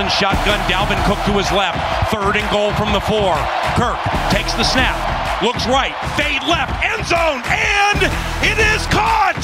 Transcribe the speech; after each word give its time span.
Nelson 0.00 0.18
shotgun. 0.18 0.58
Dalvin 0.60 1.02
Cook 1.04 1.18
to 1.26 1.32
his 1.32 1.50
left. 1.52 1.76
Third 2.10 2.36
and 2.36 2.50
goal 2.50 2.72
from 2.72 2.92
the 2.92 3.00
four. 3.00 3.34
Kirk 3.76 3.98
takes 4.30 4.54
the 4.54 4.64
snap. 4.64 4.96
Looks 5.42 5.66
right. 5.66 5.94
Fade 6.16 6.42
left. 6.44 6.72
End 6.82 7.04
zone. 7.06 7.42
And 7.44 8.02
it 8.42 8.58
is 8.58 8.86
caught. 8.86 9.36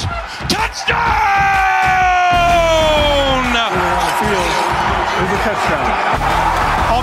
Touchdown. 0.49 1.77
It 5.17 5.21
was 5.25 5.33
a 5.33 5.41
touchdown. 5.41 5.89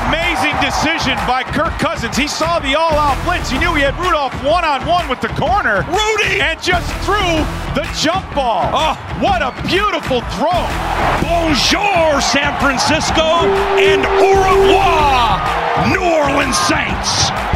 Amazing 0.07 0.55
decision 0.63 1.19
by 1.27 1.43
Kirk 1.43 1.73
Cousins. 1.81 2.17
He 2.17 2.29
saw 2.29 2.61
the 2.61 2.75
all-out 2.75 3.19
blitz. 3.25 3.51
He 3.51 3.59
knew 3.59 3.75
he 3.75 3.83
had 3.83 3.99
Rudolph 3.99 4.33
one-on-one 4.45 5.09
with 5.09 5.21
the 5.21 5.29
corner. 5.35 5.83
Rudy! 5.91 6.41
And 6.41 6.61
just 6.63 6.87
threw 7.03 7.43
the 7.75 7.83
jump 7.99 8.23
ball. 8.35 8.71
Oh. 8.73 8.95
What 9.19 9.43
a 9.43 9.51
beautiful 9.67 10.21
throw. 10.39 10.63
Bonjour, 11.27 12.21
San 12.21 12.55
Francisco, 12.61 13.51
and 13.83 14.07
au 14.07 14.35
revoir, 14.47 15.43
New 15.91 16.03
Orleans 16.03 16.57
Saints. 16.71 17.54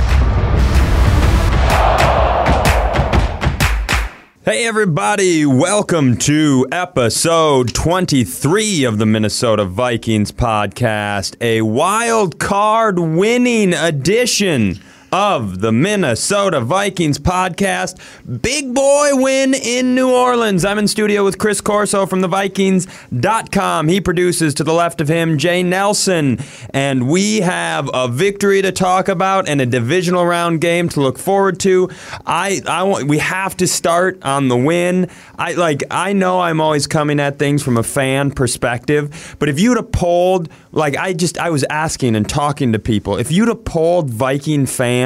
Hey, 4.49 4.67
everybody, 4.67 5.45
welcome 5.45 6.17
to 6.21 6.67
episode 6.73 7.75
23 7.75 8.85
of 8.85 8.97
the 8.97 9.05
Minnesota 9.05 9.67
Vikings 9.67 10.33
podcast, 10.33 11.37
a 11.43 11.61
wild 11.61 12.39
card 12.39 12.99
winning 12.99 13.75
edition 13.75 14.81
of 15.13 15.61
the 15.61 15.73
Minnesota 15.73 16.61
Vikings 16.61 17.19
podcast. 17.19 17.99
Big 18.43 18.75
boy 18.75 19.11
win 19.13 19.55
in 19.55 19.95
New 19.95 20.11
Orleans. 20.11 20.65
I'm 20.65 20.79
in 20.79 20.89
studio 20.89 21.25
with 21.25 21.39
Chris 21.39 21.61
Corso 21.61 22.05
from 22.05 22.21
the 22.21 22.29
Vikings.com. 22.29 23.89
He 23.89 24.01
produces 24.01 24.55
to 24.55 24.65
the 24.65 24.75
left 24.75 25.01
of 25.01 25.09
him 25.09 25.39
Jay 25.39 25.63
Nelson, 25.63 26.39
and 26.71 27.09
we 27.09 27.41
have 27.41 27.91
a 27.95 28.09
victory 28.09 28.61
to 28.63 28.73
talk 28.73 29.09
about 29.09 29.49
and 29.49 29.61
a 29.61 29.67
divisional 29.67 30.27
round 30.27 30.61
game 30.61 30.89
to 30.91 31.01
look 31.01 31.19
forward 31.19 31.59
to. 31.61 31.89
I, 32.27 32.61
I 32.67 32.83
want, 32.83 33.09
we 33.09 33.19
have 33.19 33.57
to 33.59 33.67
start 33.67 34.23
on 34.25 34.49
the 34.49 34.57
win. 34.57 35.09
I 35.39 35.55
like 35.55 35.85
I 35.91 36.13
know 36.13 36.41
I'm 36.41 36.61
always 36.61 36.87
coming 36.87 37.21
at 37.21 37.39
things 37.39 37.63
from 37.63 37.77
a 37.77 37.83
fan 37.83 38.31
perspective, 38.31 39.37
but 39.39 39.49
if 39.49 39.59
you'd 39.59 39.77
have 39.77 39.93
polled 39.93 40.51
like 40.73 40.97
I 40.97 41.15
just 41.15 41.39
I 41.39 41.51
was 41.51 41.65
asking 41.71 42.15
and 42.15 42.29
talking 42.29 42.73
to 42.73 42.79
people, 42.79 43.17
if 43.17 43.33
you'd 43.33 43.49
have 43.49 43.65
polled 43.65 44.11
Viking 44.11 44.67
fans 44.67 44.98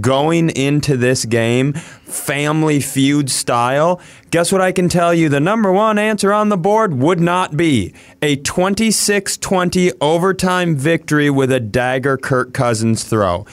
going 0.00 0.50
into 0.50 0.96
this 0.96 1.24
game, 1.24 1.72
family 1.72 2.80
feud 2.80 3.30
style, 3.30 4.00
guess 4.30 4.52
what 4.52 4.60
I 4.60 4.72
can 4.72 4.88
tell 4.88 5.12
you? 5.12 5.28
The 5.28 5.40
number 5.40 5.70
one 5.72 5.98
answer 5.98 6.32
on 6.32 6.48
the 6.48 6.56
board 6.56 6.94
would 6.94 7.20
not 7.20 7.56
be 7.56 7.94
a 8.20 8.36
26 8.36 9.36
20 9.38 9.92
overtime 10.00 10.76
victory 10.76 11.30
with 11.30 11.52
a 11.52 11.60
dagger 11.60 12.16
Kirk 12.16 12.52
Cousins 12.52 13.04
throw. 13.04 13.46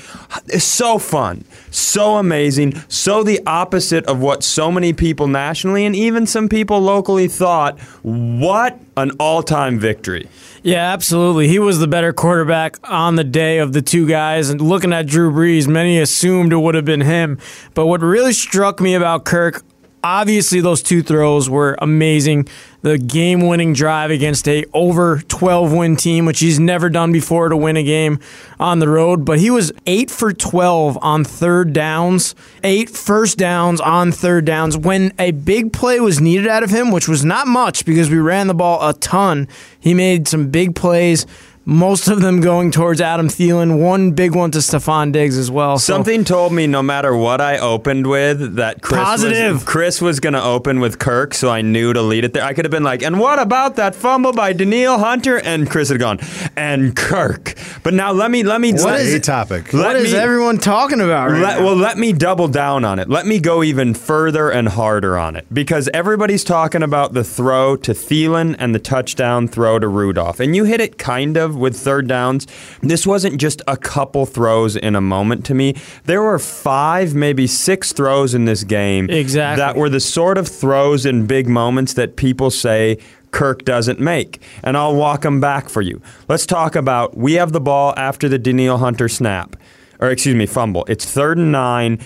It's 0.48 0.64
so 0.64 0.98
fun, 0.98 1.44
so 1.72 2.18
amazing, 2.18 2.76
so 2.88 3.24
the 3.24 3.42
opposite 3.46 4.06
of 4.06 4.20
what 4.20 4.44
so 4.44 4.72
many 4.72 4.94
people 4.94 5.28
nationally 5.28 5.86
and 5.86 5.96
even 5.96 6.26
some 6.26 6.50
people 6.50 6.80
locally 6.80 7.28
thought. 7.28 7.80
What 8.02 8.80
an 8.98 9.12
all 9.20 9.44
time 9.44 9.80
victory! 9.80 10.30
Yeah, 10.62 10.92
absolutely. 10.92 11.48
He 11.48 11.60
was 11.60 11.80
the 11.80 11.88
better 11.88 12.12
quarterback 12.12 12.78
on 12.90 13.16
the 13.16 13.24
day 13.24 13.60
of 13.60 13.72
the 13.74 13.82
two 13.82 14.08
guys. 14.08 14.50
And 14.50 14.60
looking 14.60 14.92
at 14.92 15.08
Drew 15.08 15.32
Brees, 15.32 15.68
many 15.68 16.00
assumed 16.00 16.52
it 16.52 16.58
would 16.58 16.76
have 16.76 16.86
been 16.86 17.02
him. 17.02 17.40
But 17.74 17.86
what 17.86 18.02
really 18.02 18.34
struck 18.34 18.82
me 18.82 18.94
about 18.94 19.24
Kirk, 19.26 19.64
obviously 20.04 20.62
those 20.62 20.82
two 20.82 21.02
throws 21.02 21.50
were 21.50 21.78
amazing. 21.82 22.48
The 22.82 22.98
game-winning 22.98 23.74
drive 23.74 24.10
against 24.10 24.48
a 24.48 24.66
over 24.74 25.20
12 25.28 25.74
win 25.74 25.96
team, 25.98 26.26
which 26.26 26.40
he's 26.40 26.60
never 26.60 26.90
done 26.90 27.12
before 27.12 27.50
to 27.50 27.58
win 27.58 27.76
a 27.76 27.84
game 27.84 28.20
on 28.60 28.80
the 28.80 28.88
road, 28.88 29.26
but 29.26 29.40
he 29.40 29.50
was 29.50 29.74
8 29.86 30.10
for 30.10 30.32
12 30.32 30.98
on 31.02 31.26
third 31.26 31.74
downs, 31.74 32.36
8 32.64 32.90
first 32.90 33.38
downs 33.38 33.82
on 33.82 34.12
third 34.14 34.46
downs 34.46 34.78
when 34.78 35.14
a 35.20 35.32
big 35.32 35.74
play 35.74 36.00
was 36.00 36.22
needed 36.22 36.48
out 36.48 36.64
of 36.64 36.70
him, 36.70 36.92
which 36.92 37.10
was 37.10 37.26
not 37.26 37.48
much 37.48 37.86
because 37.86 38.10
we 38.10 38.18
ran 38.18 38.48
the 38.48 38.54
ball 38.54 38.88
a 38.88 38.94
ton. 38.94 39.48
He 39.80 39.94
made 39.94 40.28
some 40.28 40.50
big 40.50 40.76
plays 40.76 41.26
most 41.70 42.08
of 42.08 42.22
them 42.22 42.42
going 42.42 42.72
towards 42.72 43.00
Adam 43.00 43.28
Thielen. 43.28 43.80
One 43.80 44.12
big 44.12 44.34
one 44.34 44.50
to 44.52 44.58
Stefon 44.58 45.12
Diggs 45.12 45.38
as 45.38 45.52
well. 45.52 45.78
So 45.78 45.94
Something 45.94 46.24
told 46.24 46.52
me 46.52 46.66
no 46.66 46.82
matter 46.82 47.16
what 47.16 47.42
I 47.42 47.60
opened 47.60 48.08
with 48.08 48.56
that 48.56 48.82
Chris 48.82 49.00
Positive. 49.04 49.54
was, 49.54 49.64
Chris 49.64 50.02
was 50.02 50.20
going 50.20 50.34
to 50.34 50.44
open 50.44 50.80
with 50.80 50.98
Kirk, 50.98 51.36
so 51.36 51.50
I 51.50 51.62
knew 51.62 51.94
to 51.94 52.02
lead 52.02 52.24
it 52.26 52.34
there. 52.34 52.44
I 52.44 52.54
could 52.54 52.66
have 52.66 52.72
been 52.72 52.84
like, 52.84 53.04
and 53.04 53.20
what 53.20 53.38
about 53.40 53.76
that 53.76 53.94
fumble 53.94 54.34
by 54.34 54.52
Danielle 54.54 54.98
Hunter? 54.98 55.40
And 55.40 55.70
Chris 55.70 55.90
had 55.90 56.00
gone, 56.00 56.20
and 56.58 56.96
Kirk. 56.96 57.54
But 57.84 57.94
now 57.94 58.12
let 58.12 58.32
me 58.32 58.42
let 58.44 58.60
me 58.62 58.74
What 58.74 58.82
let, 58.86 59.02
is 59.02 59.14
a 59.14 59.20
topic? 59.20 59.72
let 59.72 59.86
what 59.86 59.96
is 59.96 60.12
me- 60.14 60.18
everyone 60.20 60.58
talking 60.58 61.00
about 61.02 61.30
right 61.30 61.42
let, 61.42 61.60
now? 61.60 61.66
well, 61.66 61.76
let 61.76 61.98
me 62.00 62.14
double 62.14 62.48
down 62.48 62.84
on 62.84 62.98
it. 62.98 63.10
Let 63.10 63.28
me 63.28 63.40
go 63.40 63.62
even 63.64 63.94
further 63.94 64.50
and 64.50 64.68
harder 64.70 65.18
on 65.20 65.36
it 65.36 65.46
because 65.54 65.88
everybody's 65.94 66.44
talking 66.44 66.82
about 66.82 67.14
the 67.14 67.24
throw 67.24 67.76
to 67.78 67.92
Thielen 67.94 68.56
and 68.58 68.74
the 68.74 68.80
touchdown 68.80 69.48
throw 69.48 69.78
to 69.78 69.88
Rudolph. 69.88 70.40
And 70.40 70.56
you 70.56 70.64
hit 70.64 70.82
it 70.82 70.98
kind 70.98 71.38
of 71.38 71.59
with 71.60 71.78
third 71.78 72.08
downs. 72.08 72.48
This 72.82 73.06
wasn't 73.06 73.40
just 73.40 73.62
a 73.68 73.78
couple 73.78 74.26
throws 74.26 74.76
in 74.76 74.96
a 74.96 75.02
moment 75.02 75.46
to 75.46 75.54
me. 75.54 75.76
There 76.06 76.22
were 76.24 76.40
five, 76.40 77.14
maybe 77.14 77.46
six 77.48 77.94
throws 77.94 78.34
in 78.34 78.46
this 78.46 78.64
game 78.64 79.10
Exactly. 79.10 79.62
that 79.62 79.76
were 79.76 79.90
the 79.90 80.00
sort 80.00 80.38
of 80.38 80.48
throws 80.48 81.06
in 81.06 81.28
big 81.28 81.48
moments 81.48 81.94
that 81.94 82.16
people 82.16 82.50
say 82.50 82.98
Kirk 83.32 83.64
doesn't 83.66 84.00
make. 84.00 84.42
And 84.64 84.76
I'll 84.76 84.96
walk 84.96 85.22
them 85.22 85.40
back 85.40 85.70
for 85.70 85.82
you. 85.82 86.02
Let's 86.28 86.46
talk 86.48 86.76
about 86.76 87.16
we 87.16 87.34
have 87.34 87.52
the 87.52 87.62
ball 87.62 87.94
after 87.98 88.28
the 88.28 88.40
Danielle 88.40 88.80
Hunter 88.80 89.08
snap. 89.08 89.56
Or 90.02 90.10
excuse 90.10 90.34
me, 90.36 90.46
fumble. 90.46 90.86
It's 90.88 91.04
third 91.04 91.38
and 91.38 91.52
nine. 91.52 92.00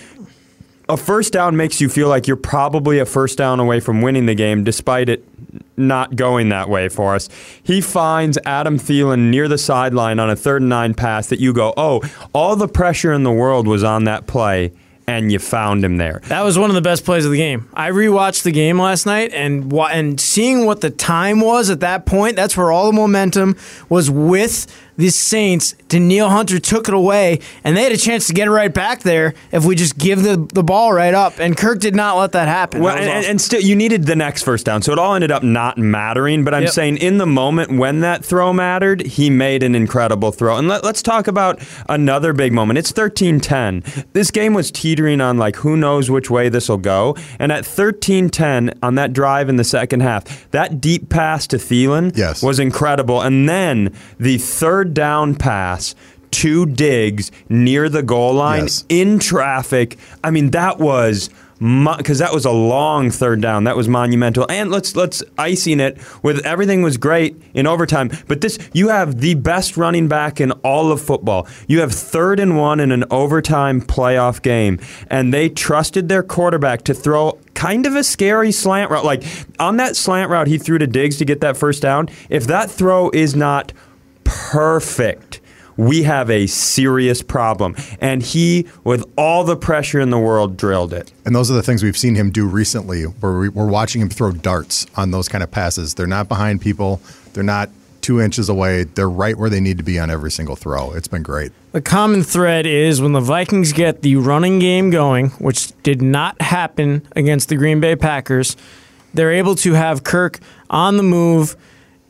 A 0.86 0.98
first 0.98 1.32
down 1.32 1.56
makes 1.56 1.80
you 1.80 1.88
feel 1.88 2.08
like 2.08 2.26
you're 2.26 2.36
probably 2.36 2.98
a 2.98 3.06
first 3.06 3.38
down 3.38 3.58
away 3.58 3.80
from 3.80 4.02
winning 4.02 4.26
the 4.26 4.34
game, 4.34 4.64
despite 4.64 5.08
it 5.08 5.24
not 5.78 6.14
going 6.14 6.50
that 6.50 6.68
way 6.68 6.90
for 6.90 7.14
us. 7.14 7.30
He 7.62 7.80
finds 7.80 8.38
Adam 8.44 8.78
Thielen 8.78 9.30
near 9.30 9.48
the 9.48 9.56
sideline 9.56 10.18
on 10.18 10.28
a 10.28 10.36
third 10.36 10.60
and 10.60 10.68
nine 10.68 10.92
pass 10.92 11.28
that 11.28 11.40
you 11.40 11.54
go, 11.54 11.72
oh, 11.78 12.02
all 12.34 12.54
the 12.54 12.68
pressure 12.68 13.14
in 13.14 13.22
the 13.22 13.32
world 13.32 13.66
was 13.66 13.82
on 13.82 14.04
that 14.04 14.26
play, 14.26 14.72
and 15.06 15.32
you 15.32 15.38
found 15.38 15.82
him 15.84 15.96
there. 15.96 16.20
That 16.24 16.42
was 16.42 16.58
one 16.58 16.70
of 16.70 16.74
the 16.74 16.82
best 16.82 17.04
plays 17.04 17.24
of 17.24 17.30
the 17.30 17.38
game. 17.38 17.68
I 17.74 17.90
rewatched 17.90 18.42
the 18.42 18.52
game 18.52 18.78
last 18.78 19.06
night 19.06 19.32
and 19.32 19.72
and 19.72 20.20
seeing 20.20 20.66
what 20.66 20.80
the 20.82 20.90
time 20.90 21.40
was 21.40 21.70
at 21.70 21.80
that 21.80 22.04
point, 22.06 22.36
that's 22.36 22.56
where 22.56 22.70
all 22.70 22.86
the 22.86 22.92
momentum 22.92 23.56
was 23.88 24.10
with 24.10 24.66
the 24.96 25.10
Saints. 25.10 25.74
Danielle 25.88 26.30
Hunter 26.30 26.58
took 26.58 26.88
it 26.88 26.94
away, 26.94 27.40
and 27.62 27.76
they 27.76 27.82
had 27.82 27.92
a 27.92 27.96
chance 27.96 28.26
to 28.26 28.32
get 28.32 28.48
it 28.48 28.50
right 28.50 28.72
back 28.72 29.00
there 29.02 29.34
if 29.52 29.64
we 29.64 29.74
just 29.76 29.96
give 29.98 30.22
the, 30.22 30.36
the 30.52 30.62
ball 30.62 30.92
right 30.92 31.14
up. 31.14 31.38
And 31.38 31.56
Kirk 31.56 31.80
did 31.80 31.94
not 31.94 32.16
let 32.16 32.32
that 32.32 32.48
happen. 32.48 32.82
Well, 32.82 32.94
That 32.94 33.02
and, 33.02 33.10
and, 33.10 33.18
awesome. 33.18 33.30
and 33.30 33.40
still, 33.40 33.60
you 33.60 33.76
needed 33.76 34.04
the 34.06 34.16
next 34.16 34.42
first 34.42 34.66
down, 34.66 34.82
so 34.82 34.92
it 34.92 34.98
all 34.98 35.14
ended 35.14 35.30
up 35.30 35.42
not 35.42 35.78
mattering. 35.78 36.44
But 36.44 36.54
I'm 36.54 36.62
Yep. 36.64 36.72
saying, 36.72 36.96
in 36.98 37.18
the 37.18 37.26
moment 37.26 37.72
when 37.78 38.00
that 38.00 38.24
throw 38.24 38.52
mattered, 38.52 39.02
he 39.02 39.30
made 39.30 39.62
an 39.62 39.74
incredible 39.74 40.32
throw. 40.32 40.56
And 40.56 40.68
let, 40.68 40.82
let's 40.84 41.02
talk 41.02 41.26
about 41.28 41.60
another 41.88 42.32
big 42.32 42.52
moment. 42.52 42.78
It's 42.78 42.92
13-10. 42.92 44.06
This 44.12 44.30
game 44.30 44.54
was 44.54 44.70
teetering 44.70 45.20
on 45.20 45.38
like 45.38 45.56
who 45.56 45.76
knows 45.76 46.10
which 46.10 46.30
way 46.30 46.48
this 46.48 46.68
will 46.68 46.78
go. 46.78 47.16
And 47.38 47.52
at 47.52 47.64
13-10 47.64 48.76
on 48.82 48.94
that 48.96 49.12
drive 49.12 49.48
in 49.48 49.56
the 49.56 49.64
second 49.64 50.00
half, 50.00 50.50
that 50.50 50.80
deep 50.80 51.08
pass 51.08 51.46
to 51.48 51.56
Thielen 51.56 52.16
Yes. 52.16 52.42
was 52.42 52.58
incredible. 52.58 53.20
And 53.20 53.48
then 53.48 53.92
the 54.18 54.38
third 54.38 54.83
down 54.84 55.34
pass. 55.34 55.94
To 56.30 56.66
Diggs 56.66 57.30
near 57.48 57.88
the 57.88 58.02
goal 58.02 58.34
line 58.34 58.62
Yes. 58.62 58.84
in 58.88 59.20
traffic. 59.20 59.96
I 60.24 60.32
mean, 60.32 60.50
that 60.50 60.80
was 60.80 61.30
because 61.60 62.18
that 62.18 62.34
was 62.34 62.44
a 62.44 62.50
long 62.50 63.12
third 63.12 63.40
down. 63.40 63.62
That 63.64 63.76
was 63.76 63.86
monumental. 63.88 64.44
And 64.50 64.68
let's 64.68 64.96
let's 64.96 65.22
icing 65.38 65.78
it 65.78 65.96
with 66.24 66.44
everything 66.44 66.82
was 66.82 66.96
great 66.96 67.40
in 67.54 67.68
overtime. 67.68 68.10
But 68.26 68.40
this, 68.40 68.58
you 68.72 68.88
have 68.88 69.20
the 69.20 69.34
best 69.34 69.76
running 69.76 70.08
back 70.08 70.40
in 70.40 70.50
all 70.64 70.90
of 70.90 71.00
football. 71.00 71.46
You 71.68 71.78
have 71.80 71.92
third 71.92 72.40
and 72.40 72.58
one 72.58 72.80
in 72.80 72.90
an 72.90 73.04
overtime 73.12 73.80
playoff 73.80 74.42
game, 74.42 74.80
and 75.08 75.32
they 75.32 75.48
trusted 75.48 76.08
their 76.08 76.24
quarterback 76.24 76.82
to 76.84 76.94
throw 76.94 77.38
kind 77.54 77.86
of 77.86 77.94
a 77.94 78.02
scary 78.02 78.50
slant 78.50 78.90
route. 78.90 79.04
Like 79.04 79.22
on 79.60 79.76
that 79.76 79.94
slant 79.94 80.30
route 80.30 80.48
he 80.48 80.58
threw 80.58 80.78
to 80.78 80.86
Diggs 80.88 81.16
to 81.18 81.24
get 81.24 81.40
that 81.42 81.56
first 81.56 81.80
down. 81.80 82.08
If 82.28 82.48
that 82.48 82.72
throw 82.72 83.08
is 83.10 83.36
not 83.36 83.72
perfect 84.34 85.40
we 85.76 86.04
have 86.04 86.30
a 86.30 86.46
serious 86.46 87.20
problem. 87.20 87.74
And 88.00 88.22
he, 88.22 88.68
with 88.84 89.04
all 89.18 89.42
the 89.42 89.56
pressure 89.56 90.00
in 90.00 90.10
the 90.10 90.18
world, 90.20 90.56
drilled 90.56 90.92
it. 90.92 91.12
And 91.26 91.34
those 91.34 91.50
are 91.50 91.54
the 91.54 91.64
things 91.64 91.82
we've 91.82 91.96
seen 91.96 92.14
him 92.14 92.30
do 92.30 92.46
recently, 92.46 93.02
where 93.02 93.32
we- 93.32 93.48
we're 93.48 93.66
watching 93.66 94.00
him 94.00 94.08
throw 94.08 94.30
darts 94.30 94.86
on 94.96 95.10
those 95.10 95.28
kind 95.28 95.42
of 95.42 95.50
passes. 95.50 95.94
They're 95.94 96.06
not 96.06 96.28
behind 96.28 96.60
people. 96.60 97.00
They're 97.32 97.42
not 97.42 97.70
two 98.02 98.20
inches 98.20 98.48
away. 98.48 98.84
They're 98.84 99.10
right 99.10 99.36
where 99.36 99.50
they 99.50 99.58
need 99.58 99.78
to 99.78 99.82
be 99.82 99.98
on 99.98 100.10
every 100.10 100.30
single 100.30 100.54
throw. 100.54 100.92
It's 100.92 101.08
been 101.08 101.22
great. 101.24 101.50
The 101.72 101.80
common 101.80 102.22
thread 102.22 102.66
is 102.66 103.02
when 103.02 103.12
the 103.12 103.20
Vikings 103.20 103.72
get 103.72 104.02
the 104.02 104.14
running 104.14 104.60
game 104.60 104.90
going, 104.90 105.30
which 105.40 105.72
did 105.82 106.00
not 106.02 106.40
happen 106.40 107.02
against 107.16 107.48
the 107.48 107.56
Green 107.56 107.80
Bay 107.80 107.96
Packers, 107.96 108.56
they're 109.12 109.32
able 109.32 109.56
to 109.56 109.72
have 109.72 110.04
Kirk 110.04 110.38
on 110.70 110.98
the 110.98 111.02
move, 111.02 111.56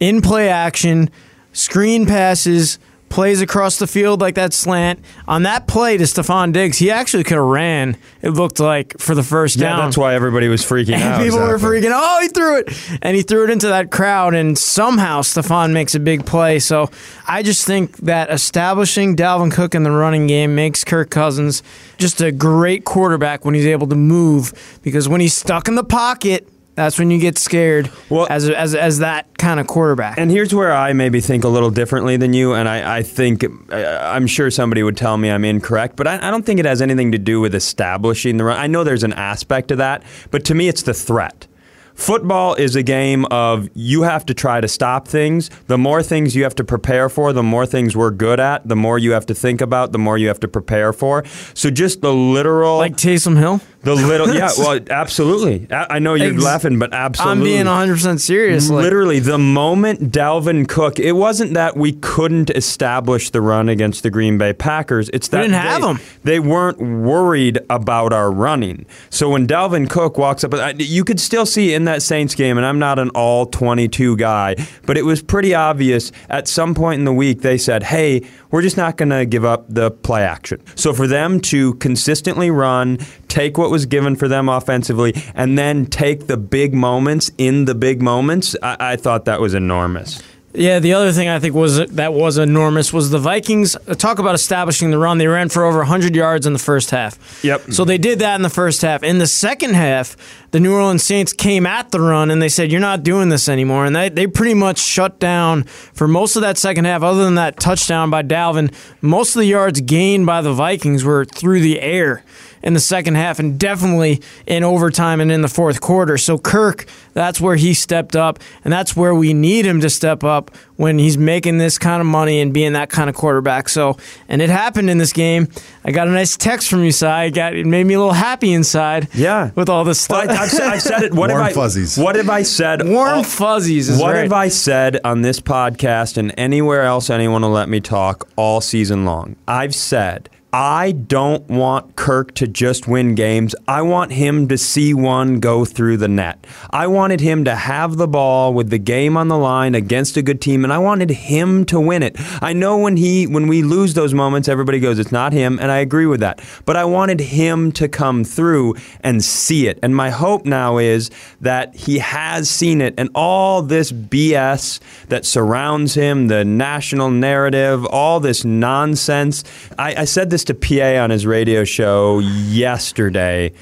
in 0.00 0.20
play 0.20 0.50
action, 0.50 1.08
screen 1.54 2.04
passes, 2.04 2.78
plays 3.10 3.40
across 3.40 3.78
the 3.78 3.86
field 3.86 4.20
like 4.20 4.34
that 4.34 4.52
slant. 4.52 4.98
On 5.28 5.44
that 5.44 5.68
play 5.68 5.96
to 5.96 6.02
Stefon 6.02 6.52
Diggs, 6.52 6.78
he 6.78 6.90
actually 6.90 7.22
could 7.22 7.36
have 7.36 7.44
ran, 7.46 7.96
it 8.22 8.30
looked 8.30 8.58
like, 8.58 8.98
for 8.98 9.14
the 9.14 9.22
first 9.22 9.54
Yeah, 9.56 9.68
down. 9.68 9.78
that's 9.86 9.96
why 9.96 10.16
everybody 10.16 10.48
was 10.48 10.62
freaking 10.64 10.94
And 10.94 11.02
out. 11.04 11.22
people 11.22 11.38
were 11.38 11.54
exactly. 11.54 11.80
freaking, 11.82 11.92
oh, 11.94 12.18
he 12.22 12.28
threw 12.28 12.58
it. 12.58 12.98
And 13.02 13.14
he 13.16 13.22
threw 13.22 13.44
it 13.44 13.50
into 13.50 13.68
that 13.68 13.92
crowd, 13.92 14.34
and 14.34 14.58
somehow 14.58 15.20
Stefon 15.22 15.72
makes 15.72 15.94
a 15.94 16.00
big 16.00 16.26
play. 16.26 16.58
So 16.58 16.90
I 17.28 17.44
just 17.44 17.64
think 17.64 17.98
that 17.98 18.32
establishing 18.32 19.14
Dalvin 19.14 19.52
Cook 19.52 19.76
in 19.76 19.84
the 19.84 19.92
running 19.92 20.26
game 20.26 20.56
makes 20.56 20.82
Kirk 20.82 21.10
Cousins 21.10 21.62
just 21.98 22.20
a 22.20 22.32
great 22.32 22.84
quarterback 22.84 23.44
when 23.44 23.54
he's 23.54 23.66
able 23.66 23.86
to 23.86 23.96
move. 23.96 24.52
Because 24.82 25.08
when 25.08 25.20
he's 25.20 25.34
stuck 25.34 25.68
in 25.68 25.76
the 25.76 25.84
pocket, 25.84 26.48
that's 26.74 26.98
when 26.98 27.10
you 27.10 27.18
get 27.18 27.38
scared 27.38 27.90
Well- 28.08 28.26
as, 28.30 28.48
as, 28.50 28.74
as 28.74 28.98
that 28.98 29.36
kind 29.38 29.60
of 29.60 29.66
quarterback. 29.66 30.18
And 30.18 30.30
here's 30.30 30.54
where 30.54 30.72
I 30.72 30.92
maybe 30.92 31.20
think 31.20 31.44
a 31.44 31.48
little 31.48 31.70
differently 31.70 32.16
than 32.16 32.32
you, 32.32 32.52
and 32.54 32.68
I, 32.68 32.98
I 32.98 33.02
think 33.02 33.44
I- 33.72 34.14
I'm 34.16 34.26
sure 34.26 34.50
somebody 34.50 34.82
would 34.82 34.96
tell 34.96 35.16
me 35.16 35.30
I'm 35.30 35.44
incorrect, 35.44 35.96
but 35.96 36.06
I, 36.06 36.16
I 36.26 36.30
don't 36.30 36.44
think 36.44 36.60
it 36.60 36.66
has 36.66 36.82
anything 36.82 37.12
to 37.12 37.18
do 37.18 37.40
with 37.40 37.54
establishing 37.54 38.36
the 38.36 38.44
run. 38.44 38.58
I 38.58 38.66
know 38.66 38.84
there's 38.84 39.04
an 39.04 39.12
aspect 39.12 39.68
to 39.68 39.76
that, 39.76 40.02
but 40.30 40.44
to 40.46 40.54
me, 40.54 40.68
it's 40.68 40.82
the 40.82 40.94
threat. 40.94 41.46
Football 41.94 42.56
is 42.56 42.74
a 42.74 42.82
game 42.82 43.24
of 43.26 43.68
you 43.74 44.02
have 44.02 44.26
to 44.26 44.34
try 44.34 44.60
to 44.60 44.66
stop 44.66 45.06
things. 45.06 45.48
The 45.68 45.78
more 45.78 46.02
things 46.02 46.34
you 46.34 46.42
have 46.42 46.56
to 46.56 46.64
prepare 46.64 47.08
for, 47.08 47.32
the 47.32 47.44
more 47.44 47.66
things 47.66 47.96
we're 47.96 48.10
good 48.10 48.40
at, 48.40 48.66
the 48.66 48.74
more 48.74 48.98
you 48.98 49.12
have 49.12 49.26
to 49.26 49.34
think 49.34 49.60
about, 49.60 49.92
the 49.92 49.98
more 49.98 50.18
you 50.18 50.26
have 50.26 50.40
to 50.40 50.48
prepare 50.48 50.92
for. 50.92 51.24
So 51.54 51.70
just 51.70 52.00
the 52.00 52.12
literal. 52.12 52.78
like 52.78 52.96
Taysom 52.96 53.38
Hill? 53.38 53.60
The 53.84 53.94
little, 53.94 54.34
yeah, 54.34 54.50
well, 54.58 54.80
absolutely. 54.90 55.66
I, 55.70 55.96
I 55.96 55.98
know 55.98 56.14
you're 56.14 56.34
Ex- 56.34 56.42
laughing, 56.42 56.78
but 56.78 56.92
absolutely. 56.92 57.32
I'm 57.32 57.44
being 57.44 57.66
100% 57.96 58.20
serious. 58.20 58.68
Like, 58.70 58.82
Literally, 58.84 59.18
the 59.20 59.38
moment 59.38 60.10
Dalvin 60.10 60.68
Cook, 60.68 60.98
it 60.98 61.12
wasn't 61.12 61.54
that 61.54 61.76
we 61.76 61.92
couldn't 61.92 62.50
establish 62.50 63.30
the 63.30 63.40
run 63.40 63.68
against 63.68 64.02
the 64.02 64.10
Green 64.10 64.38
Bay 64.38 64.52
Packers. 64.52 65.08
It's 65.12 65.28
that 65.28 65.42
didn't 65.42 65.54
have 65.54 65.82
they, 65.82 65.88
'em. 65.88 66.00
they 66.24 66.40
weren't 66.40 66.78
worried 66.80 67.58
about 67.70 68.12
our 68.12 68.30
running. 68.30 68.86
So 69.10 69.28
when 69.30 69.46
Dalvin 69.46 69.88
Cook 69.88 70.18
walks 70.18 70.44
up, 70.44 70.54
I- 70.54 70.74
you 70.78 71.04
could 71.04 71.20
still 71.20 71.46
see 71.46 71.74
in 71.74 71.84
that 71.84 72.02
Saints 72.02 72.34
game, 72.34 72.56
and 72.56 72.66
I'm 72.66 72.78
not 72.78 72.98
an 72.98 73.10
all 73.10 73.46
22 73.46 74.16
guy, 74.16 74.56
but 74.86 74.96
it 74.96 75.04
was 75.04 75.22
pretty 75.22 75.54
obvious 75.54 76.10
at 76.28 76.48
some 76.48 76.74
point 76.74 76.98
in 76.98 77.04
the 77.04 77.12
week 77.12 77.42
they 77.42 77.58
said, 77.58 77.84
hey, 77.84 78.22
we're 78.50 78.62
just 78.62 78.76
not 78.76 78.96
going 78.96 79.10
to 79.10 79.24
give 79.26 79.44
up 79.44 79.66
the 79.68 79.90
play 79.90 80.22
action. 80.22 80.60
So 80.76 80.92
for 80.92 81.06
them 81.06 81.40
to 81.40 81.74
consistently 81.74 82.50
run, 82.50 82.98
take 83.34 83.58
what 83.58 83.70
was 83.70 83.84
given 83.84 84.14
for 84.14 84.28
them 84.28 84.48
offensively, 84.48 85.12
and 85.34 85.58
then 85.58 85.86
take 85.86 86.28
the 86.28 86.36
big 86.36 86.72
moments 86.72 87.32
in 87.36 87.64
the 87.64 87.74
big 87.74 88.00
moments, 88.00 88.54
I, 88.62 88.76
I 88.92 88.96
thought 88.96 89.24
that 89.24 89.40
was 89.40 89.54
enormous. 89.54 90.22
Yeah, 90.56 90.78
the 90.78 90.92
other 90.92 91.10
thing 91.10 91.28
I 91.28 91.40
think 91.40 91.52
was 91.56 91.84
that 91.84 92.12
was 92.14 92.38
enormous 92.38 92.92
was 92.92 93.10
the 93.10 93.18
Vikings 93.18 93.74
uh, 93.74 93.94
talk 93.94 94.20
about 94.20 94.36
establishing 94.36 94.92
the 94.92 94.98
run. 94.98 95.18
They 95.18 95.26
ran 95.26 95.48
for 95.48 95.64
over 95.64 95.78
100 95.78 96.14
yards 96.14 96.46
in 96.46 96.52
the 96.52 96.60
first 96.60 96.92
half. 96.92 97.42
Yep. 97.42 97.72
So 97.72 97.84
they 97.84 97.98
did 97.98 98.20
that 98.20 98.36
in 98.36 98.42
the 98.42 98.50
first 98.50 98.80
half. 98.82 99.02
In 99.02 99.18
the 99.18 99.26
second 99.26 99.74
half, 99.74 100.16
the 100.52 100.60
New 100.60 100.72
Orleans 100.72 101.02
Saints 101.02 101.32
came 101.32 101.66
at 101.66 101.90
the 101.90 102.00
run 102.00 102.30
and 102.30 102.40
they 102.40 102.48
said, 102.48 102.70
"You're 102.70 102.80
not 102.80 103.02
doing 103.02 103.30
this 103.30 103.48
anymore." 103.48 103.84
And 103.84 103.96
they 103.96 104.10
they 104.10 104.28
pretty 104.28 104.54
much 104.54 104.78
shut 104.78 105.18
down 105.18 105.64
for 105.64 106.06
most 106.06 106.36
of 106.36 106.42
that 106.42 106.56
second 106.56 106.84
half. 106.84 107.02
Other 107.02 107.24
than 107.24 107.34
that 107.34 107.58
touchdown 107.58 108.10
by 108.10 108.22
Dalvin, 108.22 108.72
most 109.00 109.34
of 109.34 109.40
the 109.40 109.46
yards 109.46 109.80
gained 109.80 110.24
by 110.24 110.40
the 110.40 110.52
Vikings 110.52 111.02
were 111.02 111.24
through 111.24 111.62
the 111.62 111.80
air 111.80 112.22
in 112.64 112.72
the 112.74 112.80
second 112.80 113.14
half 113.14 113.38
and 113.38 113.60
definitely 113.60 114.20
in 114.46 114.64
overtime 114.64 115.20
and 115.20 115.30
in 115.30 115.42
the 115.42 115.48
fourth 115.48 115.80
quarter. 115.80 116.18
So 116.18 116.36
Kirk, 116.38 116.86
that's 117.12 117.40
where 117.40 117.54
he 117.54 117.74
stepped 117.74 118.16
up, 118.16 118.40
and 118.64 118.72
that's 118.72 118.96
where 118.96 119.14
we 119.14 119.32
need 119.34 119.64
him 119.66 119.80
to 119.82 119.90
step 119.90 120.24
up 120.24 120.50
when 120.76 120.98
he's 120.98 121.16
making 121.16 121.58
this 121.58 121.78
kind 121.78 122.00
of 122.00 122.06
money 122.06 122.40
and 122.40 122.52
being 122.52 122.72
that 122.72 122.90
kind 122.90 123.08
of 123.08 123.14
quarterback. 123.14 123.68
So, 123.68 123.96
and 124.28 124.42
it 124.42 124.50
happened 124.50 124.90
in 124.90 124.98
this 124.98 125.12
game. 125.12 125.46
I 125.84 125.92
got 125.92 126.08
a 126.08 126.10
nice 126.10 126.36
text 126.36 126.68
from 126.68 126.82
you, 126.82 126.90
Cy. 126.90 127.24
It 127.24 127.30
got 127.30 127.54
it 127.54 127.64
made 127.66 127.84
me 127.84 127.94
a 127.94 127.98
little 127.98 128.12
happy 128.14 128.52
inside. 128.52 129.08
Yeah. 129.14 129.50
with 129.54 129.68
all 129.68 129.84
this 129.84 130.08
Well, 130.08 130.22
stuff. 130.24 130.36
I, 130.36 130.42
I've, 130.42 130.50
said- 130.50 130.66
I've 130.68 130.82
said 130.82 131.02
it. 131.04 131.12
What 131.14 131.30
Warm 131.30 131.42
have 131.42 131.50
I, 131.50 131.54
fuzzies. 131.54 131.96
What 131.98 132.16
have 132.16 132.28
I 132.30 132.42
said? 132.42 132.88
Warm 132.88 133.18
all- 133.18 133.22
fuzzies 133.22 133.88
is 133.90 134.00
what 134.00 134.14
right. 134.14 134.22
have 134.22 134.32
I 134.32 134.48
said 134.48 134.98
on 135.04 135.22
this 135.22 135.38
podcast 135.38 136.16
and 136.16 136.32
anywhere 136.36 136.82
else 136.82 137.10
anyone 137.10 137.42
will 137.42 137.50
let 137.50 137.68
me 137.68 137.80
talk 137.80 138.26
all 138.36 138.60
season 138.60 139.04
long? 139.04 139.36
I've 139.46 139.74
said 139.74 140.28
I 140.56 140.92
don't 140.92 141.44
want 141.48 141.96
Kirk 141.96 142.32
to 142.34 142.46
just 142.46 142.86
win 142.86 143.16
games. 143.16 143.56
I 143.66 143.82
want 143.82 144.12
him 144.12 144.46
to 144.46 144.56
see 144.56 144.94
one 144.94 145.40
go 145.40 145.64
through 145.64 145.96
the 145.96 146.06
net. 146.06 146.46
I 146.70 146.86
wanted 146.86 147.20
him 147.20 147.44
to 147.46 147.56
have 147.56 147.96
the 147.96 148.06
ball 148.06 148.54
with 148.54 148.70
the 148.70 148.78
game 148.78 149.16
on 149.16 149.26
the 149.26 149.36
line 149.36 149.74
against 149.74 150.16
a 150.16 150.22
good 150.22 150.40
team, 150.40 150.62
and 150.62 150.72
I 150.72 150.78
wanted 150.78 151.10
him 151.10 151.64
to 151.64 151.80
win 151.80 152.04
it. 152.04 152.14
I 152.40 152.52
know 152.52 152.78
when 152.78 152.96
he 152.96 153.26
when 153.26 153.48
we 153.48 153.64
lose 153.64 153.94
those 153.94 154.14
moments, 154.14 154.48
everybody 154.48 154.78
goes, 154.78 155.00
"It's 155.00 155.10
not 155.10 155.32
him," 155.32 155.58
and 155.60 155.72
I 155.72 155.78
agree 155.78 156.06
with 156.06 156.20
that. 156.20 156.40
But 156.64 156.76
I 156.76 156.84
wanted 156.84 157.18
him 157.20 157.72
to 157.72 157.88
come 157.88 158.22
through 158.22 158.76
and 159.00 159.24
see 159.24 159.66
it. 159.66 159.80
And 159.82 159.96
my 159.96 160.10
hope 160.10 160.46
now 160.46 160.78
is 160.78 161.10
that 161.40 161.74
he 161.74 161.98
has 161.98 162.48
seen 162.48 162.80
it, 162.80 162.94
and 162.96 163.10
all 163.16 163.60
this 163.60 163.90
BS 163.90 164.78
that 165.08 165.26
surrounds 165.26 165.94
him, 165.94 166.28
the 166.28 166.44
national 166.44 167.10
narrative, 167.10 167.84
all 167.86 168.20
this 168.20 168.44
nonsense. 168.44 169.42
I, 169.80 170.02
I 170.02 170.04
said 170.04 170.30
this 170.30 170.43
to 170.44 170.54
PA 170.54 171.02
on 171.02 171.10
his 171.10 171.26
radio 171.26 171.64
show 171.64 172.18
yesterday. 172.18 173.52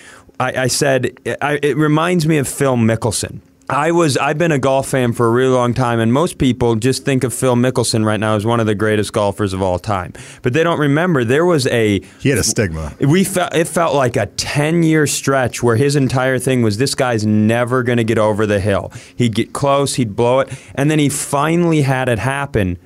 I, 0.40 0.62
I 0.62 0.66
said 0.66 1.18
I, 1.40 1.58
it 1.62 1.76
reminds 1.76 2.26
me 2.26 2.38
of 2.38 2.48
Phil 2.48 2.76
Mickelson. 2.76 3.40
I 3.68 3.92
was 3.92 4.18
I've 4.18 4.36
been 4.38 4.52
a 4.52 4.58
golf 4.58 4.88
fan 4.88 5.12
for 5.12 5.26
a 5.26 5.30
really 5.30 5.54
long 5.54 5.72
time, 5.72 5.98
and 5.98 6.12
most 6.12 6.36
people 6.36 6.74
just 6.74 7.04
think 7.04 7.24
of 7.24 7.32
Phil 7.32 7.54
Mickelson 7.54 8.04
right 8.04 8.20
now 8.20 8.34
as 8.34 8.44
one 8.44 8.60
of 8.60 8.66
the 8.66 8.74
greatest 8.74 9.12
golfers 9.12 9.52
of 9.52 9.62
all 9.62 9.78
time. 9.78 10.12
But 10.42 10.52
they 10.52 10.62
don't 10.62 10.78
remember 10.78 11.24
there 11.24 11.46
was 11.46 11.66
a 11.68 12.00
He 12.20 12.28
had 12.28 12.38
a 12.38 12.42
stigma. 12.42 12.92
we 13.00 13.24
felt 13.24 13.54
it 13.54 13.66
felt 13.68 13.94
like 13.94 14.16
a 14.16 14.26
10 14.26 14.82
year 14.82 15.06
stretch 15.06 15.62
where 15.62 15.76
his 15.76 15.96
entire 15.96 16.38
thing 16.38 16.62
was 16.62 16.76
this 16.76 16.94
guy's 16.94 17.24
never 17.24 17.82
going 17.82 17.98
to 17.98 18.04
get 18.04 18.18
over 18.18 18.46
the 18.46 18.60
hill. 18.60 18.92
He'd 19.16 19.34
get 19.34 19.52
close, 19.52 19.94
he'd 19.94 20.16
blow 20.16 20.40
it, 20.40 20.50
and 20.74 20.90
then 20.90 20.98
he 20.98 21.08
finally 21.08 21.82
had 21.82 22.08
it 22.08 22.18
happen, 22.18 22.76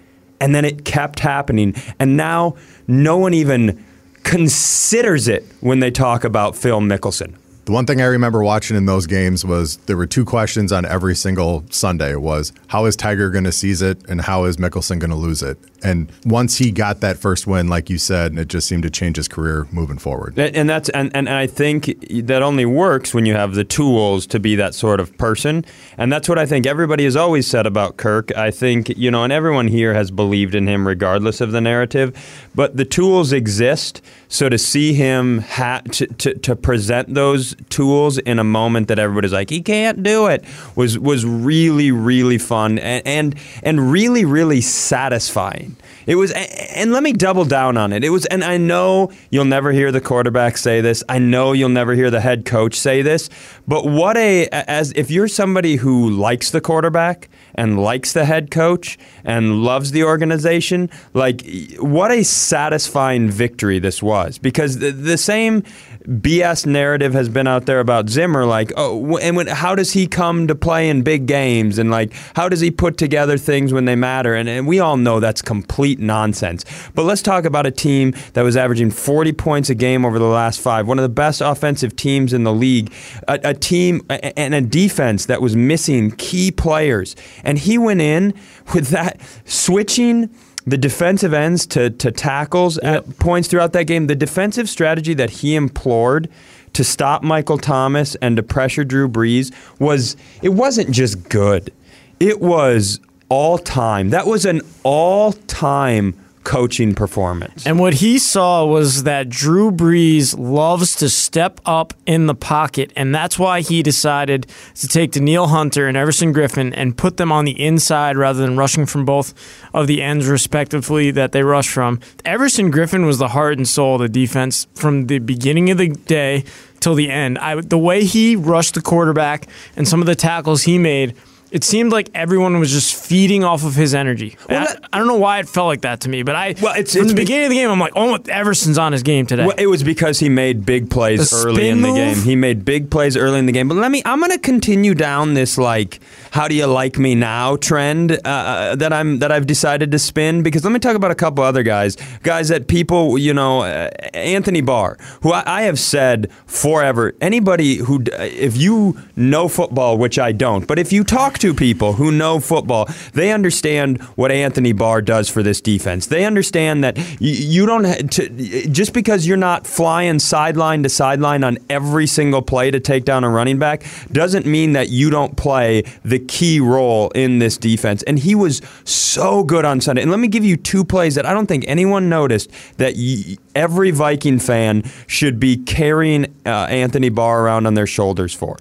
and 0.41 0.55
then 0.55 0.65
it 0.65 0.85
kept 0.85 1.21
happening, 1.21 1.75
and 1.99 2.17
now 2.17 2.55
no 2.87 3.17
one 3.17 3.35
even 3.35 3.85
considers 4.27 5.29
it 5.29 5.45
when 5.61 5.79
they 5.79 5.91
talk 5.91 6.25
about 6.25 6.57
Phil 6.57 6.81
Mickelson. 6.81 7.37
The 7.65 7.73
one 7.73 7.87
thing 7.87 8.01
I 8.01 8.07
remember 8.07 8.43
watching 8.43 8.77
in 8.77 8.87
those 8.87 9.07
games 9.07 9.45
was 9.45 9.77
there 9.87 9.97
were 9.97 10.07
two 10.07 10.25
questions 10.25 10.73
on 10.73 10.85
every 10.85 11.15
single 11.15 11.65
Sunday 11.71 12.15
was 12.17 12.53
how 12.67 12.87
is 12.87 12.97
Tiger 12.97 13.31
going 13.31 13.45
to 13.45 13.53
seize 13.53 13.83
it 13.83 13.99
and 14.09 14.21
how 14.21 14.45
is 14.45 14.57
Mickelson 14.57 14.99
going 14.99 15.11
to 15.11 15.17
lose 15.17 15.43
it? 15.43 15.59
And 15.83 16.11
once 16.25 16.59
he 16.59 16.71
got 16.71 17.01
that 17.01 17.19
first 17.19 17.47
win, 17.47 17.69
like 17.69 17.91
you 17.91 17.99
said, 17.99 18.37
it 18.39 18.49
just 18.49 18.67
seemed 18.67 18.83
to 18.83 18.91
change 18.91 19.17
his 19.17 19.29
career 19.29 19.67
moving 19.71 19.99
forward. 19.99 20.39
And 20.39 20.57
and 20.57 20.71
that's 20.71 20.89
and, 20.91 21.11
and 21.15 21.29
I 21.29 21.47
think 21.47 21.97
that 22.27 22.43
only 22.43 22.67
works 22.67 23.15
when 23.15 23.27
you 23.27 23.35
have 23.35 23.55
the 23.55 23.65
tools 23.65 24.27
to 24.29 24.41
be 24.41 24.57
that 24.57 24.75
sort 24.75 25.01
of 25.01 25.17
person. 25.17 25.65
And 25.97 26.13
that's 26.13 26.29
what 26.29 26.39
I 26.39 26.47
think 26.47 26.67
everybody 26.67 27.05
has 27.05 27.17
always 27.17 27.47
said 27.47 27.67
about 27.67 27.97
Kirk. 27.97 28.37
I 28.37 28.51
think, 28.51 28.89
you 28.97 29.11
know, 29.11 29.25
and 29.25 29.33
everyone 29.33 29.69
here 29.69 29.95
has 29.95 30.11
believed 30.11 30.55
in 30.55 30.67
him 30.67 30.87
regardless 30.87 31.41
of 31.41 31.53
the 31.53 31.61
narrative. 31.61 32.17
But 32.55 32.77
the 32.77 32.85
tools 32.85 33.33
exist. 33.33 34.03
So 34.29 34.49
to 34.49 34.59
see 34.59 34.93
him 34.93 35.39
ha- 35.39 35.83
to, 35.93 36.07
to, 36.07 36.35
to 36.35 36.57
present 36.57 37.15
those 37.15 37.55
tools 37.69 38.19
in 38.19 38.39
a 38.39 38.45
moment 38.45 38.89
that 38.89 38.99
everybody's 38.99 39.33
like, 39.33 39.51
he 39.51 39.63
can't 39.63 40.03
do 40.03 40.27
it 40.27 40.45
was 40.75 40.99
was 40.99 41.25
really, 41.25 41.93
really 41.93 42.39
fun 42.39 42.79
and 42.79 43.07
and, 43.07 43.35
and 43.63 43.91
really, 43.91 44.25
really 44.25 44.61
satisfying. 44.61 45.66
It 46.07 46.17
was, 46.17 46.33
and 46.33 46.93
let 46.93 47.03
me 47.03 47.13
double 47.13 47.45
down 47.45 47.77
on 47.77 47.93
it. 47.93 48.05
It 48.05 48.11
was, 48.11 48.27
and 48.27 48.45
I 48.45 48.57
know 48.57 49.11
you'll 49.31 49.45
never 49.45 49.73
hear 49.73 49.91
the 49.91 50.01
quarterback 50.01 50.57
say 50.57 50.81
this. 50.81 51.03
I 51.09 51.19
know 51.19 51.53
you'll 51.53 51.69
never 51.69 51.95
hear 51.95 52.11
the 52.11 52.21
head 52.21 52.45
coach 52.45 52.75
say 52.75 53.03
this. 53.03 53.29
But 53.67 53.85
what 53.85 54.17
a, 54.17 54.49
as 54.51 54.93
if 54.93 55.11
you're 55.11 55.29
somebody 55.29 55.77
who 55.77 56.11
likes 56.11 56.51
the 56.51 56.61
quarterback 56.61 57.29
and 57.55 57.81
likes 57.83 58.13
the 58.13 58.25
head 58.25 58.51
coach 58.51 58.99
and 59.25 59.65
loves 59.65 59.91
the 59.91 60.05
organization, 60.05 60.91
like 61.15 61.45
what 61.79 62.11
a 62.11 62.23
satisfying 62.23 63.31
victory 63.31 63.79
this 63.79 64.03
was. 64.03 64.39
Because 64.39 64.79
the, 64.79 64.93
the 64.93 65.19
same 65.19 65.65
BS 66.07 66.67
narrative 66.67 67.15
has 67.15 67.29
been 67.29 67.49
out 67.49 67.67
there 67.67 67.81
about 67.81 68.09
Zimmer, 68.09 68.47
like, 68.47 68.73
oh, 68.77 69.17
and 69.19 69.37
when, 69.37 69.49
how 69.49 69.75
does 69.75 69.93
he 69.93 70.07
come 70.07 70.47
to 70.47 70.55
play 70.55 70.89
in 70.89 71.03
big 71.03 71.27
games, 71.27 71.79
and 71.79 71.91
like, 71.91 72.13
how 72.37 72.49
does 72.49 72.61
he 72.61 72.71
put 72.71 72.97
together 72.97 73.37
things 73.37 73.73
when 73.73 73.87
they 73.87 73.97
matter? 73.97 74.35
And, 74.35 74.49
and 74.49 74.69
we 74.69 74.79
all 74.79 74.97
know 74.97 75.19
that's 75.19 75.43
complete 75.43 75.99
nonsense. 75.99 76.65
But 76.95 77.05
let's 77.05 77.23
talk 77.23 77.45
about 77.45 77.67
a 77.67 77.73
team 77.73 78.15
that 78.35 78.43
was 78.43 78.57
averaging 78.57 78.93
40 78.93 79.33
points 79.33 79.69
a 79.69 79.75
game 79.75 80.05
over 80.05 80.19
the 80.21 80.27
last 80.27 80.61
five, 80.61 80.87
one 80.87 80.99
of 80.99 81.03
the 81.03 81.09
best 81.09 81.41
offensive 81.41 81.97
teams 81.97 82.33
in 82.33 82.45
the 82.45 82.53
league, 82.53 82.93
a, 83.27 83.41
a 83.43 83.55
team 83.55 84.01
and 84.09 84.55
a 84.55 84.61
defense 84.61 85.27
that 85.27 85.43
was 85.43 85.57
missing 85.57 86.13
key 86.13 86.53
players, 86.53 87.17
and 87.43 87.59
he 87.59 87.79
went 87.79 88.01
in 88.01 88.33
with 88.75 88.89
that 88.89 89.21
switching 89.45 90.31
the 90.67 90.77
defensive 90.77 91.33
ends 91.33 91.67
to, 91.69 91.91
to 91.91 92.11
tackles 92.11 92.77
at 92.79 93.19
points 93.19 93.49
throughout 93.49 93.73
that 93.73 93.85
game, 93.85 94.09
the 94.09 94.17
defensive 94.17 94.69
strategy 94.69 95.15
that 95.15 95.31
he 95.31 95.55
implored 95.55 96.29
to 96.73 96.85
stop 96.85 97.23
Michael 97.23 97.57
Thomas 97.57 98.17
and 98.17 98.37
to 98.37 98.43
pressure 98.43 98.85
Drew 98.85 99.09
Brees 99.09 99.55
was 99.79 100.17
it 100.43 100.51
wasn't 100.51 100.91
just 100.91 101.29
good. 101.29 101.73
It 102.19 102.41
was 102.41 103.01
all 103.29 103.59
time. 103.59 104.11
That 104.11 104.27
was 104.27 104.45
an 104.45 104.61
all 104.83 105.33
time 105.33 106.15
coaching 106.47 106.95
performance. 106.95 107.67
And 107.67 107.81
what 107.81 107.95
he 107.95 108.21
saw 108.21 108.65
was 108.65 109.03
that 109.03 109.29
Drew 109.29 109.73
Brees 109.73 110.39
loves 110.39 110.95
to 110.97 111.11
step 111.11 111.61
up 111.67 111.93
in 112.07 112.29
the 112.29 112.37
pocket, 112.37 112.93
and 112.95 113.13
that's 113.13 113.37
why 113.37 113.63
he 113.63 113.83
decided 113.83 114.47
to 114.77 114.87
take 114.87 115.11
Danielle 115.11 115.49
Hunter 115.49 115.89
and 115.89 115.97
Everson 115.97 116.33
Griffen 116.33 116.73
and 116.77 116.97
put 116.97 117.17
them 117.17 117.33
on 117.33 117.45
the 117.45 117.61
inside 117.61 118.17
rather 118.17 118.41
than 118.41 118.57
rushing 118.57 118.87
from 118.87 119.05
both 119.05 119.35
of 119.75 119.89
the 119.89 120.01
ends, 120.01 120.29
respectively, 120.29 121.11
that 121.11 121.33
they 121.33 121.43
rush 121.43 121.69
from. 121.69 121.99
Everson 122.25 122.71
Griffen 122.71 123.05
was 123.05 123.19
the 123.19 123.29
heart 123.29 123.59
and 123.59 123.67
soul 123.67 123.97
of 123.97 124.03
the 124.03 124.09
defense 124.09 124.69
from 124.75 125.09
the 125.09 125.19
beginning 125.19 125.71
of 125.71 125.79
the 125.79 125.89
day 125.89 126.45
till 126.79 126.95
the 126.95 127.11
end. 127.11 127.39
I, 127.39 127.61
the 127.61 127.77
way 127.77 128.05
he 128.05 128.37
rushed 128.37 128.75
the 128.75 128.83
quarterback 128.83 129.49
and 129.75 129.89
some 129.89 130.01
of 130.01 130.07
the 130.07 130.15
tackles 130.15 130.63
he 130.63 130.79
made 130.79 131.17
it 131.57 131.65
seemed 131.65 131.91
like 131.91 132.11
everyone 132.15 132.59
was 132.59 132.71
just 132.71 132.95
feeding 132.95 133.43
off 133.43 133.65
of 133.65 133.75
his 133.75 133.95
energy. 133.95 134.37
Well, 134.49 134.63
I, 134.63 134.65
that- 134.67 134.89
I 134.93 134.99
don't 134.99 135.09
know 135.09 135.17
why 135.17 135.39
it 135.41 135.49
felt 135.49 135.67
like 135.69 135.81
that 135.83 136.01
to 136.03 136.09
me, 136.09 136.23
but 136.23 136.35
I 136.37 136.55
Well, 136.61 136.75
it's- 136.75 136.93
from 136.93 137.03
it's 137.03 137.11
the 137.13 137.17
be- 137.17 137.23
beginning 137.23 137.45
of 137.47 137.51
the 137.51 137.57
game, 137.57 137.71
I'm 137.71 137.81
like, 137.81 137.93
oh, 137.97 138.19
Everson's 138.29 138.79
on 138.79 138.93
his 138.93 139.03
game 139.03 139.25
today. 139.27 139.47
Well, 139.47 139.57
it 139.59 139.67
was 139.67 139.83
because 139.83 140.19
he 140.21 140.29
made 140.29 140.65
big 140.67 140.91
plays 140.91 141.31
The 141.31 141.37
early 141.47 141.69
in 141.69 141.81
the 141.83 141.89
move? 141.89 141.97
game. 141.97 142.17
He 142.25 142.37
made 142.37 142.65
big 142.65 142.91
plays 142.91 143.17
early 143.17 143.39
in 143.39 143.47
the 143.47 143.53
game. 143.53 143.69
But 143.69 143.77
let 143.79 143.91
me, 143.91 144.03
I'm 144.05 144.19
going 144.21 144.31
to 144.33 144.39
continue 144.39 144.95
down 144.95 145.35
this 145.35 145.57
like, 145.59 146.01
how 146.31 146.47
do 146.49 146.55
you 146.55 146.67
like 146.67 146.99
me 146.99 147.15
now 147.15 147.57
trend 147.57 148.13
uh, 148.13 148.19
uh, 148.25 148.75
that 148.77 148.93
I'm 148.93 149.19
that 149.21 149.33
I've 149.33 149.47
decided 149.47 149.91
to 149.93 149.99
spin. 149.99 150.43
Because 150.43 150.63
let 150.65 150.73
me 150.73 150.79
talk 150.79 150.95
about 150.97 151.11
a 151.11 151.15
couple 151.15 151.43
other 151.45 151.63
guys, 151.63 151.97
guys 152.23 152.49
that 152.49 152.69
people, 152.69 153.17
you 153.19 153.33
know, 153.33 153.63
uh, 153.63 153.89
Anthony 154.13 154.61
Barr, 154.61 154.99
who 155.23 155.33
I, 155.33 155.43
I 155.47 155.63
have 155.63 155.79
said 155.79 156.31
forever. 156.47 157.15
Anybody 157.21 157.77
who, 157.77 158.03
if 158.19 158.57
you 158.57 158.99
know 159.17 159.49
football, 159.49 159.97
which 159.99 160.19
I 160.19 160.33
don't, 160.33 160.67
but 160.67 160.79
if 160.79 160.93
you 160.93 161.05
talk 161.05 161.39
to 161.39 161.46
people 161.55 161.95
who 161.95 162.11
know 162.11 162.41
football, 162.41 162.89
they 163.13 163.33
understand 163.33 164.01
what 164.17 164.31
Anthony 164.31 164.73
Barr 164.73 165.03
does 165.03 165.29
for 165.29 165.43
this 165.43 165.61
defense. 165.61 166.07
They 166.07 166.25
understand 166.25 166.85
that 166.85 166.97
you 167.21 167.67
don't 167.67 168.11
to, 168.13 168.69
just 168.69 168.93
because 168.93 169.27
you're 169.27 169.37
not 169.37 169.67
flying 169.67 170.19
sideline 170.19 170.83
to 170.83 170.89
sideline 170.89 171.45
on 171.45 171.59
every 171.69 172.07
single 172.07 172.43
play 172.43 172.71
to 172.71 172.81
take 172.81 173.05
down 173.05 173.25
a 173.25 173.31
running 173.31 173.59
back 173.59 173.85
doesn't 174.13 174.47
mean 174.47 174.73
that 174.73 174.89
you 174.89 175.11
don't 175.11 175.37
play 175.37 175.83
the 176.05 176.19
key 176.19 176.61
role 176.61 177.11
in 177.11 177.39
this 177.39 177.57
defense. 177.57 178.03
And 178.05 178.19
he 178.19 178.35
was 178.35 178.61
so 178.85 179.45
good 179.45 179.65
on 179.65 179.81
Sunday. 179.81 180.03
And 180.03 180.11
let 180.11 180.21
me 180.21 180.29
give 180.29 180.45
you 180.45 180.57
two 180.57 180.85
plays 180.85 181.15
that 181.15 181.27
I 181.27 181.33
don't 181.33 181.47
think 181.47 181.65
anyone 181.67 182.09
noticed 182.09 182.51
that 182.79 182.95
y- 182.97 183.37
every 183.57 183.91
Viking 183.91 184.39
fan 184.39 184.85
should 185.07 185.41
be 185.41 185.57
carrying 185.57 186.27
uh, 186.45 186.51
Anthony 186.71 187.09
Barr 187.09 187.43
around 187.45 187.67
on 187.67 187.75
their 187.75 187.87
shoulders 187.87 188.35
for. 188.35 188.59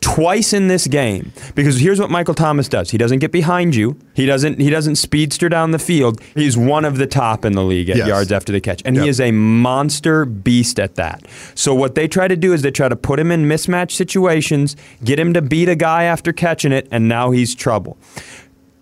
Twice 0.00 0.52
in 0.52 0.68
this 0.68 0.86
game, 0.86 1.32
because 1.54 1.80
here's 1.80 1.98
what 1.98 2.10
Michael 2.10 2.34
Thomas 2.34 2.68
does. 2.68 2.90
He 2.90 2.98
doesn't 2.98 3.18
get 3.18 3.32
behind 3.32 3.74
you. 3.74 3.96
He 4.14 4.24
doesn't. 4.24 4.60
He 4.60 4.70
doesn't 4.70 4.96
speedster 4.96 5.48
down 5.48 5.72
the 5.72 5.78
field. 5.78 6.20
He's 6.34 6.56
one 6.56 6.84
of 6.84 6.98
the 6.98 7.06
top 7.06 7.44
in 7.44 7.54
the 7.54 7.62
league 7.64 7.90
at 7.90 7.96
Yes. 7.96 8.06
yards 8.08 8.30
after 8.32 8.52
the 8.52 8.60
catch, 8.60 8.82
and 8.84 8.94
Yep. 8.94 9.02
he 9.02 9.08
is 9.08 9.20
a 9.20 9.32
monster 9.32 10.24
beast 10.24 10.78
at 10.78 10.94
that. 10.94 11.24
So 11.54 11.74
what 11.74 11.94
they 11.96 12.06
try 12.06 12.28
to 12.28 12.36
do 12.36 12.52
is 12.52 12.62
they 12.62 12.70
try 12.70 12.88
to 12.88 12.94
put 12.96 13.18
him 13.18 13.32
in 13.32 13.46
mismatch 13.46 13.90
situations, 13.92 14.76
get 15.02 15.18
him 15.18 15.32
to 15.34 15.42
beat 15.42 15.68
a 15.68 15.74
guy 15.76 16.04
after 16.04 16.32
catching 16.32 16.72
it, 16.72 16.86
and 16.92 17.08
now 17.08 17.30
he's 17.32 17.54
trouble 17.54 17.96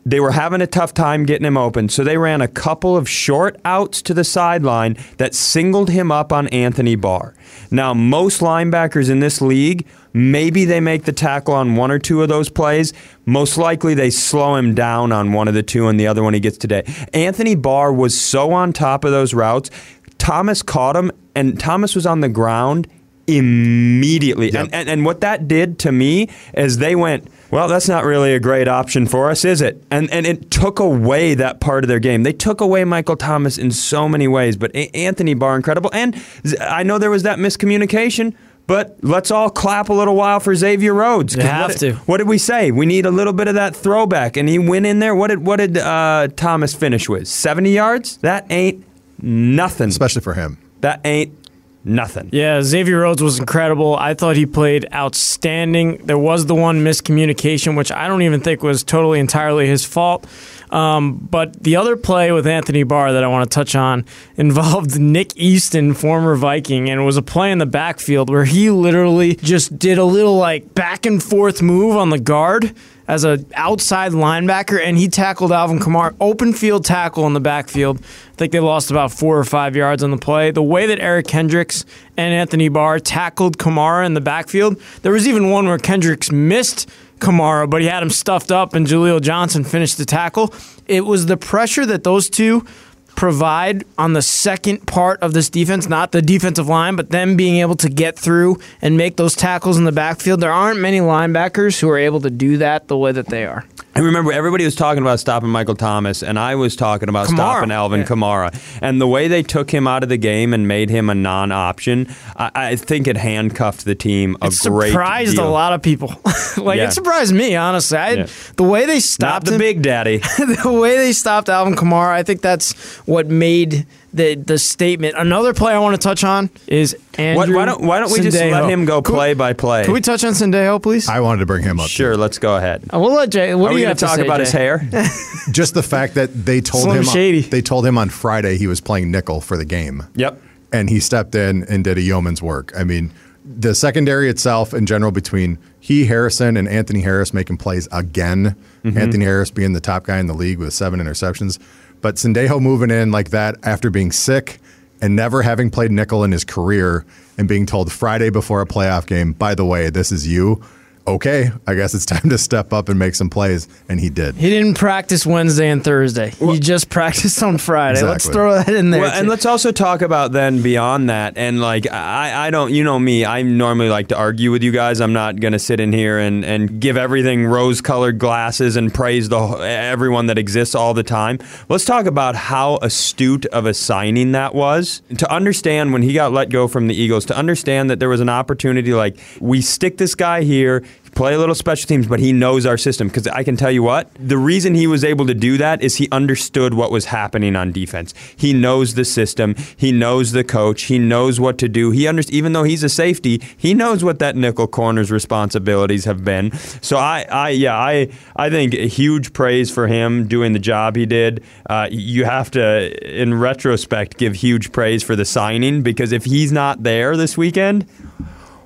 they 0.07 0.21
were 0.21 0.33
having 0.33 0.61
a 0.61 0.67
tough 0.67 0.93
time 0.93 1.25
getting 1.25 1.47
him 1.47 1.57
open, 1.57 1.89
so 1.89 2.05
they 2.05 2.19
ran 2.19 2.41
a 2.41 2.49
couple 2.49 2.97
of 2.97 3.09
short 3.09 3.59
outs 3.65 4.03
to 4.03 4.15
the 4.15 4.25
sideline 4.25 4.97
that 5.17 5.35
singled 5.35 5.91
him 5.91 6.13
up 6.13 6.33
on 6.33 6.47
Anthony 6.49 6.95
Barr. 6.95 7.35
Now, 7.71 7.95
most 7.95 8.41
linebackers 8.41 9.09
in 9.09 9.21
this 9.21 9.41
league, 9.41 9.87
maybe 10.13 10.65
they 10.67 10.81
make 10.81 11.05
the 11.05 11.13
tackle 11.13 11.55
on 11.55 11.77
one 11.77 11.91
or 11.91 11.99
two 11.99 12.23
of 12.23 12.29
those 12.29 12.51
plays. 12.51 12.93
Most 13.25 13.57
likely, 13.57 13.95
they 13.95 14.11
slow 14.11 14.57
him 14.57 14.75
down 14.75 15.11
on 15.11 15.33
one 15.33 15.49
of 15.49 15.55
the 15.55 15.63
two, 15.63 15.89
and 15.89 15.99
the 15.99 16.07
other 16.07 16.23
one 16.23 16.35
he 16.35 16.41
gets 16.41 16.59
today. 16.59 16.85
Anthony 17.15 17.55
Barr 17.55 17.93
was 17.93 18.19
so 18.21 18.53
on 18.53 18.73
top 18.73 19.05
of 19.05 19.11
those 19.11 19.33
routes. 19.33 19.71
Thomas 20.19 20.63
caught 20.63 20.97
him, 20.97 21.11
and 21.35 21.59
Thomas 21.59 21.95
was 21.95 22.07
on 22.07 22.21
the 22.21 22.29
ground 22.29 22.89
immediately. 23.27 24.51
Yep. 24.51 24.65
And, 24.65 24.75
and 24.75 24.89
and 24.89 25.05
what 25.05 25.23
that 25.23 25.49
did 25.49 25.79
to 25.81 25.93
me 25.93 26.29
is 26.53 26.77
they 26.79 26.95
went, 26.95 27.27
well, 27.55 27.69
that's 27.69 27.89
not 27.89 28.05
really 28.05 28.35
a 28.35 28.41
great 28.41 28.67
option 28.67 29.07
for 29.07 29.31
us, 29.31 29.45
is 29.45 29.61
it? 29.61 29.81
And 29.89 30.11
and 30.11 30.27
it 30.27 30.51
took 30.51 30.81
away 30.81 31.35
that 31.35 31.61
part 31.61 31.85
of 31.85 31.89
their 31.89 32.01
game. 32.01 32.25
They 32.25 32.33
took 32.33 32.61
away 32.61 32.83
Michael 32.83 33.15
Thomas 33.15 33.59
in 33.59 33.71
so 33.71 34.09
many 34.09 34.27
ways, 34.27 34.57
but 34.57 34.75
A- 34.75 34.91
Anthony 34.93 35.35
Barr 35.35 35.55
incredible. 35.55 35.89
And 35.95 36.21
I 36.61 36.83
know 36.83 36.99
there 36.99 37.13
was 37.13 37.23
that 37.23 37.39
miscommunication. 37.39 38.35
But 38.67 38.97
let's 39.03 39.31
all 39.31 39.51
clap 39.51 39.91
a 39.91 39.93
little 39.93 40.17
while 40.17 40.41
for 40.41 40.55
Xavier 40.55 40.95
Rhodes. 40.95 41.37
You 41.37 41.43
have 41.43 41.71
what, 41.71 41.79
to. 41.81 41.93
What 42.07 42.17
did 42.17 42.27
we 42.29 42.39
say? 42.39 42.73
We 42.73 42.87
need 42.87 43.05
a 43.07 43.11
little 43.11 43.35
bit 43.35 43.47
of 43.47 43.55
that 43.55 43.77
throwback, 43.77 44.39
and 44.39 44.49
he 44.49 44.59
went 44.59 44.87
in 44.87 44.99
there. 44.99 45.15
What 45.15 45.29
did 45.29 45.47
what 45.47 45.57
did 45.57 45.79
uh, 45.79 46.29
Thomas 46.35 46.75
finish 46.75 47.09
with? 47.09 47.29
Seventy 47.29 47.71
yards? 47.71 48.17
That 48.17 48.47
ain't 48.51 48.85
nothing. 49.23 49.91
especially 49.91 50.23
for 50.23 50.35
him. 50.35 50.59
That 50.81 51.03
ain't 51.05 51.44
nothing. 51.85 52.31
Yeah, 52.33 52.63
Xavier 52.63 53.01
Rhodes 53.01 53.23
was 53.23 53.39
incredible. 53.39 53.97
I 53.97 54.15
thought 54.15 54.37
he 54.37 54.47
played 54.47 54.87
outstanding. 54.93 55.99
There 55.99 56.19
was 56.19 56.47
the 56.47 56.55
one 56.55 56.85
miscommunication, 56.85 57.77
which 57.77 57.93
I 57.93 58.09
don't 58.09 58.23
even 58.23 58.41
think 58.41 58.63
was 58.63 58.83
totally 58.83 59.21
entirely 59.21 59.67
his 59.67 59.85
fault. 59.85 60.27
Um, 60.71 61.19
but 61.19 61.63
the 61.63 61.77
other 61.77 61.97
play 61.97 62.33
with 62.33 62.47
Anthony 62.47 62.83
Barr 62.83 63.13
that 63.13 63.23
I 63.23 63.29
want 63.29 63.49
to 63.49 63.55
touch 63.55 63.77
on 63.77 64.05
involved 64.37 64.99
Nick 64.99 65.37
Easton, 65.37 65.95
former 65.95 66.35
Viking, 66.35 66.91
and 66.91 67.01
it 67.01 67.05
was 67.05 67.17
a 67.17 67.23
play 67.23 67.53
in 67.53 67.59
the 67.59 67.67
backfield 67.67 68.29
where 68.29 68.45
he 68.45 68.71
literally 68.71 69.37
just 69.37 69.79
did 69.79 69.99
a 69.99 70.05
little 70.05 70.37
like 70.37 70.75
back 70.75 71.07
and 71.07 71.23
forth 71.23 71.63
move 71.63 71.97
on 71.97 72.11
the 72.11 72.19
guard 72.19 72.75
as 73.07 73.25
a 73.25 73.45
outside 73.55 74.13
linebacker, 74.13 74.81
and 74.83 74.97
he 74.97 75.09
tackled 75.09 75.53
Alvin 75.53 75.79
Kamara. 75.79 76.15
Open 76.21 76.53
field 76.53 76.85
tackle 76.85 77.27
in 77.27 77.35
the 77.35 77.41
backfield. 77.41 78.01
I 78.35 78.37
think 78.37 78.51
they 78.51 78.59
lost 78.59 78.91
about 78.91 79.13
four 79.13 79.39
or 79.39 79.45
five 79.45 79.77
yards 79.77 80.03
on 80.03 80.11
the 80.11 80.17
play. 80.17 80.51
The 80.51 80.61
way 80.61 80.87
that 80.87 80.99
Eric 80.99 81.29
Kendricks 81.29 81.85
and 82.17 82.35
Anthony 82.35 82.69
Barr 82.69 82.99
tackled 82.99 83.59
Kamara 83.59 84.05
in 84.05 84.15
the 84.15 84.21
backfield, 84.21 84.81
there 85.03 85.13
was 85.13 85.29
even 85.29 85.51
one 85.51 85.69
where 85.69 85.79
Kendricks 85.79 86.33
missed 86.33 86.91
Kamara, 87.21 87.71
but 87.71 87.81
he 87.81 87.87
had 87.87 88.03
him 88.03 88.11
stuffed 88.11 88.51
up, 88.51 88.75
and 88.75 88.89
Jaleel 88.89 89.21
Johnson 89.21 89.63
finished 89.63 89.99
the 89.99 90.05
tackle. 90.05 90.53
It 90.89 91.03
was 91.03 91.27
the 91.27 91.37
pressure 91.37 91.87
that 91.87 92.03
those 92.03 92.29
two 92.29 92.67
provide 93.15 93.85
on 93.99 94.15
the 94.15 94.23
second 94.23 94.85
part 94.89 95.23
of 95.23 95.33
this 95.33 95.49
defense, 95.49 95.89
not 95.89 96.11
the 96.11 96.21
defensive 96.21 96.67
line, 96.67 96.97
but 96.97 97.11
them 97.11 97.37
being 97.37 97.59
able 97.59 97.77
to 97.77 97.89
get 97.89 98.19
through 98.19 98.59
and 98.83 98.97
make 98.97 99.17
those 99.17 99.37
tackles 99.37 99.79
in 99.79 99.85
the 99.85 99.93
backfield. 99.93 100.41
There 100.41 100.53
aren't 100.53 100.81
many 100.81 100.99
linebackers 100.99 101.79
who 101.79 101.89
are 101.89 101.99
able 101.99 102.21
to 102.23 102.31
do 102.31 102.57
that 102.57 102.89
the 102.89 102.99
way 102.99 103.13
that 103.13 103.27
they 103.27 103.47
are. 103.47 103.65
And 103.97 104.05
remember, 104.05 104.33
everybody 104.33 104.65
was 104.65 104.75
talking 104.75 105.03
about 105.03 105.21
stopping 105.21 105.51
Michael 105.51 105.77
Thomas, 105.77 106.23
and 106.25 106.37
I 106.37 106.57
was 106.57 106.75
talking 106.75 107.09
about 107.09 107.29
Kamara. 107.29 107.37
stopping 107.37 107.71
Alvin 107.71 108.01
Yeah. 108.01 108.07
Kamara. 108.07 108.79
And 108.83 109.01
the 109.01 109.07
way 109.07 109.29
they 109.29 109.45
took 109.45 109.71
him 109.71 109.87
out 109.87 110.03
of 110.03 110.09
the 110.09 110.17
game 110.17 110.53
and 110.53 110.67
made 110.67 110.91
him 110.91 111.09
a 111.09 111.15
non-option, 111.15 112.09
I, 112.37 112.51
I 112.55 112.77
think 112.77 113.07
it 113.07 113.17
handcuffed 113.17 113.85
the 113.85 113.95
team 113.95 114.37
a 114.43 114.47
It 114.49 114.59
great 114.63 114.91
surprised 114.91 115.37
deal. 115.37 115.47
a 115.47 115.49
lot 115.49 115.73
of 115.75 115.81
people. 115.83 116.09
like 116.57 116.79
Yeah. 116.79 116.89
it 116.89 116.93
surprised 116.93 117.33
me, 117.33 117.55
honestly. 117.55 117.97
I, 117.99 118.11
Yeah. 118.15 118.27
The 118.57 118.65
way 118.65 118.85
they 118.87 118.95
Not 118.95 119.03
stopped 119.03 119.47
the 119.47 119.53
him, 119.53 119.59
big 119.59 119.83
daddy. 119.83 120.19
the 120.39 120.73
way 120.73 120.97
they 120.97 121.13
stopped 121.13 121.49
Alvin 121.49 121.77
Kamara, 121.77 122.11
I 122.15 122.25
think 122.25 122.41
that's 122.41 122.73
what 123.07 123.29
made 123.29 123.87
the 124.15 124.35
the 124.37 124.59
statement. 124.59 125.15
Another 125.19 125.53
play 125.53 125.73
I 125.75 125.79
want 125.79 125.95
to 125.95 126.01
touch 126.01 126.25
on 126.25 126.49
is 126.67 126.97
Why, 127.17 127.23
Andrew. 127.25 127.57
why 127.57 127.65
don't 127.67 127.83
Why 127.83 127.99
don't 127.99 128.13
we 128.13 128.21
just 128.21 128.37
let 128.37 128.71
him 128.71 128.85
go 128.85 129.03
Can 129.03 129.15
play 129.15 129.35
by 129.35 129.53
play? 129.53 129.85
Can 129.85 129.93
we 129.93 130.01
touch 130.01 130.25
on 130.25 130.33
Sendejo, 130.33 130.83
please? 130.83 131.09
I 131.09 131.21
wanted 131.21 131.41
to 131.41 131.47
bring 131.47 131.65
him 131.65 131.81
up. 131.81 131.89
Sure, 131.89 132.17
let's 132.17 132.39
go 132.39 132.57
ahead. 132.57 132.85
Uh, 132.93 133.01
we'll 133.01 133.15
let 133.15 133.31
Jay. 133.31 133.55
What 133.55 133.67
Are 133.67 133.71
do 133.71 133.75
we 133.75 133.83
going 133.83 133.97
to 133.97 134.01
talk 134.01 134.17
say, 134.17 134.25
about 134.25 134.37
Jay? 134.39 134.45
his 134.45 134.53
hair? 134.53 134.89
Just 135.51 135.75
the 135.75 135.83
fact 135.83 136.15
that 136.15 136.33
they 136.33 136.61
told 136.61 136.85
Slim 136.85 136.99
him 136.99 137.05
Shady. 137.05 137.41
they 137.41 137.61
told 137.63 137.85
him 137.85 137.99
on 137.99 138.09
Friday 138.09 138.57
he 138.57 138.67
was 138.67 138.81
playing 138.81 139.11
nickel 139.11 139.41
for 139.41 139.57
the 139.57 139.65
game. 139.65 140.05
yep. 140.15 140.41
and 140.73 140.89
he 140.89 141.01
stepped 141.01 141.35
in 141.35 141.65
and 141.65 141.85
did 141.85 141.99
a 141.99 142.01
yeoman's 142.03 142.41
work. 142.43 142.73
I 142.77 142.85
mean, 142.85 143.13
the 143.45 143.75
secondary 143.75 144.31
itself 144.31 144.73
in 144.73 144.87
general 144.87 145.11
between 145.13 145.59
he, 145.81 146.07
Harrison, 146.07 146.57
and 146.57 146.67
Anthony 146.67 147.03
Harris 147.03 147.35
making 147.35 147.59
plays 147.59 147.87
again. 147.93 148.57
Mm-hmm. 148.85 148.97
Anthony 148.97 149.25
Harris 149.27 149.51
being 149.51 149.75
the 149.75 149.81
top 149.83 150.05
guy 150.05 150.19
in 150.19 150.27
the 150.29 150.33
league 150.35 150.59
with 150.59 150.73
seven 150.73 150.99
interceptions. 150.99 151.59
But 152.05 152.17
Sendejo 152.17 152.61
moving 152.61 152.91
in 152.91 153.13
like 153.13 153.31
that 153.31 153.57
after 153.63 153.89
being 153.89 154.13
sick 154.13 154.61
and 155.01 155.17
never 155.17 155.41
having 155.41 155.71
played 155.71 155.91
nickel 155.91 156.23
in 156.23 156.33
his 156.33 156.45
career 156.45 157.07
and 157.39 157.49
being 157.49 157.65
told 157.65 157.91
Friday 157.91 158.29
before 158.29 158.61
a 158.61 158.67
playoff 158.67 159.07
game, 159.07 159.33
by 159.33 159.55
the 159.55 159.65
way, 159.65 159.89
this 159.89 160.13
is 160.13 160.29
you. 160.29 160.63
Okay, 161.07 161.51
I 161.67 161.75
guess 161.75 161.95
it's 161.95 162.07
time 162.15 162.31
to 162.31 162.39
step 162.39 162.73
up 162.73 162.89
and 162.89 162.99
make 162.99 163.15
some 163.15 163.29
plays. 163.29 163.69
And 163.89 164.01
he 164.01 164.09
did. 164.09 164.35
He 164.37 164.49
didn't 164.49 164.75
practice 164.75 165.27
Wednesday 165.27 165.69
and 165.69 165.85
Thursday. 165.85 166.31
he 166.31 166.59
just 166.59 166.89
practiced 166.89 167.43
on 167.43 167.59
Friday. 167.59 168.03
Let's 168.03 168.29
throw 168.29 168.55
that 168.55 168.69
in 168.69 168.91
there. 168.91 169.03
Well, 169.03 169.13
and 169.13 169.29
let's 169.29 169.45
also 169.45 169.71
talk 169.71 170.03
about 170.03 170.33
then 170.33 170.63
beyond 170.63 171.11
that. 171.11 171.37
And 171.37 171.61
like, 171.61 171.91
I, 171.91 172.47
I 172.47 172.51
don't, 172.51 172.73
you 172.73 172.85
know 172.85 172.99
me, 172.99 173.25
I 173.25 173.43
normally 173.43 173.89
like 173.91 174.09
to 174.09 174.17
argue 174.17 174.51
with 174.51 174.63
you 174.63 174.73
guys. 174.73 175.01
I'm 175.01 175.13
not 175.13 175.41
going 175.41 175.53
to 175.53 175.59
sit 175.59 175.79
in 175.79 175.93
here 175.93 176.19
and, 176.19 176.45
and 176.45 176.81
give 176.81 176.97
everything 176.97 177.45
rose 177.45 177.81
colored 177.81 178.19
glasses 178.19 178.77
and 178.77 178.93
praise 178.93 179.29
the 179.29 179.39
everyone 179.39 180.27
that 180.27 180.39
exists 180.39 180.75
all 180.75 180.95
the 180.95 181.03
time. 181.03 181.39
Let's 181.69 181.85
talk 181.85 182.07
about 182.07 182.35
how 182.35 182.79
astute 182.81 183.47
of 183.47 183.67
a 183.67 183.75
signing 183.75 184.33
that 184.33 184.55
was. 184.55 185.03
To 185.19 185.31
understand 185.31 185.93
when 185.93 186.03
he 186.03 186.15
got 186.15 186.33
let 186.33 186.49
go 186.49 186.67
from 186.67 186.89
the 186.89 186.95
Eagles, 186.95 187.25
to 187.27 187.37
understand 187.37 187.91
that 187.91 188.01
there 188.01 188.09
was 188.09 188.21
an 188.21 188.29
opportunity 188.29 188.95
like, 188.95 189.19
we 189.41 189.61
stick 189.61 189.99
this 189.99 190.15
guy 190.15 190.43
here. 190.43 190.83
Play 191.15 191.35
a 191.35 191.39
little 191.39 191.55
special 191.55 191.87
teams, 191.87 192.07
but 192.07 192.21
he 192.21 192.33
knows 192.33 192.67
our 192.67 192.77
system. 192.77 193.09
Because 193.09 193.27
I 193.29 193.43
can 193.43 193.57
tell 193.57 193.71
you 193.71 193.83
what, 193.83 194.09
the 194.19 194.39
reason 194.39 194.75
he 194.75 194.87
was 194.87 195.05
able 195.05 195.27
to 195.27 195.35
do 195.35 195.57
that 195.59 195.83
is 195.83 195.97
he 195.97 196.09
understood 196.11 196.75
what 196.75 196.91
was 196.91 197.07
happening 197.07 197.57
on 197.57 197.73
defense. 197.73 198.15
He 198.37 198.53
knows 198.53 198.95
the 198.95 199.05
system. 199.05 199.55
He 199.77 199.93
knows 199.93 200.33
the 200.33 200.45
coach. 200.45 200.83
He 200.83 200.99
knows 200.99 201.41
what 201.41 201.59
to 201.59 201.69
do. 201.69 201.91
He 201.91 202.07
under, 202.09 202.23
even 202.31 202.53
though 202.53 202.65
he's 202.65 202.83
a 202.83 202.89
safety, 202.89 203.41
he 203.57 203.75
knows 203.75 204.05
what 204.05 204.19
that 204.19 204.37
nickel 204.37 204.67
corner's 204.67 205.11
responsibilities 205.11 206.05
have 206.05 206.25
been. 206.25 206.53
So 206.83 206.97
I, 206.97 207.27
I 207.31 207.49
yeah, 207.51 207.77
I, 207.77 208.09
I 208.37 208.51
think 208.51 208.75
huge 208.75 209.33
praise 209.33 209.71
for 209.71 209.87
him 209.87 210.27
doing 210.27 210.53
the 210.53 210.59
job 210.59 210.97
he 210.97 211.07
did. 211.07 211.43
Uh, 211.69 211.89
you 211.91 212.25
have 212.25 212.51
to, 212.53 213.21
in 213.21 213.35
retrospect, 213.35 214.19
give 214.19 214.35
huge 214.35 214.73
praise 214.73 215.03
for 215.03 215.17
the 215.17 215.25
signing 215.25 215.83
because 215.83 216.13
if 216.13 216.25
he's 216.25 216.53
not 216.53 216.83
there 216.83 217.17
this 217.17 217.37
weekend, 217.37 217.87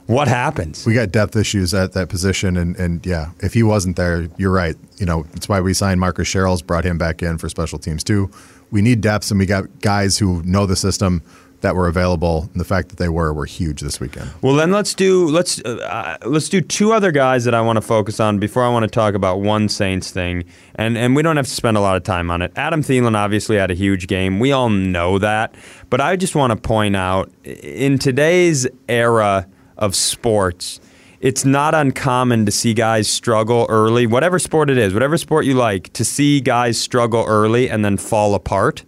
what 0.09 0.27
happens? 0.27 0.87
We 0.87 0.95
got 0.95 1.13
depth 1.13 1.37
issues 1.37 1.75
at 1.75 1.93
that 1.93 2.09
position, 2.09 2.57
and, 2.57 2.75
and 2.77 3.05
yeah, 3.05 3.31
if 3.41 3.53
he 3.53 3.63
wasn't 3.63 3.97
there, 3.97 4.27
you're 4.39 4.51
right. 4.51 4.75
You 4.97 5.05
know, 5.05 5.27
it's 5.35 5.51
why 5.51 5.61
we 5.61 5.75
signed 5.75 6.01
Marcus 6.01 6.27
Sherels, 6.27 6.67
brought 6.67 6.85
him 6.85 6.97
back 6.97 7.23
in 7.23 7.37
for 7.37 7.51
special 7.51 7.79
teams 7.79 8.03
too. 8.03 8.31
We 8.71 8.81
need 8.81 9.03
depth, 9.03 9.31
and 9.31 9.39
we 9.39 9.45
got 9.45 9.67
guys 9.81 10.17
who 10.17 10.43
know 10.45 10.65
the 10.65 10.77
system 10.77 11.23
that 11.61 11.77
were 11.77 11.89
available. 11.89 12.49
And 12.53 12.59
the 12.59 12.65
fact 12.65 12.89
that 12.89 12.97
they 12.97 13.11
were 13.11 13.35
were 13.35 13.45
huge 13.45 13.83
this 13.83 14.01
weekend. 14.01 14.31
Well, 14.41 14.55
then 14.55 14.73
let's 14.73 14.95
do 14.95 15.27
let's 15.27 15.61
uh, 15.63 16.17
let's 16.25 16.49
do 16.49 16.63
two 16.63 16.95
other 16.95 17.13
guys 17.13 17.45
that 17.45 17.53
I 17.53 17.61
want 17.61 17.77
to 17.77 17.83
focus 17.83 18.19
on 18.19 18.39
before 18.39 18.65
I 18.65 18.71
want 18.71 18.85
to 18.85 18.91
talk 18.91 19.13
about 19.13 19.43
one 19.43 19.69
Saints 19.69 20.11
thing, 20.11 20.45
and 20.77 20.97
and 20.97 21.17
we 21.17 21.23
don't 21.23 21.37
have 21.37 21.49
to 21.49 21.55
spend 21.55 21.77
a 21.77 21.81
lot 21.81 21.99
of 21.99 22.03
time 22.03 22.31
on 22.31 22.41
it. 22.41 22.51
Adam 22.57 22.83
Thielen 22.83 23.15
obviously 23.15 23.57
had 23.57 23.71
a 23.71 23.75
huge 23.75 24.07
game. 24.07 24.41
We 24.41 24.53
all 24.53 24.71
know 24.71 25.19
that, 25.19 25.55
but 25.91 26.01
I 26.01 26.17
just 26.17 26.35
want 26.35 26.53
to 26.53 26.57
point 26.57 26.97
out 26.97 27.31
in 27.45 27.99
today's 27.99 28.67
era 28.89 29.47
of 29.79 29.95
sports, 29.95 30.81
it's 31.21 31.45
not 31.45 31.75
uncommon 31.75 32.47
to 32.47 32.53
see 32.53 32.75
guys 32.75 33.09
struggle 33.09 33.67
early, 33.69 34.07
whatever 34.07 34.39
sport 34.39 34.71
it 34.71 34.79
is, 34.79 34.93
whatever 34.93 35.17
sport 35.19 35.45
you 35.45 35.55
like, 35.55 35.93
to 35.95 36.05
see 36.05 36.41
guys 36.41 36.81
struggle 36.81 37.25
early 37.27 37.69
and 37.69 37.85
then 37.85 37.97
fall 37.97 38.35
apart. 38.35 38.85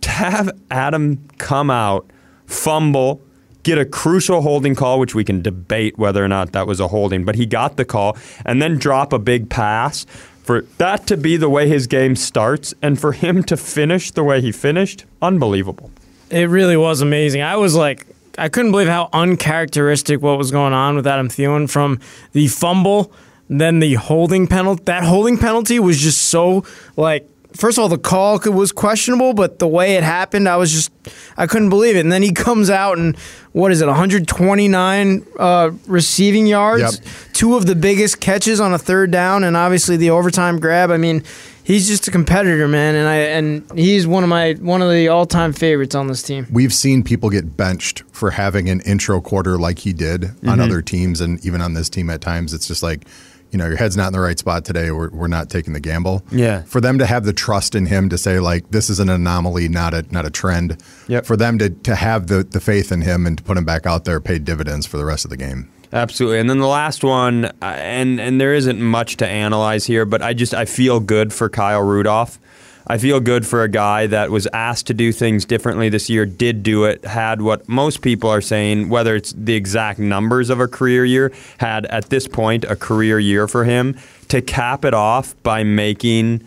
To 0.00 0.10
have 0.10 0.50
Adam 0.70 1.28
come 1.38 1.70
out, 1.70 2.10
fumble, 2.46 3.22
get 3.62 3.78
a 3.78 3.84
crucial 3.84 4.40
holding 4.40 4.74
call, 4.74 4.98
which 4.98 5.14
we 5.14 5.22
can 5.22 5.42
debate 5.42 5.98
whether 5.98 6.24
or 6.24 6.28
not 6.28 6.52
that 6.52 6.66
was 6.66 6.80
a 6.80 6.88
holding, 6.88 7.24
but 7.24 7.34
he 7.34 7.46
got 7.46 7.76
the 7.76 7.84
call, 7.84 8.16
and 8.44 8.60
then 8.60 8.78
drop 8.78 9.12
a 9.12 9.18
big 9.18 9.48
pass. 9.48 10.06
For 10.42 10.62
that 10.78 11.06
to 11.08 11.16
be 11.16 11.36
the 11.36 11.50
way 11.50 11.68
his 11.68 11.86
game 11.86 12.16
starts 12.16 12.74
and 12.82 12.98
for 12.98 13.12
him 13.12 13.44
to 13.44 13.56
finish 13.56 14.10
the 14.10 14.24
way 14.24 14.40
he 14.40 14.50
finished, 14.50 15.04
unbelievable. 15.22 15.92
It 16.30 16.48
really 16.48 16.76
was 16.76 17.00
amazing. 17.00 17.42
I 17.42 17.56
was 17.56 17.76
like, 17.76 18.06
I 18.40 18.48
couldn't 18.48 18.70
believe 18.72 18.88
how 18.88 19.08
uncharacteristic 19.12 20.20
what 20.22 20.38
was 20.38 20.50
going 20.50 20.72
on 20.72 20.96
with 20.96 21.06
Adam 21.06 21.28
Thielen 21.28 21.68
from 21.68 21.98
the 22.32 22.48
fumble, 22.48 23.12
then 23.48 23.80
the 23.80 23.94
holding 23.94 24.46
penalty. 24.46 24.82
That 24.86 25.04
holding 25.04 25.38
penalty 25.38 25.78
was 25.78 25.98
just 26.00 26.22
so 26.24 26.64
like. 26.96 27.26
First 27.56 27.78
of 27.78 27.82
all, 27.82 27.88
the 27.88 27.98
call 27.98 28.38
was 28.46 28.70
questionable, 28.70 29.34
but 29.34 29.58
the 29.58 29.66
way 29.66 29.96
it 29.96 30.04
happened, 30.04 30.48
I 30.48 30.56
was 30.56 30.70
just 30.72 30.92
I 31.36 31.48
couldn't 31.48 31.68
believe 31.68 31.96
it. 31.96 32.00
And 32.00 32.12
then 32.12 32.22
he 32.22 32.30
comes 32.30 32.70
out 32.70 32.96
and 32.96 33.16
what 33.50 33.72
is 33.72 33.82
it, 33.82 33.86
129 33.86 35.26
uh, 35.36 35.70
receiving 35.88 36.46
yards, 36.46 37.00
Yep. 37.00 37.14
two 37.32 37.56
of 37.56 37.66
the 37.66 37.74
biggest 37.74 38.20
catches 38.20 38.60
on 38.60 38.72
a 38.72 38.78
third 38.78 39.10
down, 39.10 39.42
and 39.42 39.56
obviously 39.56 39.96
the 39.96 40.10
overtime 40.10 40.60
grab. 40.60 40.92
I 40.92 40.96
mean, 40.96 41.24
he's 41.70 41.86
just 41.86 42.08
a 42.08 42.10
competitor, 42.10 42.66
man, 42.68 42.94
and 42.96 43.08
I 43.08 43.16
and 43.16 43.78
he's 43.78 44.06
one 44.06 44.22
of 44.22 44.28
my 44.28 44.54
one 44.54 44.82
of 44.82 44.90
the 44.90 45.08
all 45.08 45.24
time 45.26 45.52
favorites 45.52 45.94
on 45.94 46.08
this 46.08 46.22
team. 46.22 46.46
We've 46.50 46.74
seen 46.74 47.02
people 47.02 47.30
get 47.30 47.56
benched 47.56 48.02
for 48.12 48.30
having 48.32 48.68
an 48.68 48.80
intro 48.80 49.20
quarter 49.20 49.56
like 49.58 49.78
he 49.78 49.92
did 49.92 50.22
Mm-hmm. 50.22 50.48
on 50.48 50.60
other 50.60 50.82
teams, 50.82 51.20
and 51.20 51.44
even 51.44 51.60
on 51.60 51.74
this 51.74 51.88
team 51.88 52.10
at 52.10 52.20
times. 52.20 52.52
It's 52.52 52.66
just 52.66 52.82
like, 52.82 53.04
you 53.50 53.58
know, 53.58 53.66
your 53.66 53.76
head's 53.76 53.96
not 53.96 54.08
in 54.08 54.12
the 54.12 54.20
right 54.20 54.38
spot 54.38 54.64
today. 54.64 54.90
We're, 54.90 55.10
we're 55.10 55.26
not 55.28 55.50
taking 55.50 55.72
the 55.72 55.80
gamble. 55.80 56.22
Yeah. 56.30 56.62
For 56.62 56.80
them 56.80 56.98
to 56.98 57.06
have 57.06 57.24
the 57.24 57.32
trust 57.32 57.74
in 57.74 57.86
him 57.86 58.08
to 58.10 58.18
say 58.18 58.40
like, 58.40 58.70
this 58.70 58.90
is 58.90 59.00
an 59.00 59.08
anomaly, 59.08 59.68
not 59.68 59.94
a 59.94 60.02
not 60.10 60.26
a 60.26 60.30
trend. 60.30 60.82
Yep. 61.08 61.26
For 61.26 61.36
them 61.36 61.58
to 61.58 61.70
to 61.70 61.94
have 61.94 62.26
the 62.26 62.42
the 62.42 62.60
faith 62.60 62.90
in 62.92 63.00
him 63.02 63.26
and 63.26 63.38
to 63.38 63.44
put 63.44 63.56
him 63.56 63.64
back 63.64 63.86
out 63.86 64.04
there 64.04 64.20
paid 64.20 64.44
dividends 64.44 64.86
for 64.86 64.96
the 64.96 65.04
rest 65.04 65.24
of 65.24 65.30
the 65.30 65.36
game. 65.36 65.70
Absolutely. 65.92 66.38
And 66.38 66.48
then 66.48 66.58
the 66.58 66.68
last 66.68 67.02
one, 67.02 67.46
uh, 67.46 67.52
and 67.62 68.20
and 68.20 68.40
there 68.40 68.54
isn't 68.54 68.80
much 68.80 69.16
to 69.16 69.26
analyze 69.26 69.86
here, 69.86 70.04
but 70.04 70.22
I 70.22 70.34
just 70.34 70.54
I 70.54 70.64
feel 70.64 71.00
good 71.00 71.32
for 71.32 71.48
Kyle 71.48 71.82
Rudolph. 71.82 72.38
I 72.86 72.98
feel 72.98 73.20
good 73.20 73.46
for 73.46 73.62
a 73.62 73.68
guy 73.68 74.06
that 74.08 74.30
was 74.30 74.48
asked 74.52 74.86
to 74.88 74.94
do 74.94 75.12
things 75.12 75.44
differently 75.44 75.88
this 75.88 76.10
year, 76.10 76.26
did 76.26 76.62
do 76.62 76.84
it, 76.84 77.04
had 77.04 77.40
what 77.42 77.68
most 77.68 78.02
people 78.02 78.30
are 78.30 78.40
saying, 78.40 78.88
whether 78.88 79.14
it's 79.14 79.32
the 79.32 79.54
exact 79.54 80.00
numbers 80.00 80.50
of 80.50 80.58
a 80.58 80.66
career 80.66 81.04
year, 81.04 81.30
had 81.58 81.86
at 81.86 82.10
this 82.10 82.26
point 82.26 82.64
a 82.64 82.74
career 82.74 83.20
year 83.20 83.46
for 83.46 83.64
him 83.64 83.96
to 84.28 84.40
cap 84.42 84.84
it 84.84 84.94
off 84.94 85.40
by 85.42 85.62
making 85.62 86.42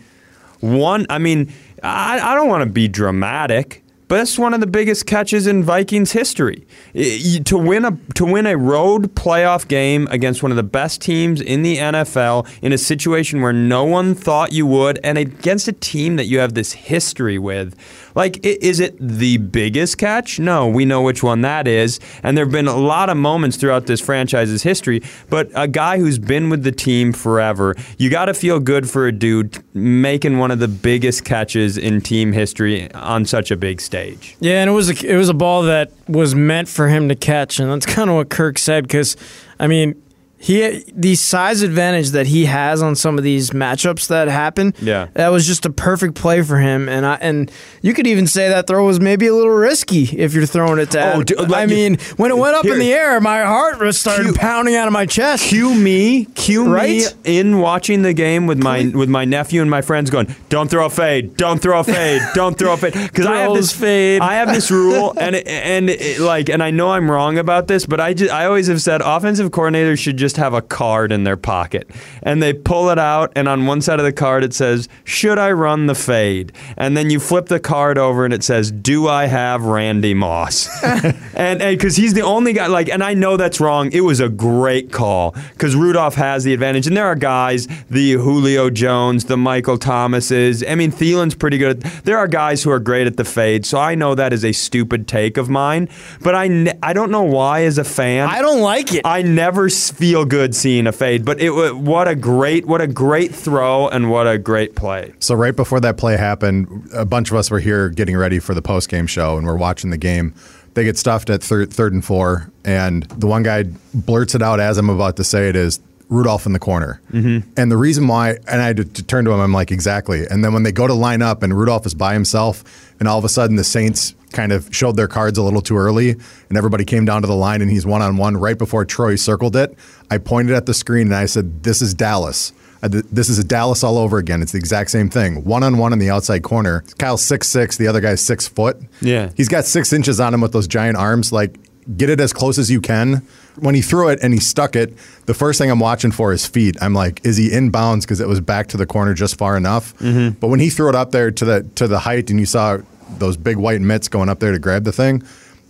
one. 0.60 1.06
I 1.08 1.18
mean, 1.18 1.52
I, 1.82 2.20
I 2.20 2.34
don't 2.34 2.48
want 2.48 2.62
to 2.62 2.70
be 2.70 2.88
dramatic. 2.88 3.83
But 4.08 4.28
one 4.38 4.54
of 4.54 4.60
the 4.60 4.66
biggest 4.66 5.06
catches 5.06 5.46
in 5.46 5.62
Vikings 5.62 6.12
history. 6.12 6.66
To 6.94 7.58
win 7.58 7.84
a 7.84 7.96
to 8.14 8.24
win 8.24 8.46
a 8.46 8.56
road 8.56 9.14
playoff 9.14 9.66
game 9.68 10.06
against 10.10 10.42
one 10.42 10.52
of 10.52 10.56
the 10.56 10.62
best 10.62 11.00
teams 11.00 11.40
in 11.40 11.62
the 11.62 11.78
NFL 11.78 12.46
in 12.62 12.72
a 12.72 12.78
situation 12.78 13.40
where 13.40 13.52
no 13.52 13.84
one 13.84 14.14
thought 14.14 14.52
you 14.52 14.66
would, 14.66 14.98
and 15.02 15.18
against 15.18 15.68
a 15.68 15.72
team 15.72 16.16
that 16.16 16.26
you 16.26 16.38
have 16.38 16.54
this 16.54 16.72
history 16.72 17.38
with, 17.38 17.74
like 18.14 18.44
is 18.44 18.80
it 18.80 18.96
the 18.98 19.38
biggest 19.38 19.98
catch? 19.98 20.38
No, 20.38 20.68
we 20.68 20.84
know 20.84 21.02
which 21.02 21.22
one 21.22 21.42
that 21.42 21.66
is, 21.66 22.00
and 22.22 22.36
there 22.36 22.44
have 22.44 22.52
been 22.52 22.68
a 22.68 22.76
lot 22.76 23.08
of 23.10 23.16
moments 23.16 23.56
throughout 23.56 23.86
this 23.86 24.00
franchise's 24.00 24.62
history. 24.62 25.02
But 25.30 25.50
a 25.54 25.68
guy 25.68 25.98
who's 25.98 26.18
been 26.18 26.50
with 26.50 26.62
the 26.62 26.72
team 26.72 27.12
forever, 27.12 27.74
you 27.98 28.10
got 28.10 28.26
to 28.26 28.34
feel 28.34 28.60
good 28.60 28.88
for 28.88 29.06
a 29.06 29.12
dude 29.12 29.62
making 29.74 30.38
one 30.38 30.50
of 30.50 30.58
the 30.58 30.68
biggest 30.68 31.24
catches 31.24 31.76
in 31.76 32.00
team 32.00 32.32
history 32.32 32.92
on 32.92 33.24
such 33.24 33.50
a 33.50 33.56
big 33.56 33.80
stage. 33.80 34.36
Yeah, 34.40 34.60
and 34.60 34.70
it 34.70 34.72
was 34.72 34.90
a, 34.90 35.12
it 35.12 35.16
was 35.16 35.28
a 35.28 35.34
ball 35.34 35.62
that 35.62 35.90
was 36.08 36.34
meant 36.34 36.68
for 36.68 36.88
him 36.88 37.08
to 37.08 37.14
catch, 37.14 37.58
and 37.58 37.70
that's 37.70 37.86
kind 37.94 38.10
of 38.10 38.16
what 38.16 38.30
Kirk 38.30 38.58
said. 38.58 38.84
Because, 38.84 39.16
I 39.58 39.66
mean, 39.66 40.00
he 40.44 40.84
the 40.94 41.14
size 41.14 41.62
advantage 41.62 42.10
that 42.10 42.26
he 42.26 42.44
has 42.44 42.82
on 42.82 42.96
some 42.96 43.16
of 43.16 43.24
these 43.24 43.50
matchups 43.52 44.08
that 44.08 44.28
happen. 44.28 44.74
Yeah. 44.80 45.08
that 45.14 45.28
was 45.28 45.46
just 45.46 45.64
a 45.64 45.70
perfect 45.70 46.16
play 46.16 46.42
for 46.42 46.58
him, 46.58 46.86
and 46.86 47.06
I 47.06 47.14
and 47.14 47.50
you 47.80 47.94
could 47.94 48.06
even 48.06 48.26
say 48.26 48.50
that 48.50 48.66
throw 48.66 48.84
was 48.84 49.00
maybe 49.00 49.26
a 49.26 49.34
little 49.34 49.52
risky 49.54 50.02
if 50.04 50.34
you're 50.34 50.44
throwing 50.44 50.78
it 50.78 50.90
to. 50.90 50.98
Oh, 51.00 51.02
Adam. 51.02 51.24
dude, 51.24 51.38
I 51.40 51.42
like- 51.46 51.68
mean, 51.70 51.96
when 52.18 52.30
it 52.30 52.36
went 52.36 52.56
up 52.56 52.64
Here- 52.64 52.74
in 52.74 52.78
the 52.78 52.92
air, 52.92 53.18
my 53.22 53.40
heart 53.42 53.80
was 53.80 53.96
started 53.98 54.24
Cue- 54.24 54.34
pounding 54.34 54.74
out 54.76 54.86
of 54.86 54.92
my 54.92 55.06
chest. 55.06 55.44
Cue 55.44 55.74
me, 55.74 56.26
cue 56.34 56.64
me 56.66 56.70
Right? 56.70 57.14
in 57.24 57.58
watching 57.60 58.02
the 58.02 58.12
game 58.12 58.46
with 58.46 58.62
my 58.62 58.90
with 58.94 59.08
my 59.08 59.24
nephew 59.24 59.62
and 59.62 59.70
my 59.70 59.80
friends 59.80 60.10
going, 60.10 60.34
"Don't 60.50 60.68
throw 60.70 60.84
a 60.84 60.90
fade, 60.90 61.38
don't 61.38 61.58
throw 61.62 61.80
a 61.80 61.84
fade, 61.84 62.20
don't 62.34 62.58
throw 62.58 62.74
a 62.74 62.76
fade." 62.76 62.92
Because 62.92 63.24
I 63.26 63.38
have 63.38 63.54
this 63.54 63.72
fade. 63.72 64.20
I 64.20 64.34
have 64.34 64.52
this 64.52 64.70
rule, 64.70 65.14
and 65.20 65.36
it, 65.36 65.46
and 65.48 65.88
it, 65.88 66.20
like, 66.20 66.50
and 66.50 66.62
I 66.62 66.70
know 66.70 66.90
I'm 66.90 67.10
wrong 67.10 67.38
about 67.38 67.66
this, 67.66 67.86
but 67.86 67.98
I 67.98 68.12
just 68.12 68.30
I 68.30 68.44
always 68.44 68.66
have 68.66 68.82
said 68.82 69.00
offensive 69.02 69.50
coordinators 69.50 69.98
should 69.98 70.18
just 70.18 70.33
have 70.36 70.54
a 70.54 70.62
card 70.62 71.12
in 71.12 71.24
their 71.24 71.36
pocket, 71.36 71.88
and 72.22 72.42
they 72.42 72.52
pull 72.52 72.90
it 72.90 72.98
out, 72.98 73.32
and 73.36 73.48
on 73.48 73.66
one 73.66 73.80
side 73.80 73.98
of 73.98 74.04
the 74.04 74.12
card 74.12 74.44
it 74.44 74.54
says, 74.54 74.88
"Should 75.04 75.38
I 75.38 75.52
run 75.52 75.86
the 75.86 75.94
fade?" 75.94 76.52
And 76.76 76.96
then 76.96 77.10
you 77.10 77.20
flip 77.20 77.46
the 77.46 77.60
card 77.60 77.98
over, 77.98 78.24
and 78.24 78.32
it 78.34 78.42
says, 78.44 78.70
"Do 78.70 79.08
I 79.08 79.26
have 79.26 79.64
Randy 79.64 80.14
Moss?" 80.14 80.68
and 81.34 81.58
because 81.60 81.96
he's 81.96 82.14
the 82.14 82.22
only 82.22 82.52
guy, 82.52 82.66
like, 82.66 82.88
and 82.88 83.02
I 83.02 83.14
know 83.14 83.36
that's 83.36 83.60
wrong. 83.60 83.90
It 83.92 84.02
was 84.02 84.20
a 84.20 84.28
great 84.28 84.92
call 84.92 85.34
because 85.52 85.74
Rudolph 85.76 86.14
has 86.16 86.44
the 86.44 86.52
advantage, 86.52 86.86
and 86.86 86.96
there 86.96 87.06
are 87.06 87.14
guys, 87.16 87.66
the 87.90 88.12
Julio 88.12 88.70
Jones, 88.70 89.24
the 89.26 89.36
Michael 89.36 89.76
Thomases. 89.76 90.62
I 90.66 90.74
mean, 90.74 90.90
Thielen's 90.92 91.34
pretty 91.34 91.58
good. 91.58 91.82
There 92.04 92.18
are 92.18 92.28
guys 92.28 92.62
who 92.62 92.70
are 92.70 92.78
great 92.80 93.06
at 93.06 93.16
the 93.16 93.24
fade, 93.24 93.66
so 93.66 93.78
I 93.78 93.94
know 93.94 94.14
that 94.14 94.32
is 94.32 94.44
a 94.44 94.52
stupid 94.52 95.06
take 95.08 95.36
of 95.36 95.48
mine, 95.48 95.88
but 96.20 96.34
I 96.34 96.48
ne- 96.48 96.78
I 96.82 96.92
don't 96.92 97.10
know 97.10 97.22
why 97.22 97.64
as 97.64 97.78
a 97.78 97.84
fan. 97.84 98.28
I 98.28 98.40
don't 98.42 98.60
like 98.60 98.92
it. 98.94 99.02
I 99.04 99.22
never 99.22 99.66
s- 99.66 99.90
feel 100.24 100.40
good 100.40 100.54
seeing 100.54 100.86
a 100.86 100.92
fade, 100.92 101.24
but 101.24 101.40
it 101.40 101.76
what 101.76 102.08
a 102.08 102.14
great 102.14 102.66
what 102.66 102.80
a 102.80 102.86
great 102.86 103.34
throw 103.34 103.88
and 103.88 104.10
what 104.10 104.26
a 104.26 104.38
great 104.38 104.74
play. 104.74 105.12
So 105.20 105.34
right 105.34 105.54
before 105.54 105.80
that 105.80 105.96
play 105.96 106.16
happened, 106.16 106.88
a 106.92 107.04
bunch 107.04 107.30
of 107.30 107.36
us 107.36 107.50
were 107.50 107.60
here 107.60 107.88
getting 107.88 108.16
ready 108.16 108.38
for 108.38 108.54
the 108.54 108.62
post 108.62 108.88
game 108.88 109.06
show, 109.06 109.36
and 109.36 109.46
we're 109.46 109.56
watching 109.56 109.90
the 109.90 109.98
game. 109.98 110.34
They 110.74 110.84
get 110.84 110.98
stuffed 110.98 111.30
at 111.30 111.42
third, 111.42 111.72
third 111.72 111.92
and 111.92 112.04
four, 112.04 112.50
and 112.64 113.04
the 113.04 113.26
one 113.26 113.44
guy 113.44 113.64
blurts 113.92 114.34
it 114.34 114.42
out 114.42 114.58
as 114.58 114.76
I'm 114.76 114.90
about 114.90 115.16
to 115.16 115.24
say 115.24 115.48
it 115.48 115.54
is 115.54 115.78
Rudolph 116.08 116.46
in 116.46 116.52
the 116.52 116.58
corner. 116.58 117.00
Mm-hmm. 117.12 117.48
And 117.56 117.70
the 117.70 117.76
reason 117.76 118.08
why, 118.08 118.38
and 118.48 118.60
I 118.60 118.66
had 118.66 118.76
to 118.94 119.02
turn 119.04 119.24
to 119.26 119.30
him, 119.30 119.40
I'm 119.40 119.52
like, 119.52 119.70
exactly. 119.70 120.26
And 120.26 120.44
then 120.44 120.52
when 120.52 120.64
they 120.64 120.72
go 120.72 120.88
to 120.88 120.94
line 120.94 121.22
up, 121.22 121.44
and 121.44 121.56
Rudolph 121.56 121.86
is 121.86 121.94
by 121.94 122.12
himself, 122.12 122.64
and 122.98 123.08
all 123.08 123.18
of 123.18 123.24
a 123.24 123.28
sudden 123.28 123.54
the 123.54 123.64
Saints 123.64 124.14
kind 124.34 124.52
of 124.52 124.68
showed 124.74 124.96
their 124.96 125.08
cards 125.08 125.38
a 125.38 125.42
little 125.42 125.62
too 125.62 125.76
early, 125.78 126.10
and 126.48 126.58
everybody 126.58 126.84
came 126.84 127.06
down 127.06 127.22
to 127.22 127.26
the 127.28 127.34
line, 127.36 127.62
and 127.62 127.70
he's 127.70 127.86
one 127.86 128.02
on 128.02 128.18
one 128.18 128.36
right 128.36 128.58
before 128.58 128.84
Troy 128.84 129.16
circled 129.16 129.56
it. 129.56 129.74
I 130.10 130.18
pointed 130.18 130.54
at 130.54 130.66
the 130.66 130.74
screen 130.74 131.06
and 131.06 131.14
I 131.16 131.26
said, 131.26 131.62
"This 131.62 131.80
is 131.80 131.94
Dallas." 131.94 132.52
Uh, 132.82 132.88
This 133.10 133.30
is 133.30 133.38
a 133.38 133.44
Dallas 133.44 133.82
all 133.82 133.96
over 133.96 134.18
again. 134.18 134.42
It's 134.42 134.52
the 134.52 134.58
exact 134.58 134.90
same 134.90 135.08
thing. 135.08 135.42
One 135.44 135.62
on 135.62 135.78
one 135.78 135.94
in 135.94 135.98
the 135.98 136.10
outside 136.10 136.42
corner. 136.42 136.84
Kyle's 136.98 137.22
six 137.24 137.48
six. 137.48 137.78
The 137.78 137.86
other 137.86 138.00
guy's 138.02 138.20
six 138.20 138.46
foot. 138.46 138.76
Yeah. 139.00 139.30
he's 139.34 139.48
got 139.48 139.64
six 139.64 139.90
inches 139.92 140.20
on 140.20 140.34
him 140.34 140.42
with 140.42 140.52
those 140.52 140.66
giant 140.68 140.98
arms. 140.98 141.32
Like 141.32 141.56
get 141.96 142.08
it 142.10 142.20
as 142.20 142.32
close 142.32 142.58
as 142.58 142.70
you 142.70 142.80
can. 142.80 143.22
When 143.56 143.74
he 143.74 143.82
threw 143.82 144.08
it 144.08 144.18
and 144.22 144.32
he 144.34 144.40
stuck 144.40 144.74
it, 144.74 144.96
the 145.26 145.34
first 145.34 145.58
thing 145.58 145.70
I'm 145.70 145.78
watching 145.80 146.10
for 146.12 146.32
is 146.32 146.44
feet. 146.46 146.76
I'm 146.80 146.92
like, 146.94 147.20
is 147.24 147.36
he 147.36 147.52
in 147.52 147.70
bounds 147.70 148.04
because 148.04 148.20
it 148.20 148.26
was 148.28 148.40
back 148.40 148.66
to 148.68 148.76
the 148.76 148.86
corner 148.86 149.14
just 149.14 149.36
far 149.38 149.56
enough? 149.56 149.96
Mm-hmm. 149.98 150.38
But 150.40 150.48
when 150.48 150.60
he 150.60 150.70
threw 150.70 150.88
it 150.88 150.94
up 150.94 151.10
there 151.12 151.30
to 151.30 151.44
the 151.44 151.62
to 151.76 151.86
the 151.86 152.00
height 152.00 152.30
and 152.30 152.40
you 152.40 152.46
saw 152.46 152.78
those 153.18 153.36
big 153.36 153.56
white 153.56 153.80
mitts 153.80 154.08
going 154.08 154.28
up 154.28 154.40
there 154.40 154.52
to 154.52 154.58
grab 154.58 154.84
the 154.84 154.92
thing, 154.92 155.22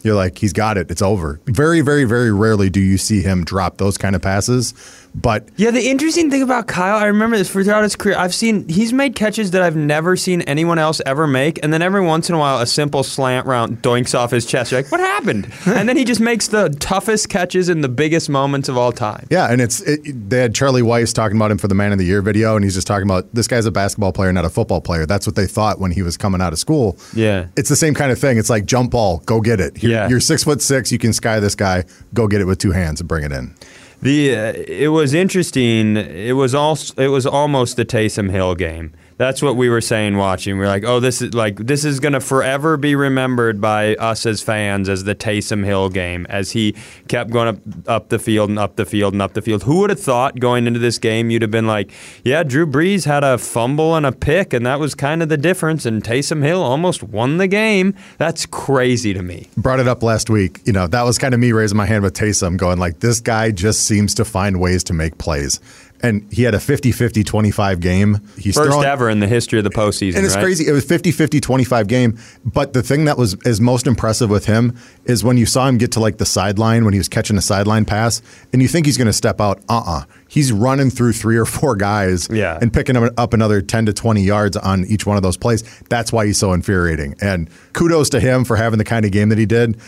you're 0.03 0.15
like, 0.15 0.39
he's 0.39 0.53
got 0.53 0.77
it. 0.77 0.91
It's 0.91 1.03
over. 1.03 1.41
Very, 1.47 1.81
very, 1.81 2.05
very 2.05 2.31
rarely 2.31 2.69
do 2.69 2.81
you 2.81 2.99
see 2.99 3.23
him 3.23 3.45
drop 3.45 3.79
those 3.79 3.97
kind 3.97 4.15
of 4.15 4.23
passes. 4.23 4.75
But 5.15 5.49
Yeah, 5.57 5.71
the 5.71 5.89
interesting 5.89 6.31
thing 6.31 6.43
about 6.43 6.67
Kyle, 6.67 6.97
I 6.97 7.07
remember 7.07 7.37
this 7.39 7.49
throughout 7.51 7.83
his 7.85 7.95
career. 7.97 8.17
I've 8.19 8.35
seen 8.35 8.69
he's 8.69 8.93
made 8.93 9.15
catches 9.15 9.53
that 9.53 9.63
I've 9.63 9.77
never 9.77 10.17
seen 10.17 10.43
anyone 10.43 10.79
else 10.79 11.01
ever 11.07 11.27
make, 11.27 11.61
and 11.63 11.73
then 11.73 11.83
every 11.83 12.01
once 12.03 12.29
in 12.29 12.35
a 12.35 12.39
while, 12.39 12.59
a 12.61 12.67
simple 12.67 13.03
slant 13.05 13.47
route 13.47 13.71
doinks 13.83 14.19
off 14.19 14.31
his 14.33 14.45
chest. 14.45 14.73
You're 14.73 14.83
like, 14.83 14.91
what 14.91 15.01
happened? 15.01 15.53
and 15.67 15.89
then 15.89 15.97
he 15.97 16.05
just 16.05 16.21
makes 16.21 16.49
the 16.49 16.69
toughest 16.81 17.29
catches 17.29 17.69
in 17.69 17.81
the 17.81 17.89
biggest 17.89 18.29
moments 18.29 18.69
of 18.69 18.77
all 18.77 18.91
time. 18.93 19.27
Yeah, 19.31 19.51
and 19.53 19.61
it's 19.61 19.81
it, 19.83 20.29
they 20.29 20.39
had 20.41 20.55
Charlie 20.55 20.83
Weis 20.83 21.15
talking 21.15 21.37
about 21.37 21.51
him 21.51 21.59
for 21.59 21.69
the 21.69 21.75
Man 21.75 21.93
of 21.93 21.99
the 21.99 22.05
Year 22.05 22.21
video, 22.21 22.57
and 22.57 22.65
he's 22.65 22.75
just 22.75 22.87
talking 22.87 23.07
about 23.09 23.33
this 23.35 23.47
guy's 23.47 23.67
a 23.67 23.71
basketball 23.71 24.13
player, 24.13 24.33
not 24.33 24.45
a 24.45 24.51
football 24.51 24.81
player. 24.81 25.07
That's 25.07 25.27
what 25.27 25.37
they 25.37 25.47
thought 25.47 25.79
when 25.81 25.93
he 25.93 26.03
was 26.03 26.17
coming 26.17 26.41
out 26.41 26.53
of 26.53 26.59
school. 26.59 26.99
Yeah. 27.15 27.47
it's 27.57 27.69
the 27.69 27.77
same 27.77 27.95
kind 27.95 28.11
of 28.11 28.19
thing. 28.19 28.37
It's 28.37 28.51
like 28.51 28.65
jump 28.67 28.91
ball, 28.91 29.19
go 29.27 29.41
get 29.41 29.61
it. 29.61 29.83
You're, 29.83 29.93
Yeah. 29.93 30.09
you're 30.09 30.21
six 30.21 30.43
foot 30.45 30.61
six, 30.61 30.91
you 30.91 30.99
can 30.99 31.13
sky 31.13 31.39
this 31.41 31.55
guy, 31.55 31.85
go 32.13 32.27
get 32.27 32.41
it 32.41 32.47
with 32.47 32.59
two 32.59 32.73
hands 32.73 33.01
and 33.01 33.09
bring 33.09 33.23
it 33.25 33.31
in. 33.33 33.55
The 34.05 34.37
uh, 34.37 34.53
it 34.69 34.89
was 34.89 35.15
interesting. 35.15 35.97
It 35.97 36.37
was 36.37 36.55
all 36.55 36.77
it 36.99 37.09
was 37.09 37.25
almost 37.25 37.77
the 37.77 37.87
Taysom 37.87 38.31
Hill 38.31 38.55
game. 38.55 38.93
That's 39.17 39.43
what 39.43 39.57
we 39.57 39.69
were 39.69 39.81
saying 39.81 40.17
watching. 40.17 40.59
We 40.59 40.65
are 40.65 40.69
like, 40.69 40.85
oh, 40.85 41.01
this 41.01 41.23
is 41.23 41.35
like 41.35 41.57
this 41.57 41.85
is 41.85 42.01
gonna 42.01 42.21
forever 42.21 42.77
be 42.77 42.95
remembered 42.95 43.61
by 43.61 43.95
us 43.97 44.27
as 44.27 44.43
fans 44.43 44.89
as 44.89 45.05
the 45.05 45.15
Taysom 45.15 45.65
Hill 45.65 45.89
game, 45.89 46.27
as 46.29 46.53
he 46.53 46.75
kept 47.09 47.31
going 47.31 47.49
up 47.49 47.59
up 47.89 48.09
the 48.09 48.19
field 48.19 48.51
and 48.51 48.59
up 48.59 48.77
the 48.77 48.85
field 48.85 49.13
and 49.13 49.23
up 49.23 49.35
the 49.35 49.43
field. 49.43 49.63
Who 49.65 49.81
would 49.81 49.91
have 49.91 50.01
thought 50.01 50.41
going 50.41 50.67
into 50.67 50.81
this 50.81 50.99
game 50.99 51.31
you'd 51.31 51.43
have 51.43 51.51
been 51.51 51.67
like, 51.67 51.91
yeah, 52.25 52.43
Drew 52.43 52.67
Brees 52.67 53.05
had 53.05 53.25
a 53.25 53.39
fumble 53.39 53.95
and 53.95 54.05
a 54.05 54.13
pick, 54.13 54.53
and 54.53 54.67
that 54.67 54.81
was 54.81 54.95
kind 54.95 55.23
of 55.23 55.29
the 55.29 55.37
difference, 55.37 55.87
and 55.87 56.03
Taysom 56.03 56.43
Hill 56.43 56.63
almost 56.63 57.03
won 57.03 57.39
the 57.39 57.47
game. 57.47 57.95
That's 58.19 58.47
crazy 58.47 59.15
to 59.15 59.23
me. 59.23 59.49
Brought 59.57 59.81
it 59.81 59.89
up 59.89 60.03
last 60.03 60.31
week. 60.31 60.61
You 60.65 60.73
know, 60.73 60.87
that 60.87 61.03
was 61.03 61.19
kind 61.19 61.35
of 61.35 61.41
me 61.41 61.53
raising 61.53 61.77
my 61.77 61.87
hand 61.87 62.03
with 62.03 62.15
Taysom, 62.15 62.57
going 62.57 62.79
like, 62.79 63.01
this 63.01 63.21
guy 63.21 63.51
just 63.51 63.85
seems 63.85 64.15
to 64.15 64.25
find 64.25 64.61
ways 64.61 64.85
to 64.85 64.93
make 64.93 65.19
plays. 65.19 65.61
And 66.03 66.31
he 66.31 66.43
had 66.43 66.55
a 66.55 66.61
50 66.61 66.93
50 66.93 67.25
25 67.25 67.81
game. 67.81 68.19
He's 68.37 68.55
First 68.57 68.69
throwing, 68.71 68.87
ever 68.87 69.09
in 69.09 69.21
the 69.21 69.27
history 69.27 69.59
of 69.59 69.65
the 69.65 69.71
postseason. 69.71 70.17
And 70.17 70.27
it's 70.27 70.35
right? 70.35 70.43
crazy. 70.43 70.67
It 70.67 70.73
was 70.73 70.85
50 70.85 71.11
50 71.13 71.41
25 71.41 71.87
game. 71.87 72.19
But 72.45 72.75
the 72.75 72.83
thing 72.83 73.07
that 73.07 73.17
was 73.17 73.35
is 73.47 73.59
most 73.61 73.87
impressive 73.87 74.29
with 74.29 74.45
him 74.45 74.77
is 75.07 75.25
when 75.25 75.39
you 75.39 75.47
saw 75.47 75.67
him 75.67 75.79
get 75.79 75.93
to 75.93 76.01
like 76.01 76.19
the 76.19 76.27
sideline 76.27 76.85
when 76.85 76.93
he 76.93 76.99
was 76.99 77.09
catching 77.09 77.39
a 77.39 77.43
sideline 77.43 77.87
pass 77.87 78.21
and 78.53 78.61
you 78.61 78.69
think 78.69 78.85
he's 78.85 78.99
going 78.99 79.07
to 79.07 79.13
step 79.15 79.41
out. 79.41 79.61
Uh 79.69 79.83
uh 79.87 80.05
He's 80.29 80.51
running 80.51 80.91
through 80.91 81.13
three 81.13 81.37
or 81.37 81.45
four 81.47 81.77
guys 81.77 82.29
Yeah. 82.31 82.59
and 82.61 82.73
picking 82.73 82.97
him 82.97 83.09
up 83.17 83.33
another 83.35 83.63
10 83.63 83.87
to 83.87 83.93
20 83.93 84.21
yards 84.21 84.57
on 84.57 84.85
each 84.87 85.07
one 85.07 85.17
of 85.17 85.23
those 85.23 85.37
plays. 85.37 85.63
That's 85.89 86.13
why 86.13 86.27
he's 86.27 86.39
so 86.39 86.53
infuriating. 86.53 87.15
And 87.21 87.49
kudos 87.73 88.11
to 88.11 88.21
him 88.21 88.45
for 88.45 88.57
having 88.57 88.79
the 88.79 88.85
kind 88.85 89.05
of 89.07 89.13
game 89.13 89.29
that 89.29 89.39
he 89.39 89.47
did. 89.47 89.79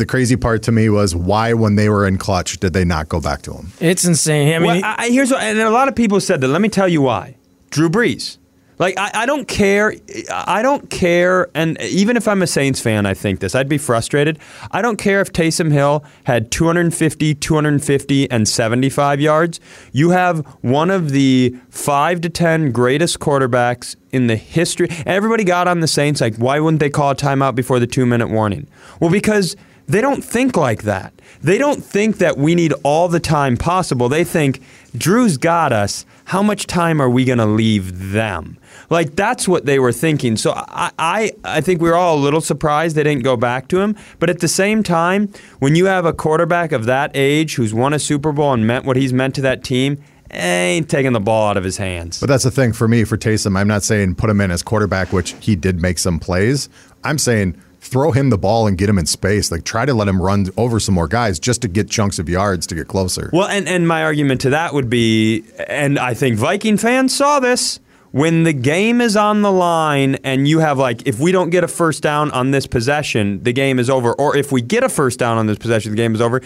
The 0.00 0.06
crazy 0.06 0.34
part 0.36 0.62
to 0.62 0.72
me 0.72 0.88
was 0.88 1.14
why, 1.14 1.52
when 1.52 1.74
they 1.76 1.90
were 1.90 2.06
in 2.06 2.16
clutch, 2.16 2.58
did 2.58 2.72
they 2.72 2.86
not 2.86 3.10
go 3.10 3.20
back 3.20 3.42
to 3.42 3.52
him? 3.52 3.70
It's 3.80 4.06
insane. 4.06 4.54
I 4.54 4.58
mean, 4.58 4.66
well, 4.66 4.82
I, 4.82 4.94
I- 5.04 5.10
here's 5.10 5.30
what, 5.30 5.42
and 5.42 5.58
a 5.60 5.68
lot 5.68 5.88
of 5.88 5.94
people 5.94 6.20
said 6.22 6.40
that. 6.40 6.48
Let 6.48 6.62
me 6.62 6.70
tell 6.70 6.88
you 6.88 7.02
why. 7.02 7.36
Drew 7.68 7.90
Brees. 7.90 8.38
Like 8.78 8.98
I, 8.98 9.10
I 9.12 9.26
don't 9.26 9.46
care. 9.46 9.92
I 10.32 10.62
don't 10.62 10.88
care, 10.88 11.50
and 11.54 11.78
even 11.82 12.16
if 12.16 12.26
I'm 12.26 12.40
a 12.40 12.46
Saints 12.46 12.80
fan, 12.80 13.04
I 13.04 13.12
think 13.12 13.40
this. 13.40 13.54
I'd 13.54 13.68
be 13.68 13.76
frustrated. 13.76 14.38
I 14.70 14.80
don't 14.80 14.96
care 14.96 15.20
if 15.20 15.32
Taysom 15.34 15.70
Hill 15.70 16.02
had 16.24 16.50
250, 16.50 17.34
250, 17.34 18.30
and 18.30 18.48
75 18.48 19.20
yards. 19.20 19.60
You 19.92 20.10
have 20.12 20.38
one 20.62 20.90
of 20.90 21.10
the 21.10 21.54
five 21.68 22.22
to 22.22 22.30
ten 22.30 22.72
greatest 22.72 23.18
quarterbacks 23.20 23.96
in 24.12 24.28
the 24.28 24.36
history. 24.36 24.88
Everybody 25.04 25.44
got 25.44 25.68
on 25.68 25.80
the 25.80 25.86
Saints 25.86 26.22
like, 26.22 26.36
why 26.36 26.58
wouldn't 26.58 26.80
they 26.80 26.88
call 26.88 27.10
a 27.10 27.14
timeout 27.14 27.54
before 27.54 27.80
the 27.80 27.86
two 27.86 28.06
minute 28.06 28.30
warning? 28.30 28.66
Well, 28.98 29.10
because 29.10 29.56
they 29.86 30.00
don't 30.00 30.22
think 30.22 30.56
like 30.56 30.82
that. 30.82 31.12
They 31.42 31.58
don't 31.58 31.84
think 31.84 32.18
that 32.18 32.36
we 32.36 32.54
need 32.54 32.72
all 32.82 33.08
the 33.08 33.20
time 33.20 33.56
possible. 33.56 34.08
They 34.08 34.24
think 34.24 34.60
Drew's 34.96 35.36
got 35.36 35.72
us. 35.72 36.04
How 36.26 36.42
much 36.42 36.66
time 36.66 37.00
are 37.00 37.10
we 37.10 37.24
going 37.24 37.38
to 37.38 37.46
leave 37.46 38.12
them? 38.12 38.58
Like 38.88 39.16
that's 39.16 39.48
what 39.48 39.66
they 39.66 39.78
were 39.78 39.92
thinking. 39.92 40.36
So 40.36 40.52
I, 40.52 40.90
I, 40.98 41.32
I 41.44 41.60
think 41.60 41.80
we 41.80 41.88
were 41.88 41.96
all 41.96 42.16
a 42.16 42.20
little 42.20 42.40
surprised 42.40 42.96
they 42.96 43.04
didn't 43.04 43.24
go 43.24 43.36
back 43.36 43.68
to 43.68 43.80
him. 43.80 43.96
But 44.18 44.30
at 44.30 44.40
the 44.40 44.48
same 44.48 44.82
time, 44.82 45.32
when 45.60 45.76
you 45.76 45.86
have 45.86 46.04
a 46.04 46.12
quarterback 46.12 46.72
of 46.72 46.86
that 46.86 47.12
age 47.14 47.54
who's 47.54 47.72
won 47.72 47.92
a 47.92 47.98
Super 47.98 48.32
Bowl 48.32 48.52
and 48.52 48.66
meant 48.66 48.84
what 48.84 48.96
he's 48.96 49.12
meant 49.12 49.34
to 49.36 49.40
that 49.42 49.64
team, 49.64 50.02
ain't 50.32 50.88
taking 50.88 51.12
the 51.12 51.20
ball 51.20 51.50
out 51.50 51.56
of 51.56 51.64
his 51.64 51.76
hands. 51.76 52.20
But 52.20 52.28
that's 52.28 52.44
the 52.44 52.50
thing 52.50 52.72
for 52.72 52.86
me 52.86 53.04
for 53.04 53.16
Taysom. 53.16 53.56
I'm 53.58 53.68
not 53.68 53.82
saying 53.82 54.16
put 54.16 54.30
him 54.30 54.40
in 54.40 54.50
as 54.50 54.62
quarterback, 54.62 55.12
which 55.12 55.34
he 55.40 55.56
did 55.56 55.80
make 55.80 55.98
some 55.98 56.18
plays. 56.18 56.68
I'm 57.04 57.18
saying 57.18 57.60
throw 57.80 58.12
him 58.12 58.30
the 58.30 58.38
ball 58.38 58.66
and 58.66 58.78
get 58.78 58.88
him 58.88 58.98
in 58.98 59.06
space. 59.06 59.50
Like 59.50 59.64
try 59.64 59.84
to 59.84 59.94
let 59.94 60.06
him 60.06 60.20
run 60.20 60.48
over 60.56 60.78
some 60.78 60.94
more 60.94 61.08
guys 61.08 61.38
just 61.38 61.62
to 61.62 61.68
get 61.68 61.90
chunks 61.90 62.18
of 62.18 62.28
yards 62.28 62.66
to 62.68 62.74
get 62.74 62.88
closer. 62.88 63.30
Well, 63.32 63.48
and, 63.48 63.68
and 63.68 63.88
my 63.88 64.02
argument 64.04 64.42
to 64.42 64.50
that 64.50 64.74
would 64.74 64.90
be, 64.90 65.44
and 65.66 65.98
I 65.98 66.14
think 66.14 66.36
Viking 66.36 66.76
fans 66.76 67.14
saw 67.16 67.40
this, 67.40 67.80
when 68.12 68.42
the 68.42 68.52
game 68.52 69.00
is 69.00 69.16
on 69.16 69.42
the 69.42 69.52
line 69.52 70.16
and 70.24 70.48
you 70.48 70.58
have 70.58 70.78
like, 70.78 71.06
if 71.06 71.20
we 71.20 71.30
don't 71.30 71.50
get 71.50 71.62
a 71.62 71.68
first 71.68 72.02
down 72.02 72.30
on 72.32 72.50
this 72.50 72.66
possession, 72.66 73.40
the 73.44 73.52
game 73.52 73.78
is 73.78 73.88
over. 73.88 74.12
Or 74.14 74.36
if 74.36 74.50
we 74.50 74.62
get 74.62 74.82
a 74.82 74.88
first 74.88 75.18
down 75.18 75.38
on 75.38 75.46
this 75.46 75.58
possession, 75.58 75.92
the 75.92 75.96
game 75.96 76.14
is 76.14 76.20
over. 76.20 76.40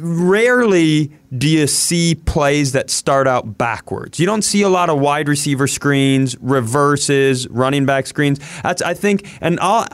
Rarely 0.00 1.12
do 1.36 1.48
you 1.48 1.66
see 1.66 2.14
plays 2.14 2.72
that 2.72 2.90
start 2.90 3.26
out 3.26 3.58
backwards. 3.58 4.20
You 4.20 4.26
don't 4.26 4.42
see 4.42 4.62
a 4.62 4.68
lot 4.68 4.88
of 4.88 5.00
wide 5.00 5.28
receiver 5.28 5.66
screens, 5.66 6.36
reverses, 6.40 7.48
running 7.48 7.86
back 7.86 8.06
screens. 8.06 8.38
That's 8.62 8.82
I 8.82 8.94
think, 8.94 9.26
and 9.40 9.58
I'll 9.60 9.86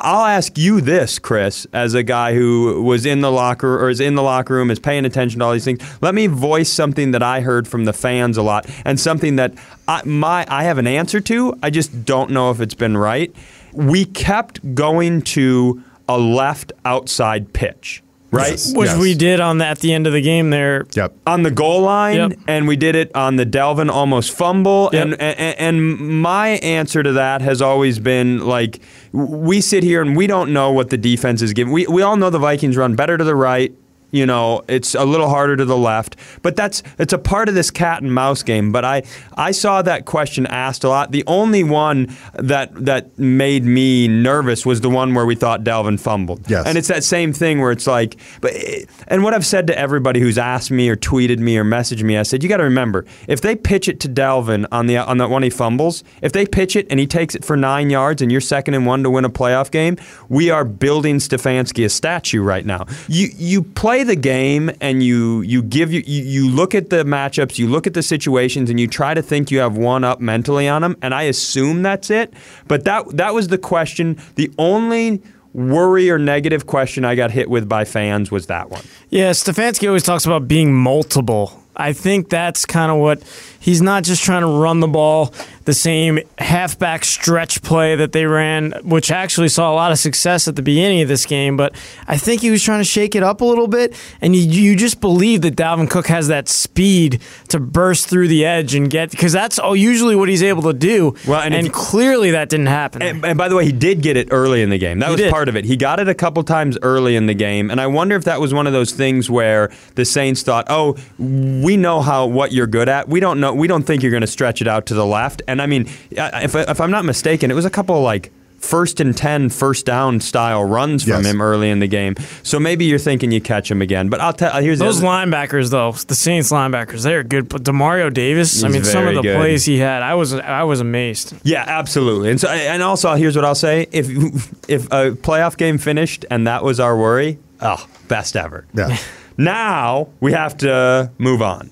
I'll 0.00 0.24
ask 0.24 0.56
you 0.56 0.80
this, 0.80 1.18
Chris, 1.18 1.66
as 1.72 1.94
a 1.94 2.02
guy 2.02 2.34
who 2.34 2.82
was 2.82 3.04
in 3.04 3.20
the 3.20 3.30
locker 3.30 3.78
or 3.82 3.90
is 3.90 4.00
in 4.00 4.14
the 4.14 4.22
locker 4.22 4.54
room, 4.54 4.70
is 4.70 4.78
paying 4.78 5.04
attention 5.04 5.40
to 5.40 5.44
all 5.44 5.52
these 5.52 5.64
things. 5.64 5.82
Let 6.00 6.14
me 6.14 6.26
voice 6.26 6.72
something 6.72 7.10
that 7.10 7.22
I 7.22 7.40
heard 7.40 7.68
from 7.68 7.84
the 7.84 7.92
fans 7.92 8.36
a 8.36 8.42
lot, 8.42 8.66
and 8.84 8.98
something 8.98 9.36
that 9.36 9.54
I, 9.86 10.02
my 10.04 10.46
I 10.48 10.64
have 10.64 10.78
an 10.78 10.86
answer 10.86 11.20
to. 11.20 11.58
I 11.62 11.70
just 11.70 12.04
don't 12.04 12.30
know 12.30 12.50
if 12.50 12.60
it's 12.60 12.74
been 12.74 12.96
right. 12.96 13.34
We 13.74 14.06
kept 14.06 14.74
going 14.74 15.22
to 15.22 15.82
a 16.08 16.18
left 16.18 16.72
outside 16.86 17.52
pitch, 17.52 18.02
right? 18.30 18.50
Yes. 18.52 18.74
which 18.74 18.92
we 18.94 19.14
did 19.14 19.40
on 19.40 19.58
the, 19.58 19.66
at 19.66 19.78
the 19.80 19.92
end 19.92 20.06
of 20.06 20.12
the 20.12 20.20
game 20.20 20.50
there. 20.50 20.86
Yep. 20.94 21.14
on 21.26 21.42
the 21.42 21.50
goal 21.50 21.82
line, 21.82 22.16
Yep. 22.16 22.32
and 22.46 22.68
we 22.68 22.76
did 22.76 22.94
it 22.94 23.14
on 23.14 23.36
the 23.36 23.46
Dalvin 23.46 23.90
almost 23.90 24.32
fumble. 24.32 24.90
Yep. 24.92 25.02
And, 25.04 25.20
and 25.20 25.58
and 25.58 26.20
my 26.22 26.48
answer 26.48 27.02
to 27.02 27.12
that 27.12 27.40
has 27.42 27.62
always 27.62 27.98
been 27.98 28.46
like, 28.46 28.80
we 29.12 29.60
sit 29.60 29.82
here 29.82 30.02
and 30.02 30.16
we 30.16 30.26
don't 30.26 30.52
know 30.52 30.70
what 30.72 30.90
the 30.90 30.98
defense 30.98 31.42
is 31.42 31.52
giving. 31.52 31.72
We 31.72 31.86
we 31.86 32.02
all 32.02 32.16
know 32.16 32.30
the 32.30 32.38
Vikings 32.38 32.76
run 32.76 32.94
better 32.96 33.16
to 33.16 33.24
the 33.24 33.34
right. 33.36 33.72
You 34.10 34.24
know, 34.26 34.62
it's 34.68 34.94
a 34.94 35.04
little 35.04 35.28
harder 35.28 35.56
to 35.56 35.64
the 35.64 35.76
left, 35.76 36.16
but 36.42 36.56
that's 36.56 36.82
it's 36.98 37.12
a 37.12 37.18
part 37.18 37.48
of 37.48 37.54
this 37.54 37.70
cat 37.70 38.02
and 38.02 38.14
mouse 38.14 38.42
game. 38.42 38.72
But 38.72 38.84
I 38.84 39.02
I 39.36 39.50
saw 39.50 39.82
that 39.82 40.06
question 40.06 40.46
asked 40.46 40.84
a 40.84 40.88
lot. 40.88 41.12
The 41.12 41.24
only 41.26 41.62
one 41.62 42.14
that 42.34 42.74
that 42.86 43.18
made 43.18 43.64
me 43.64 44.08
nervous 44.08 44.64
was 44.64 44.80
the 44.80 44.90
one 44.90 45.14
where 45.14 45.26
we 45.26 45.34
thought 45.34 45.62
Dalvin 45.62 46.00
fumbled. 46.00 46.48
Yes. 46.48 46.66
and 46.66 46.78
it's 46.78 46.88
that 46.88 47.04
same 47.04 47.32
thing 47.32 47.60
where 47.60 47.70
it's 47.72 47.86
like, 47.86 48.16
but 48.40 48.52
eh, 48.54 48.84
and 49.08 49.22
what 49.22 49.34
I've 49.34 49.46
said 49.46 49.66
to 49.66 49.78
everybody 49.78 50.20
who's 50.20 50.38
asked 50.38 50.70
me 50.70 50.88
or 50.88 50.96
tweeted 50.96 51.38
me 51.38 51.58
or 51.58 51.64
messaged 51.64 52.02
me, 52.02 52.16
I 52.16 52.22
said 52.22 52.42
you 52.42 52.48
got 52.48 52.58
to 52.58 52.64
remember 52.64 53.04
if 53.26 53.40
they 53.40 53.56
pitch 53.56 53.88
it 53.88 54.00
to 54.00 54.08
Dalvin 54.08 54.66
on 54.72 54.86
the 54.86 54.96
on 54.96 55.18
that 55.18 55.28
one 55.30 55.42
he 55.42 55.50
fumbles, 55.50 56.02
if 56.22 56.32
they 56.32 56.46
pitch 56.46 56.76
it 56.76 56.86
and 56.90 56.98
he 56.98 57.06
takes 57.06 57.34
it 57.34 57.44
for 57.44 57.56
nine 57.56 57.90
yards 57.90 58.22
and 58.22 58.32
you're 58.32 58.40
second 58.40 58.74
and 58.74 58.86
one 58.86 59.02
to 59.02 59.10
win 59.10 59.24
a 59.24 59.30
playoff 59.30 59.70
game, 59.70 59.96
we 60.28 60.50
are 60.50 60.64
building 60.64 61.16
Stefanski 61.18 61.84
a 61.84 61.88
statue 61.88 62.42
right 62.42 62.64
now. 62.64 62.86
You 63.08 63.28
you 63.36 63.62
play 63.62 63.97
the 64.04 64.16
game 64.16 64.70
and 64.80 65.02
you 65.02 65.42
you 65.42 65.62
give 65.62 65.92
you 65.92 66.02
you, 66.06 66.22
you 66.22 66.50
look 66.50 66.74
at 66.74 66.90
the 66.90 67.04
matchups, 67.04 67.58
you 67.58 67.68
look 67.68 67.86
at 67.86 67.94
the 67.94 68.02
situations, 68.02 68.70
and 68.70 68.78
you 68.78 68.86
try 68.86 69.14
to 69.14 69.22
think 69.22 69.50
you 69.50 69.58
have 69.58 69.76
one 69.76 70.04
up 70.04 70.20
mentally 70.20 70.68
on 70.68 70.82
them, 70.82 70.96
and 71.02 71.14
I 71.14 71.22
assume 71.24 71.82
that's 71.82 72.10
it. 72.10 72.32
But 72.66 72.84
that 72.84 73.16
that 73.16 73.34
was 73.34 73.48
the 73.48 73.58
question. 73.58 74.18
The 74.34 74.50
only 74.58 75.22
worry 75.54 76.10
or 76.10 76.18
negative 76.18 76.66
question 76.66 77.04
I 77.04 77.14
got 77.14 77.30
hit 77.30 77.50
with 77.50 77.68
by 77.68 77.84
fans 77.84 78.30
was 78.30 78.46
that 78.46 78.70
one. 78.70 78.82
Yeah, 79.10 79.30
Stefanski 79.30 79.86
always 79.86 80.02
talks 80.02 80.24
about 80.24 80.46
being 80.46 80.74
multiple. 80.74 81.64
I 81.76 81.92
think 81.92 82.28
that's 82.28 82.66
kind 82.66 82.90
of 82.90 82.98
what 82.98 83.22
he's 83.60 83.80
not 83.80 84.02
just 84.02 84.22
trying 84.24 84.42
to 84.42 84.48
run 84.48 84.80
the 84.80 84.88
ball 84.88 85.32
the 85.68 85.74
same 85.74 86.18
halfback 86.38 87.04
stretch 87.04 87.60
play 87.60 87.94
that 87.94 88.12
they 88.12 88.24
ran, 88.24 88.72
which 88.84 89.10
actually 89.10 89.50
saw 89.50 89.70
a 89.70 89.74
lot 89.76 89.92
of 89.92 89.98
success 89.98 90.48
at 90.48 90.56
the 90.56 90.62
beginning 90.62 91.02
of 91.02 91.08
this 91.08 91.26
game. 91.26 91.58
But 91.58 91.74
I 92.06 92.16
think 92.16 92.40
he 92.40 92.50
was 92.50 92.62
trying 92.62 92.80
to 92.80 92.84
shake 92.86 93.14
it 93.14 93.22
up 93.22 93.42
a 93.42 93.44
little 93.44 93.68
bit, 93.68 93.94
and 94.22 94.34
you, 94.34 94.40
you 94.40 94.76
just 94.76 95.02
believe 95.02 95.42
that 95.42 95.56
Dalvin 95.56 95.90
Cook 95.90 96.06
has 96.06 96.28
that 96.28 96.48
speed 96.48 97.20
to 97.48 97.60
burst 97.60 98.08
through 98.08 98.28
the 98.28 98.46
edge 98.46 98.74
and 98.74 98.88
get 98.88 99.10
because 99.10 99.30
that's 99.34 99.58
all 99.58 99.76
usually 99.76 100.16
what 100.16 100.30
he's 100.30 100.42
able 100.42 100.62
to 100.62 100.72
do. 100.72 101.14
Well, 101.26 101.42
and 101.42 101.52
and, 101.54 101.66
if- 101.66 101.72
clearly 101.74 102.30
that 102.30 102.48
didn't 102.48 102.66
happen. 102.68 103.02
And, 103.02 103.22
and 103.26 103.36
by 103.36 103.48
the 103.50 103.54
way, 103.54 103.66
he 103.66 103.72
did 103.72 104.00
get 104.00 104.16
it 104.16 104.28
early 104.30 104.62
in 104.62 104.70
the 104.70 104.78
game. 104.78 105.00
That 105.00 105.08
He 105.08 105.12
was 105.12 105.20
did. 105.20 105.30
part 105.30 105.50
of 105.50 105.56
it. 105.56 105.66
He 105.66 105.76
got 105.76 106.00
it 106.00 106.08
a 106.08 106.14
couple 106.14 106.42
times 106.44 106.78
early 106.80 107.14
in 107.14 107.26
the 107.26 107.34
game, 107.34 107.70
and 107.70 107.78
I 107.78 107.88
wonder 107.88 108.16
if 108.16 108.24
that 108.24 108.40
was 108.40 108.54
one 108.54 108.66
of 108.66 108.72
those 108.72 108.92
things 108.92 109.28
where 109.28 109.70
the 109.96 110.06
Saints 110.06 110.42
thought, 110.42 110.64
"Oh, 110.70 110.96
we 111.18 111.76
know 111.76 112.00
how 112.00 112.24
what 112.26 112.52
you're 112.52 112.66
good 112.66 112.88
at. 112.88 113.06
We 113.06 113.20
don't 113.20 113.38
know. 113.38 113.52
We 113.52 113.68
don't 113.68 113.82
think 113.82 114.02
you're 114.02 114.10
going 114.12 114.22
to 114.22 114.26
stretch 114.26 114.62
it 114.62 114.66
out 114.68 114.86
to 114.86 114.94
the 114.94 115.04
left." 115.04 115.42
And 115.46 115.57
I 115.60 115.66
mean, 115.66 115.88
if, 116.10 116.54
if 116.54 116.80
I'm 116.80 116.90
not 116.90 117.04
mistaken, 117.04 117.50
it 117.50 117.54
was 117.54 117.64
a 117.64 117.70
couple 117.70 117.96
of 117.96 118.02
like. 118.02 118.32
First 118.60 118.98
and 118.98 119.16
10, 119.16 119.50
first 119.50 119.86
down 119.86 120.18
style 120.18 120.64
runs 120.64 121.04
from 121.04 121.22
Yes. 121.22 121.26
him 121.26 121.40
early 121.40 121.70
in 121.70 121.78
the 121.78 121.86
game. 121.86 122.16
So 122.42 122.58
maybe 122.58 122.86
you're 122.86 122.98
thinking 122.98 123.30
you 123.30 123.40
catch 123.40 123.70
him 123.70 123.80
again. 123.80 124.08
But 124.08 124.20
I'll 124.20 124.32
tell 124.32 124.52
uh, 124.52 124.60
here's 124.60 124.80
Those 124.80 124.98
other, 124.98 125.06
linebackers, 125.30 125.70
though, 125.70 125.92
the 125.92 126.16
Saints 126.16 126.50
linebackers, 126.50 127.04
they're 127.04 127.22
good. 127.22 127.48
But 127.48 127.62
Demario 127.62 128.12
Davis, 128.12 128.64
I 128.64 128.68
mean, 128.68 128.82
some 128.82 129.06
of 129.06 129.14
the 129.14 129.22
good. 129.22 129.36
plays 129.36 129.64
he 129.64 129.78
had, 129.78 130.02
I 130.02 130.14
was 130.16 130.34
I 130.34 130.64
was 130.64 130.80
amazed. 130.80 131.34
Yeah, 131.44 131.62
absolutely. 131.68 132.30
And 132.32 132.40
so, 132.40 132.48
and 132.48 132.82
also, 132.82 133.14
here's 133.14 133.36
what 133.36 133.44
I'll 133.44 133.54
say: 133.54 133.86
if 133.92 134.08
if 134.68 134.86
a 134.86 135.12
playoff 135.12 135.56
game 135.56 135.78
finished 135.78 136.24
and 136.28 136.48
that 136.48 136.64
was 136.64 136.80
our 136.80 136.98
worry, 136.98 137.38
oh, 137.60 137.86
best 138.08 138.34
ever. 138.36 138.66
Yeah. 138.74 138.96
Now 139.40 140.08
we 140.18 140.32
have 140.32 140.56
to 140.58 141.12
move 141.18 141.42
on. 141.42 141.70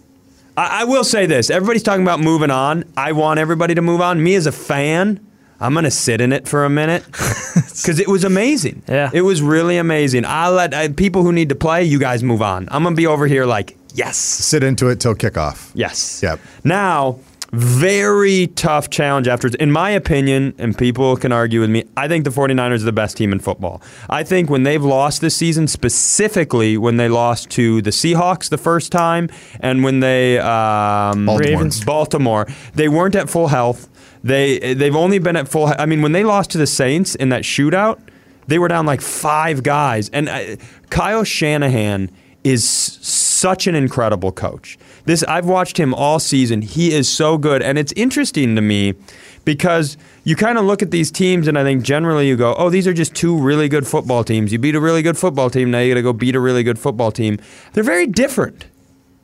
I, 0.57 0.83
I 0.83 0.85
will 0.85 1.05
say 1.05 1.27
this: 1.27 1.51
everybody's 1.51 1.83
talking 1.83 2.03
about 2.03 2.21
moving 2.21 2.51
on. 2.51 2.85
I 2.97 3.13
want 3.13 3.39
everybody 3.41 3.75
to 3.75 3.83
move 3.83 4.01
on. 4.01 4.23
Me 4.23 4.35
as 4.35 4.47
a 4.47 4.53
fan, 4.53 5.21
I'm 5.61 5.75
gonna 5.75 5.91
sit 5.91 6.21
in 6.21 6.33
it 6.33 6.49
for 6.49 6.65
a 6.65 6.71
minute 6.71 7.05
because 7.11 7.99
it 7.99 8.09
was 8.09 8.25
amazing. 8.25 8.83
Yeah. 8.89 9.11
it 9.13 9.23
was 9.23 9.43
really 9.43 9.77
amazing. 9.79 10.25
I'll 10.25 10.53
let 10.53 10.75
uh, 10.75 10.93
people 10.93 11.23
who 11.23 11.33
need 11.33 11.49
to 11.51 11.55
play. 11.55 11.85
You 11.85 11.99
guys 11.99 12.23
move 12.23 12.43
on. 12.43 12.69
I'm 12.71 12.83
gonna 12.83 12.97
be 12.97 13.07
over 13.07 13.27
here 13.27 13.45
like 13.47 13.77
yes. 13.95 14.17
Sit 14.17 14.63
into 14.63 14.89
it 14.89 15.01
till 15.01 15.15
kickoff. 15.15 15.71
Yes. 15.75 16.23
Yep. 16.23 16.41
Now, 16.65 17.21
very 17.53 18.49
tough 18.49 18.91
challenge 18.91 19.29
afterwards. 19.29 19.55
In 19.57 19.71
my 19.71 19.91
opinion, 19.91 20.55
and 20.59 20.77
people 20.77 21.17
can 21.17 21.33
argue 21.33 21.61
with 21.61 21.71
me, 21.71 21.85
I 21.97 22.09
think 22.09 22.25
the 22.25 22.31
49ers 22.31 22.83
are 22.83 22.85
the 22.85 22.93
best 22.93 23.17
team 23.17 23.33
in 23.33 23.39
football. 23.39 23.81
I 24.11 24.25
think 24.25 24.51
when 24.51 24.65
they've 24.65 24.83
lost 24.83 25.21
this 25.21 25.37
season, 25.37 25.69
specifically 25.69 26.77
when 26.77 26.97
they 26.97 27.09
lost 27.09 27.51
to 27.51 27.83
the 27.83 27.91
Seahawks 27.91 28.49
the 28.49 28.59
first 28.59 28.93
time 28.93 29.29
and 29.61 29.85
when 29.85 30.01
they 30.01 30.39
um, 30.39 31.27
Baltimore. 31.27 31.39
Ravens. 31.39 31.85
Baltimore, 31.85 32.47
they 32.75 32.89
weren't 32.89 33.15
at 33.15 33.31
full 33.31 33.49
health. 33.49 33.89
They 34.25 34.75
they've 34.75 34.97
only 34.97 35.19
been 35.19 35.37
at 35.37 35.49
full. 35.49 35.73
I 35.79 35.87
mean, 35.87 36.03
when 36.03 36.13
they 36.13 36.25
lost 36.25 36.51
to 36.51 36.59
the 36.59 36.67
Saints 36.67 37.15
in 37.15 37.29
that 37.29 37.43
shootout, 37.43 38.01
they 38.49 38.59
were 38.59 38.69
down 38.69 38.87
like 38.87 39.01
five 39.01 39.63
guys. 39.63 40.09
And 40.09 40.29
uh, 40.29 40.57
Kyle 40.91 41.23
Shanahan 41.23 42.11
is 42.43 42.69
such 42.69 43.67
an 43.67 43.75
incredible 43.75 44.33
coach. 44.33 44.79
This 45.07 45.23
I've 45.25 45.47
watched 45.47 45.79
him 45.79 45.95
all 45.95 46.19
season. 46.19 46.63
He 46.63 46.93
is 46.93 47.09
so 47.09 47.39
good, 47.39 47.63
and 47.63 47.79
it's 47.79 47.93
interesting 47.93 48.57
to 48.57 48.61
me 48.61 48.95
because 49.45 49.97
you 50.25 50.35
kind 50.35 50.59
of 50.59 50.65
look 50.65 50.83
at 50.83 50.91
these 50.91 51.13
teams, 51.13 51.47
and 51.47 51.57
I 51.57 51.63
think 51.63 51.85
generally 51.85 52.29
you 52.29 52.37
go, 52.37 52.55
"Oh, 52.59 52.69
these 52.69 52.87
are 52.87 52.93
just 52.93 53.15
two 53.15 53.39
really 53.39 53.69
good 53.69 53.87
football 53.87 54.25
teams." 54.25 54.53
You 54.53 54.59
beat 54.59 54.75
a 54.75 54.81
really 54.81 55.03
good 55.03 55.17
football 55.17 55.49
team, 55.49 55.71
now 55.71 55.79
you 55.79 55.93
got 55.93 55.95
to 55.95 56.03
go 56.03 56.13
beat 56.13 56.35
a 56.35 56.41
really 56.41 56.65
good 56.65 56.79
football 56.79 57.13
team. 57.13 57.39
They're 57.73 57.85
very 57.85 58.09
different 58.09 58.67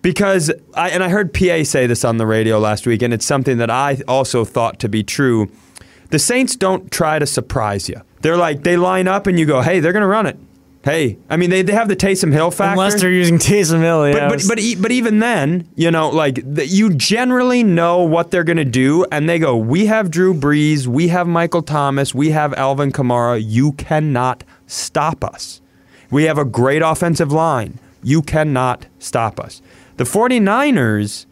because 0.02 0.52
I 0.74 0.90
and 0.90 1.02
I 1.02 1.08
heard 1.08 1.34
PA 1.34 1.64
say 1.64 1.88
this 1.88 2.04
on 2.04 2.16
the 2.16 2.26
radio 2.26 2.60
last 2.60 2.86
week, 2.86 3.02
and 3.02 3.12
it's 3.12 3.26
something 3.26 3.58
that 3.58 3.70
I 3.70 4.02
also 4.06 4.44
thought 4.44 4.78
to 4.80 4.88
be 4.88 5.02
true. 5.02 5.50
The 6.10 6.20
Saints 6.20 6.54
don't 6.54 6.92
try 6.92 7.18
to 7.18 7.26
surprise 7.26 7.88
you. 7.88 8.00
They're 8.20 8.36
like 8.36 8.62
they 8.62 8.76
line 8.76 9.08
up, 9.08 9.26
and 9.26 9.36
you 9.36 9.46
go, 9.46 9.62
"Hey, 9.62 9.80
they're 9.80 9.92
going 9.92 10.02
to 10.02 10.06
run 10.06 10.26
it." 10.26 10.38
Hey, 10.84 11.18
I 11.30 11.36
mean 11.36 11.50
they, 11.50 11.62
they 11.62 11.72
have 11.72 11.86
the 11.88 11.94
Taysom 11.94 12.32
Hill 12.32 12.50
factor. 12.50 12.72
Unless 12.72 13.00
they're 13.00 13.12
using 13.12 13.38
Taysom 13.38 13.80
Hill, 13.80 14.08
yeah. 14.08 14.28
But 14.28 14.38
but 14.40 14.44
but, 14.48 14.58
e- 14.58 14.74
but 14.74 14.90
even 14.90 15.20
then, 15.20 15.68
you 15.76 15.90
know, 15.92 16.08
like 16.08 16.40
the, 16.44 16.66
you 16.66 16.92
generally 16.94 17.62
know 17.62 18.02
what 18.02 18.32
they're 18.32 18.42
going 18.42 18.56
to 18.56 18.64
do, 18.64 19.06
and 19.12 19.28
they 19.28 19.38
go, 19.38 19.56
"We 19.56 19.86
have 19.86 20.10
Drew 20.10 20.34
Brees, 20.34 20.88
we 20.88 21.06
have 21.08 21.28
Michael 21.28 21.62
Thomas, 21.62 22.14
we 22.14 22.30
have 22.30 22.52
Alvin 22.54 22.90
Kamara. 22.90 23.40
You 23.44 23.72
cannot 23.72 24.42
stop 24.66 25.22
us. 25.24 25.60
We 26.10 26.24
have 26.24 26.36
a 26.36 26.44
great 26.44 26.82
offensive 26.82 27.30
line. 27.30 27.78
You 28.02 28.20
cannot 28.20 28.86
stop 28.98 29.38
us." 29.38 29.62
The 29.98 30.04
49ers 30.04 31.26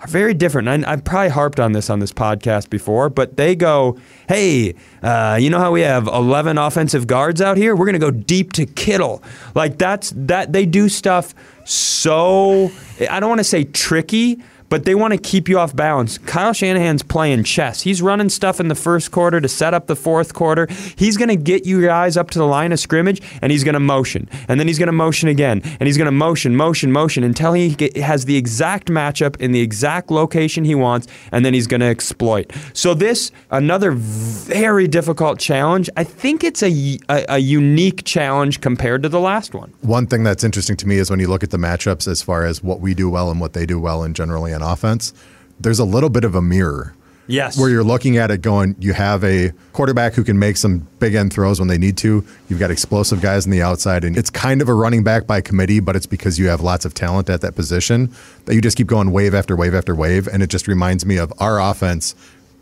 are 0.00 0.06
very 0.06 0.34
different. 0.34 0.68
And 0.68 0.84
I, 0.84 0.92
I've 0.92 1.04
probably 1.04 1.30
harped 1.30 1.60
on 1.60 1.72
this 1.72 1.90
on 1.90 2.00
this 2.00 2.12
podcast 2.12 2.70
before, 2.70 3.08
but 3.08 3.36
they 3.36 3.54
go, 3.56 3.98
hey, 4.28 4.74
uh, 5.02 5.38
you 5.40 5.50
know 5.50 5.58
how 5.58 5.72
we 5.72 5.82
have 5.82 6.06
11 6.06 6.58
offensive 6.58 7.06
guards 7.06 7.40
out 7.40 7.56
here? 7.56 7.74
We're 7.74 7.86
going 7.86 7.94
to 7.94 7.98
go 7.98 8.10
deep 8.10 8.52
to 8.54 8.66
Kittle. 8.66 9.22
Like 9.54 9.78
that's 9.78 10.12
that 10.16 10.52
they 10.52 10.66
do 10.66 10.88
stuff 10.88 11.34
so 11.66 12.70
I 13.10 13.18
don't 13.18 13.28
want 13.28 13.40
to 13.40 13.44
say 13.44 13.64
tricky, 13.64 14.40
but 14.68 14.84
they 14.84 14.94
want 14.94 15.12
to 15.12 15.18
keep 15.18 15.48
you 15.48 15.58
off 15.58 15.74
balance. 15.74 16.18
Kyle 16.18 16.52
Shanahan's 16.52 17.02
playing 17.02 17.44
chess. 17.44 17.82
He's 17.82 18.02
running 18.02 18.28
stuff 18.28 18.60
in 18.60 18.68
the 18.68 18.74
first 18.74 19.10
quarter 19.10 19.40
to 19.40 19.48
set 19.48 19.74
up 19.74 19.86
the 19.86 19.96
fourth 19.96 20.34
quarter. 20.34 20.66
He's 20.96 21.16
going 21.16 21.28
to 21.28 21.36
get 21.36 21.66
you 21.66 21.82
guys 21.82 22.16
up 22.16 22.30
to 22.30 22.38
the 22.38 22.46
line 22.46 22.72
of 22.72 22.80
scrimmage 22.80 23.20
and 23.42 23.52
he's 23.52 23.64
going 23.64 23.74
to 23.74 23.80
motion. 23.80 24.28
And 24.48 24.58
then 24.58 24.66
he's 24.66 24.78
going 24.78 24.88
to 24.88 24.92
motion 24.92 25.28
again. 25.28 25.62
And 25.80 25.86
he's 25.86 25.96
going 25.96 26.06
to 26.06 26.12
motion, 26.12 26.56
motion, 26.56 26.92
motion 26.92 27.24
until 27.24 27.52
he 27.52 27.76
has 27.96 28.24
the 28.24 28.36
exact 28.36 28.88
matchup 28.88 29.40
in 29.40 29.52
the 29.52 29.60
exact 29.60 30.10
location 30.10 30.64
he 30.64 30.74
wants. 30.74 31.06
And 31.32 31.44
then 31.44 31.54
he's 31.54 31.66
going 31.66 31.80
to 31.80 31.86
exploit. 31.86 32.52
So, 32.72 32.94
this, 32.94 33.30
another 33.50 33.92
very 33.92 34.88
difficult 34.88 35.38
challenge. 35.38 35.90
I 35.96 36.04
think 36.04 36.44
it's 36.44 36.62
a, 36.62 36.98
a, 37.08 37.24
a 37.28 37.38
unique 37.38 38.04
challenge 38.04 38.60
compared 38.60 39.02
to 39.02 39.08
the 39.08 39.20
last 39.20 39.54
one. 39.54 39.72
One 39.82 40.06
thing 40.06 40.24
that's 40.24 40.44
interesting 40.44 40.76
to 40.78 40.88
me 40.88 40.96
is 40.96 41.10
when 41.10 41.20
you 41.20 41.28
look 41.28 41.42
at 41.42 41.50
the 41.50 41.58
matchups 41.58 42.08
as 42.08 42.22
far 42.22 42.44
as 42.44 42.62
what 42.62 42.80
we 42.80 42.94
do 42.94 43.10
well 43.10 43.30
and 43.30 43.40
what 43.40 43.52
they 43.52 43.66
do 43.66 43.78
well 43.78 44.02
and 44.02 44.14
generally 44.14 44.52
on 44.56 44.62
offense, 44.62 45.12
there's 45.60 45.78
a 45.78 45.84
little 45.84 46.10
bit 46.10 46.24
of 46.24 46.34
a 46.34 46.42
mirror. 46.42 46.94
Yes. 47.28 47.58
Where 47.58 47.68
you're 47.68 47.84
looking 47.84 48.18
at 48.18 48.30
it 48.30 48.40
going, 48.40 48.76
you 48.78 48.92
have 48.92 49.24
a 49.24 49.52
quarterback 49.72 50.14
who 50.14 50.22
can 50.22 50.38
make 50.38 50.56
some 50.56 50.86
big 51.00 51.14
end 51.14 51.32
throws 51.32 51.58
when 51.58 51.68
they 51.68 51.78
need 51.78 51.96
to. 51.98 52.24
You've 52.48 52.60
got 52.60 52.70
explosive 52.70 53.20
guys 53.20 53.46
on 53.46 53.50
the 53.50 53.62
outside, 53.62 54.04
and 54.04 54.16
it's 54.16 54.30
kind 54.30 54.62
of 54.62 54.68
a 54.68 54.74
running 54.74 55.02
back 55.02 55.26
by 55.26 55.40
committee, 55.40 55.80
but 55.80 55.96
it's 55.96 56.06
because 56.06 56.38
you 56.38 56.46
have 56.46 56.60
lots 56.60 56.84
of 56.84 56.94
talent 56.94 57.28
at 57.28 57.40
that 57.40 57.56
position 57.56 58.12
that 58.44 58.54
you 58.54 58.60
just 58.60 58.76
keep 58.76 58.86
going 58.86 59.10
wave 59.10 59.34
after 59.34 59.56
wave 59.56 59.74
after 59.74 59.94
wave. 59.94 60.28
And 60.28 60.42
it 60.42 60.50
just 60.50 60.68
reminds 60.68 61.04
me 61.04 61.16
of 61.16 61.32
our 61.38 61.60
offense 61.60 62.14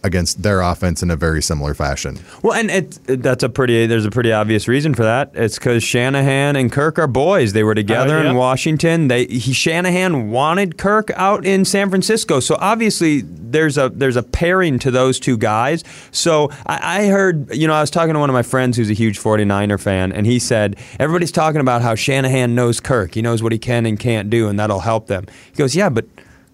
against 0.05 0.43
their 0.43 0.61
offense 0.61 1.03
in 1.03 1.11
a 1.11 1.17
very 1.17 1.43
similar 1.43 1.75
fashion. 1.75 2.19
Well, 2.43 2.53
and 2.55 2.71
it, 2.71 2.99
that's 3.23 3.43
a 3.43 3.49
pretty. 3.49 3.87
There's 3.87 4.05
a 4.05 4.11
pretty 4.11 4.31
obvious 4.33 4.69
reason 4.69 4.95
for 4.95 5.03
that. 5.03 5.33
It's 5.35 5.59
because 5.59 5.83
Shanahan 5.83 6.55
and 6.57 6.71
Kirk 6.71 6.99
are 6.99 7.07
boys. 7.09 7.53
They 7.55 7.65
were 7.65 7.75
together 7.75 8.19
Oh, 8.19 8.23
yeah. 8.23 8.31
in 8.31 8.37
Washington. 8.37 9.09
They 9.09 9.25
he, 9.27 9.53
Shanahan 9.53 10.31
wanted 10.31 10.79
Kirk 10.79 11.11
out 11.17 11.45
in 11.45 11.65
San 11.65 11.89
Francisco. 11.91 12.39
So 12.41 12.57
obviously 12.61 13.23
there's 13.23 13.79
a 13.79 13.89
there's 13.89 14.17
a 14.17 14.23
pairing 14.23 14.79
to 14.81 14.91
those 14.91 15.19
two 15.19 15.37
guys. 15.37 15.83
So 16.13 16.51
I, 16.67 17.03
I 17.03 17.07
heard 17.07 17.55
you 17.55 17.67
know 17.67 17.75
I 17.75 17.81
was 17.81 17.91
talking 17.91 18.13
to 18.15 18.21
one 18.21 18.29
of 18.31 18.35
my 18.35 18.43
friends 18.43 18.77
who's 18.77 18.91
a 18.91 18.95
huge 18.95 19.19
49er 19.19 19.81
fan, 19.81 20.13
and 20.13 20.27
he 20.27 20.39
said 20.39 20.77
everybody's 21.01 21.33
talking 21.33 21.61
about 21.61 21.81
how 21.83 21.95
Shanahan 21.95 22.55
knows 22.55 22.79
Kirk. 22.81 23.15
He 23.15 23.23
knows 23.23 23.43
what 23.43 23.53
he 23.53 23.59
can 23.59 23.87
and 23.87 23.99
can't 23.99 24.29
do, 24.29 24.49
and 24.49 24.59
that'll 24.61 24.81
help 24.81 25.07
them. 25.07 25.25
He 25.51 25.57
goes, 25.57 25.75
yeah, 25.75 25.89
but. 25.89 26.05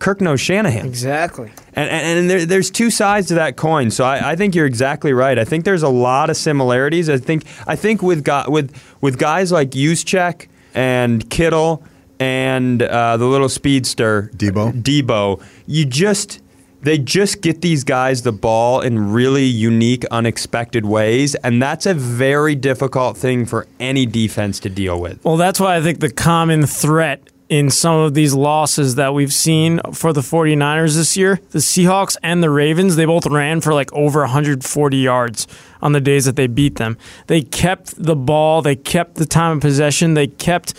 Kirk 0.01 0.21
knows 0.21 0.41
Shanahan. 0.41 0.87
exactly. 0.87 1.53
And, 1.75 1.89
and, 1.89 2.19
and 2.19 2.31
there, 2.31 2.45
there's 2.45 2.71
two 2.71 2.91
sides 2.91 3.29
to 3.29 3.35
that 3.35 3.57
coin. 3.57 3.93
So 3.93 4.05
I, 4.05 4.33
I 4.33 4.37
think 4.37 4.55
you're 4.57 4.67
exactly 4.67 5.13
right. 5.13 5.39
I 5.39 5.45
think 5.45 5.65
there's 5.65 5.85
a 5.85 5.89
lot 5.89 6.31
of 6.31 6.37
similarities. 6.37 7.09
I 7.09 7.19
think 7.19 7.45
I 7.69 7.77
think 7.77 8.03
with 8.03 8.25
gu- 8.25 8.51
with 8.51 8.75
with 9.01 9.19
guys 9.19 9.53
like 9.53 9.71
Juszczyk 9.71 10.49
and 10.75 11.29
Kittle 11.31 11.85
and 12.19 12.83
uh, 12.83 13.17
the 13.17 13.27
little 13.27 13.49
speedster 13.49 14.31
Deebo? 14.37 14.83
Deebo, 14.83 15.43
you 15.67 15.87
just 15.87 16.41
they 16.83 16.97
just 16.97 17.43
get 17.43 17.61
these 17.61 17.85
guys 17.85 18.23
the 18.23 18.33
ball 18.33 18.81
in 18.81 19.13
really 19.13 19.45
unique, 19.45 20.05
unexpected 20.11 20.87
ways, 20.87 21.35
and 21.37 21.61
that's 21.63 21.85
a 21.85 21.93
very 21.95 22.55
difficult 22.55 23.17
thing 23.17 23.45
for 23.45 23.67
any 23.79 24.07
defense 24.07 24.61
to 24.61 24.71
deal 24.71 24.99
with. 24.99 25.23
Well, 25.25 25.37
that's 25.37 25.61
why 25.61 25.77
I 25.77 25.83
think 25.83 26.01
the 26.01 26.11
common 26.11 26.67
threat 26.67 27.21
in 27.51 27.69
some 27.69 27.97
of 27.97 28.15
these 28.15 28.33
losses 28.33 28.95
that 28.95 29.13
we've 29.13 29.33
seen 29.33 29.81
for 29.93 30.13
the 30.13 30.21
49ers 30.21 30.95
this 30.95 31.17
year, 31.17 31.41
the 31.51 31.59
Seahawks 31.59 32.17
and 32.23 32.45
the 32.45 32.49
Ravens, 32.49 32.95
they 32.95 33.05
both 33.05 33.27
ran 33.27 33.61
for 33.61 33.75
like 33.75 33.93
over 33.93 34.21
140 34.21 34.97
yards 34.97 35.49
on 35.83 35.93
the 35.93 36.01
days 36.01 36.27
that 36.27 36.37
they 36.37 36.47
beat 36.47 36.77
them. 36.77 36.97
They 37.27 37.43
kept 37.43 38.01
the 38.01 38.15
ball, 38.15 38.63
they 38.63 38.77
kept 38.77 39.17
the 39.17 39.27
time 39.27 39.57
of 39.57 39.63
possession, 39.63 40.15
they 40.15 40.29
kept 40.29 40.75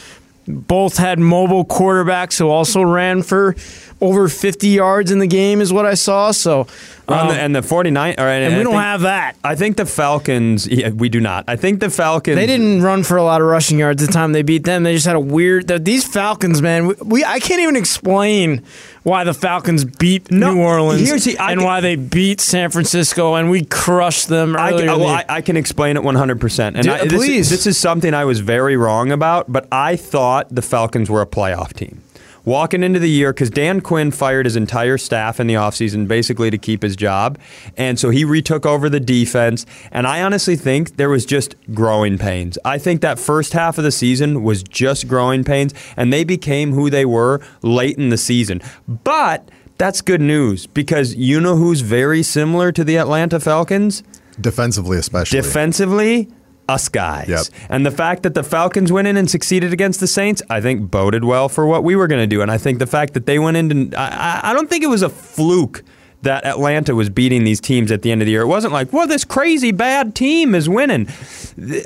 both 0.47 0.97
had 0.97 1.19
mobile 1.19 1.65
quarterbacks 1.65 2.39
who 2.39 2.47
also 2.49 2.81
ran 2.81 3.21
for 3.21 3.53
over 4.01 4.27
50 4.27 4.67
yards 4.67 5.11
in 5.11 5.19
the 5.19 5.27
game 5.27 5.61
is 5.61 5.71
what 5.71 5.85
I 5.85 5.93
saw. 5.93 6.31
So, 6.31 6.67
um, 7.07 7.27
the, 7.27 7.33
and 7.35 7.55
the 7.55 7.61
49 7.61 8.15
or, 8.17 8.23
and, 8.27 8.45
and 8.45 8.55
I 8.55 8.57
we 8.57 8.63
don't 8.63 8.73
think- 8.73 8.81
have 8.83 9.01
that. 9.01 9.35
I 9.43 9.55
think 9.55 9.77
the 9.77 9.85
Falcons. 9.85 10.67
Yeah, 10.67 10.89
we 10.89 11.07
do 11.09 11.19
not. 11.19 11.45
I 11.47 11.55
think 11.55 11.79
the 11.81 11.89
Falcons. 11.89 12.35
They 12.35 12.45
didn't 12.47 12.81
run 12.81 13.03
for 13.03 13.17
a 13.17 13.23
lot 13.23 13.41
of 13.41 13.47
rushing 13.47 13.79
yards 13.79 14.05
the 14.05 14.11
time 14.11 14.31
they 14.31 14.41
beat 14.43 14.63
them. 14.63 14.83
They 14.83 14.93
just 14.95 15.05
had 15.05 15.15
a 15.15 15.19
weird. 15.19 15.67
the- 15.67 15.79
These 15.79 16.05
Falcons, 16.07 16.61
man, 16.61 16.87
we, 16.87 16.95
we 17.03 17.23
I 17.25 17.39
can't 17.39 17.61
even 17.61 17.75
explain 17.75 18.63
why 19.03 19.23
the 19.23 19.33
Falcons 19.33 19.83
beat 19.83 20.31
No, 20.31 20.53
New 20.53 20.61
Orleans 20.61 21.23
the- 21.25 21.37
and 21.37 21.59
can- 21.59 21.63
why 21.63 21.81
they 21.81 21.95
beat 21.95 22.39
San 22.41 22.69
Francisco 22.71 23.35
and 23.35 23.49
we 23.49 23.65
crushed 23.65 24.27
them 24.29 24.55
I, 24.57 24.71
can- 24.71 24.85
well. 24.87 25.07
I, 25.07 25.25
I 25.27 25.41
can 25.41 25.57
explain 25.57 25.97
it 25.97 26.03
100%. 26.03 26.59
And 26.75 26.83
Do- 26.83 26.91
I, 26.91 27.03
this, 27.07 27.13
please. 27.13 27.49
this 27.49 27.67
is 27.67 27.77
something 27.77 28.13
I 28.13 28.25
was 28.25 28.39
very 28.39 28.77
wrong 28.77 29.11
about, 29.11 29.51
but 29.51 29.67
I 29.71 29.95
thought 29.95 30.53
the 30.53 30.61
Falcons 30.61 31.09
were 31.09 31.21
a 31.21 31.27
playoff 31.27 31.73
team. 31.73 32.01
Walking 32.43 32.83
into 32.83 32.99
the 32.99 33.09
year, 33.09 33.33
because 33.33 33.49
Dan 33.49 33.81
Quinn 33.81 34.11
fired 34.11 34.45
his 34.45 34.55
entire 34.55 34.97
staff 34.97 35.39
in 35.39 35.47
the 35.47 35.53
offseason 35.53 36.07
basically 36.07 36.49
to 36.49 36.57
keep 36.57 36.81
his 36.81 36.95
job. 36.95 37.37
And 37.77 37.99
so 37.99 38.09
he 38.09 38.25
retook 38.25 38.65
over 38.65 38.89
the 38.89 38.99
defense. 38.99 39.65
And 39.91 40.07
I 40.07 40.21
honestly 40.21 40.55
think 40.55 40.97
there 40.97 41.09
was 41.09 41.25
just 41.25 41.55
growing 41.73 42.17
pains. 42.17 42.57
I 42.65 42.77
think 42.77 43.01
that 43.01 43.19
first 43.19 43.53
half 43.53 43.77
of 43.77 43.83
the 43.83 43.91
season 43.91 44.43
was 44.43 44.63
just 44.63 45.07
growing 45.07 45.43
pains, 45.43 45.73
and 45.95 46.11
they 46.11 46.23
became 46.23 46.73
who 46.73 46.89
they 46.89 47.05
were 47.05 47.41
late 47.61 47.97
in 47.97 48.09
the 48.09 48.17
season. 48.17 48.61
But 48.87 49.49
that's 49.77 50.01
good 50.01 50.21
news 50.21 50.67
because 50.67 51.15
you 51.15 51.39
know 51.39 51.55
who's 51.55 51.81
very 51.81 52.23
similar 52.23 52.71
to 52.71 52.83
the 52.83 52.97
Atlanta 52.97 53.39
Falcons? 53.39 54.03
defensively 54.41 54.97
especially. 54.97 55.39
Defensively, 55.39 56.29
us 56.71 56.89
guys. 56.89 57.27
Yep. 57.27 57.45
And 57.69 57.85
the 57.85 57.91
fact 57.91 58.23
that 58.23 58.33
the 58.33 58.43
Falcons 58.43 58.91
went 58.91 59.07
in 59.07 59.17
and 59.17 59.29
succeeded 59.29 59.71
against 59.73 59.99
the 59.99 60.07
Saints, 60.07 60.41
I 60.49 60.61
think 60.61 60.89
boded 60.89 61.23
well 61.23 61.49
for 61.49 61.65
what 61.65 61.83
we 61.83 61.95
were 61.95 62.07
going 62.07 62.21
to 62.21 62.27
do. 62.35 62.41
And 62.41 62.49
I 62.49 62.57
think 62.57 62.79
the 62.79 62.87
fact 62.87 63.13
that 63.13 63.25
they 63.25 63.37
went 63.39 63.57
in 63.57 63.71
and 63.71 63.95
I, 63.95 64.39
I- 64.43 64.53
don't 64.53 64.69
think 64.69 64.83
it 64.83 64.87
was 64.87 65.01
a 65.01 65.09
fluke 65.09 65.83
that 66.23 66.45
Atlanta 66.45 66.93
was 66.93 67.09
beating 67.09 67.43
these 67.43 67.59
teams 67.59 67.91
at 67.91 68.03
the 68.03 68.11
end 68.11 68.21
of 68.21 68.25
the 68.27 68.31
year. 68.31 68.41
It 68.43 68.47
wasn't 68.47 68.73
like, 68.73 68.93
well, 68.93 69.07
this 69.07 69.25
crazy 69.25 69.71
bad 69.71 70.13
team 70.13 70.53
is 70.53 70.69
winning. 70.69 71.07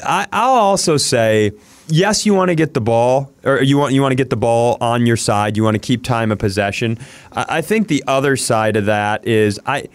I, 0.04 0.28
I'll 0.32 0.56
also 0.56 0.98
say, 0.98 1.52
yes, 1.88 2.26
you 2.26 2.34
want 2.34 2.50
to 2.50 2.56
get 2.56 2.74
the 2.74 2.82
ball, 2.82 3.32
or 3.46 3.62
you 3.62 3.78
want 3.78 3.94
you 3.94 4.02
want 4.02 4.12
to 4.12 4.16
get 4.18 4.30
the 4.30 4.36
ball 4.38 4.78
on 4.82 5.06
your 5.06 5.16
side. 5.16 5.56
You 5.56 5.64
want 5.64 5.76
to 5.76 5.80
keep 5.80 6.04
time 6.04 6.32
of 6.34 6.38
possession. 6.40 6.98
I, 7.32 7.46
I 7.58 7.62
think 7.62 7.88
the 7.88 8.04
other 8.08 8.36
side 8.36 8.76
of 8.76 8.86
that 8.88 9.26
is 9.26 9.60
I. 9.66 9.86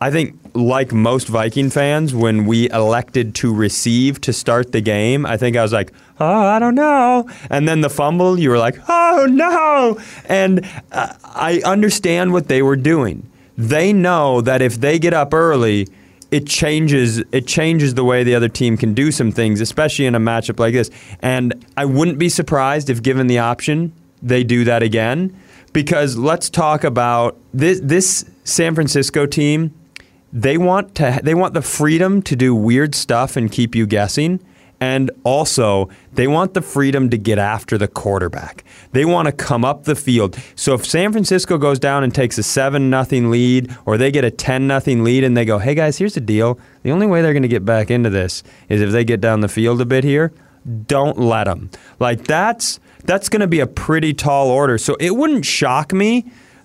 I 0.00 0.10
think, 0.10 0.34
like 0.54 0.92
most 0.92 1.28
Viking 1.28 1.68
fans, 1.68 2.14
when 2.14 2.46
we 2.46 2.70
elected 2.70 3.34
to 3.36 3.52
receive 3.52 4.20
to 4.22 4.32
start 4.32 4.72
the 4.72 4.80
game, 4.80 5.26
I 5.26 5.36
think 5.36 5.56
I 5.56 5.62
was 5.62 5.72
like, 5.72 5.92
oh, 6.20 6.46
I 6.46 6.58
don't 6.58 6.76
know. 6.76 7.28
And 7.50 7.68
then 7.68 7.80
the 7.80 7.90
fumble, 7.90 8.38
you 8.38 8.50
were 8.50 8.58
like, 8.58 8.78
oh, 8.88 9.26
no. 9.28 10.00
And 10.26 10.66
uh, 10.92 11.12
I 11.24 11.60
understand 11.64 12.32
what 12.32 12.48
they 12.48 12.62
were 12.62 12.76
doing. 12.76 13.28
They 13.58 13.92
know 13.92 14.40
that 14.40 14.62
if 14.62 14.80
they 14.80 14.98
get 14.98 15.12
up 15.12 15.34
early, 15.34 15.88
it 16.30 16.46
changes 16.48 17.18
it 17.30 17.46
changes 17.46 17.94
the 17.94 18.02
way 18.02 18.24
the 18.24 18.34
other 18.34 18.48
team 18.48 18.76
can 18.76 18.94
do 18.94 19.12
some 19.12 19.30
things, 19.30 19.60
especially 19.60 20.06
in 20.06 20.16
a 20.16 20.20
matchup 20.20 20.58
like 20.58 20.74
this. 20.74 20.90
And 21.20 21.64
I 21.76 21.84
wouldn't 21.84 22.18
be 22.18 22.28
surprised 22.28 22.90
if 22.90 23.02
given 23.02 23.28
the 23.28 23.38
option, 23.38 23.92
they 24.20 24.42
do 24.42 24.64
that 24.64 24.82
again. 24.82 25.36
Because 25.72 26.16
let's 26.16 26.50
talk 26.50 26.82
about 26.82 27.36
this 27.52 27.80
this 27.80 28.24
San 28.42 28.74
Francisco 28.74 29.26
team 29.26 29.72
they 30.34 30.58
want 30.58 30.96
to 30.96 31.20
they 31.22 31.34
want 31.34 31.54
the 31.54 31.62
freedom 31.62 32.20
to 32.22 32.34
do 32.34 32.54
weird 32.54 32.94
stuff 32.94 33.36
and 33.36 33.50
keep 33.50 33.74
you 33.74 33.86
guessing 33.86 34.44
and 34.80 35.10
also 35.22 35.88
they 36.12 36.26
want 36.26 36.52
the 36.52 36.60
freedom 36.60 37.08
to 37.08 37.16
get 37.16 37.38
after 37.38 37.78
the 37.78 37.86
quarterback. 37.86 38.64
They 38.90 39.04
want 39.04 39.26
to 39.26 39.32
come 39.32 39.64
up 39.64 39.84
the 39.84 39.94
field. 39.94 40.36
So 40.56 40.74
if 40.74 40.84
san 40.84 41.12
francisco 41.12 41.56
goes 41.56 41.78
down 41.78 42.02
and 42.02 42.12
takes 42.12 42.36
a 42.36 42.42
7 42.42 42.90
nothing 42.90 43.30
lead 43.30 43.74
or 43.86 43.96
they 43.96 44.10
get 44.10 44.24
a 44.24 44.30
10 44.30 44.66
nothing 44.66 45.04
lead 45.04 45.22
and 45.22 45.36
they 45.36 45.44
go 45.44 45.58
hey 45.58 45.76
guys 45.76 45.98
here's 45.98 46.14
the 46.14 46.20
deal. 46.20 46.58
The 46.82 46.90
only 46.90 47.06
way 47.06 47.22
they're 47.22 47.32
going 47.32 47.42
to 47.42 47.48
get 47.48 47.64
back 47.64 47.90
into 47.90 48.10
this 48.10 48.42
is 48.68 48.82
if 48.82 48.90
they 48.90 49.04
get 49.04 49.20
down 49.20 49.40
the 49.40 49.48
field 49.48 49.80
a 49.80 49.86
bit 49.86 50.02
here 50.02 50.32
don't 50.86 51.18
let 51.18 51.44
them 51.44 51.70
like 52.00 52.24
that's 52.24 52.80
that's 53.04 53.28
going 53.28 53.40
to 53.40 53.46
be 53.46 53.60
a 53.60 53.66
pretty 53.66 54.14
tall 54.14 54.48
order. 54.48 54.78
So 54.78 54.96
it 54.98 55.14
wouldn't 55.14 55.44
shock 55.44 55.92
me 55.92 56.24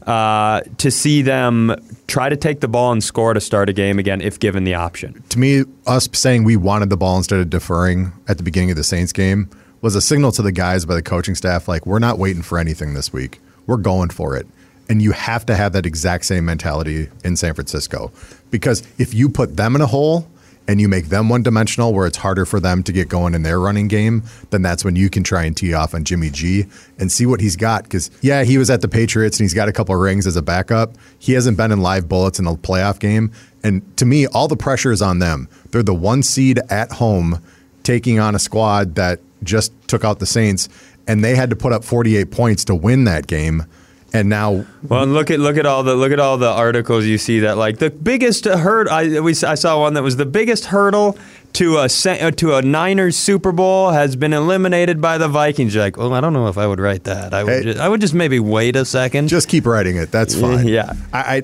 uh, 0.09 0.61
to 0.77 0.89
see 0.89 1.21
them 1.21 1.75
try 2.07 2.29
to 2.29 2.35
take 2.35 2.61
the 2.61 2.67
ball 2.67 2.91
and 2.91 3.03
score 3.03 3.35
to 3.35 3.39
start 3.39 3.69
a 3.69 3.73
game 3.73 3.99
again 3.99 4.21
if 4.21 4.39
given 4.39 4.63
the 4.63 4.73
option. 4.73 5.23
to 5.29 5.37
me, 5.37 5.63
us 5.85 6.09
saying 6.13 6.43
we 6.43 6.57
wanted 6.57 6.89
the 6.89 6.97
ball 6.97 7.15
instead 7.15 7.39
of 7.39 7.49
deferring 7.49 8.11
at 8.27 8.37
the 8.37 8.43
beginning 8.43 8.71
of 8.71 8.75
the 8.75 8.83
Saints 8.83 9.13
game 9.13 9.47
was 9.81 9.95
a 9.95 10.01
signal 10.01 10.31
to 10.31 10.41
the 10.41 10.51
guys 10.51 10.83
by 10.83 10.95
the 10.95 11.03
coaching 11.03 11.35
staff 11.35 11.67
like, 11.67 11.85
we're 11.85 11.99
not 11.99 12.17
waiting 12.17 12.41
for 12.41 12.57
anything 12.57 12.95
this 12.95 13.13
week. 13.13 13.39
We're 13.67 13.77
going 13.77 14.09
for 14.09 14.35
it. 14.35 14.47
And 14.89 14.99
you 14.99 15.11
have 15.11 15.45
to 15.45 15.55
have 15.55 15.73
that 15.73 15.85
exact 15.85 16.25
same 16.25 16.43
mentality 16.43 17.09
in 17.23 17.35
San 17.35 17.53
Francisco. 17.53 18.11
Because 18.49 18.81
if 18.97 19.13
you 19.13 19.29
put 19.29 19.57
them 19.57 19.75
in 19.75 19.81
a 19.81 19.85
hole 19.85 20.27
and 20.69 20.79
you 20.79 20.87
make 20.87 21.05
them 21.05 21.29
one 21.29 21.41
dimensional 21.41 21.95
where 21.95 22.05
it's 22.05 22.17
harder 22.17 22.45
for 22.45 22.59
them 22.59 22.83
to 22.83 22.91
get 22.91 23.09
going 23.09 23.33
in 23.33 23.41
their 23.41 23.59
running 23.59 23.87
game, 23.87 24.21
then 24.51 24.61
that's 24.61 24.85
when 24.85 24.95
you 24.95 25.09
can 25.09 25.23
try 25.23 25.43
and 25.43 25.57
tee 25.57 25.73
off 25.73 25.95
on 25.95 26.03
Jimmy 26.03 26.29
G 26.29 26.67
and 26.99 27.11
see 27.11 27.25
what 27.25 27.41
he's 27.41 27.55
got. 27.55 27.85
Because, 27.85 28.11
yeah, 28.21 28.43
he 28.43 28.59
was 28.59 28.69
at 28.69 28.81
the 28.81 28.87
Patriots 28.87 29.39
and 29.39 29.45
he's 29.45 29.55
got 29.55 29.67
a 29.67 29.73
couple 29.73 29.95
rings 29.95 30.27
as 30.27 30.35
a 30.35 30.43
backup. 30.43 30.95
He 31.17 31.33
hasn't 31.33 31.57
been 31.57 31.71
in 31.71 31.81
live 31.81 32.07
bullets 32.07 32.37
in 32.37 32.45
a 32.45 32.53
playoff 32.53 32.99
game. 32.99 33.31
And 33.63 33.81
to 33.97 34.05
me, 34.05 34.27
all 34.27 34.47
the 34.47 34.55
pressure 34.55 34.91
is 34.91 35.01
on 35.01 35.17
them. 35.17 35.49
They're 35.71 35.81
the 35.81 35.95
one 35.95 36.21
seed 36.21 36.59
at 36.69 36.91
home 36.91 37.41
taking 37.81 38.19
on 38.19 38.35
a 38.35 38.39
squad 38.39 38.93
that 38.93 39.21
just 39.41 39.73
took 39.87 40.05
out 40.05 40.19
the 40.19 40.27
Saints, 40.27 40.69
and 41.07 41.23
they 41.23 41.33
had 41.33 41.49
to 41.49 41.55
put 41.55 41.73
up 41.73 41.83
48 41.83 42.29
points 42.29 42.63
to 42.65 42.75
win 42.75 43.05
that 43.05 43.25
game. 43.25 43.65
And 44.11 44.27
now 44.29 44.65
Well, 44.87 45.03
and 45.03 45.13
look 45.13 45.29
at 45.29 45.39
look 45.39 45.57
at 45.57 45.65
all 45.65 45.83
the 45.83 45.93
look 45.95 46.11
at 46.11 46.19
all 46.19 46.37
the 46.37 46.49
articles 46.49 47.05
you 47.05 47.17
see 47.19 47.41
that 47.41 47.57
like 47.57 47.77
the 47.77 47.89
biggest 47.91 48.45
hurdle. 48.45 48.91
I 48.91 49.19
we 49.19 49.31
I 49.45 49.55
saw 49.55 49.79
one 49.79 49.93
that 49.93 50.03
was 50.03 50.17
the 50.17 50.25
biggest 50.25 50.65
hurdle 50.65 51.17
to 51.53 51.77
a 51.77 51.83
uh, 51.85 52.31
to 52.31 52.55
a 52.55 52.61
Niners 52.61 53.15
Super 53.17 53.51
Bowl 53.51 53.91
has 53.91 54.15
been 54.15 54.33
eliminated 54.33 54.99
by 54.99 55.17
the 55.19 55.27
Vikings. 55.27 55.75
You're 55.75 55.83
like, 55.83 55.97
well, 55.97 56.13
I 56.13 56.21
don't 56.21 56.33
know 56.33 56.47
if 56.47 56.57
I 56.57 56.65
would 56.65 56.79
write 56.79 57.03
that. 57.03 57.33
I 57.33 57.43
would 57.43 57.53
Hey. 57.53 57.63
just, 57.63 57.79
I 57.79 57.87
would 57.89 58.01
just 58.01 58.13
maybe 58.15 58.39
wait 58.39 58.75
a 58.75 58.85
second. 58.85 59.27
just 59.29 59.47
keep 59.47 59.65
writing 59.65 59.95
it. 59.97 60.11
That's 60.11 60.39
fine. 60.39 60.67
Yeah. 60.67 60.93
I, 61.13 61.43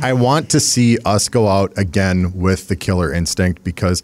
I 0.00 0.10
I 0.10 0.12
want 0.12 0.50
to 0.50 0.60
see 0.60 0.98
us 1.04 1.28
go 1.28 1.48
out 1.48 1.72
again 1.76 2.32
with 2.34 2.68
the 2.68 2.76
killer 2.76 3.12
instinct 3.12 3.64
because 3.64 4.02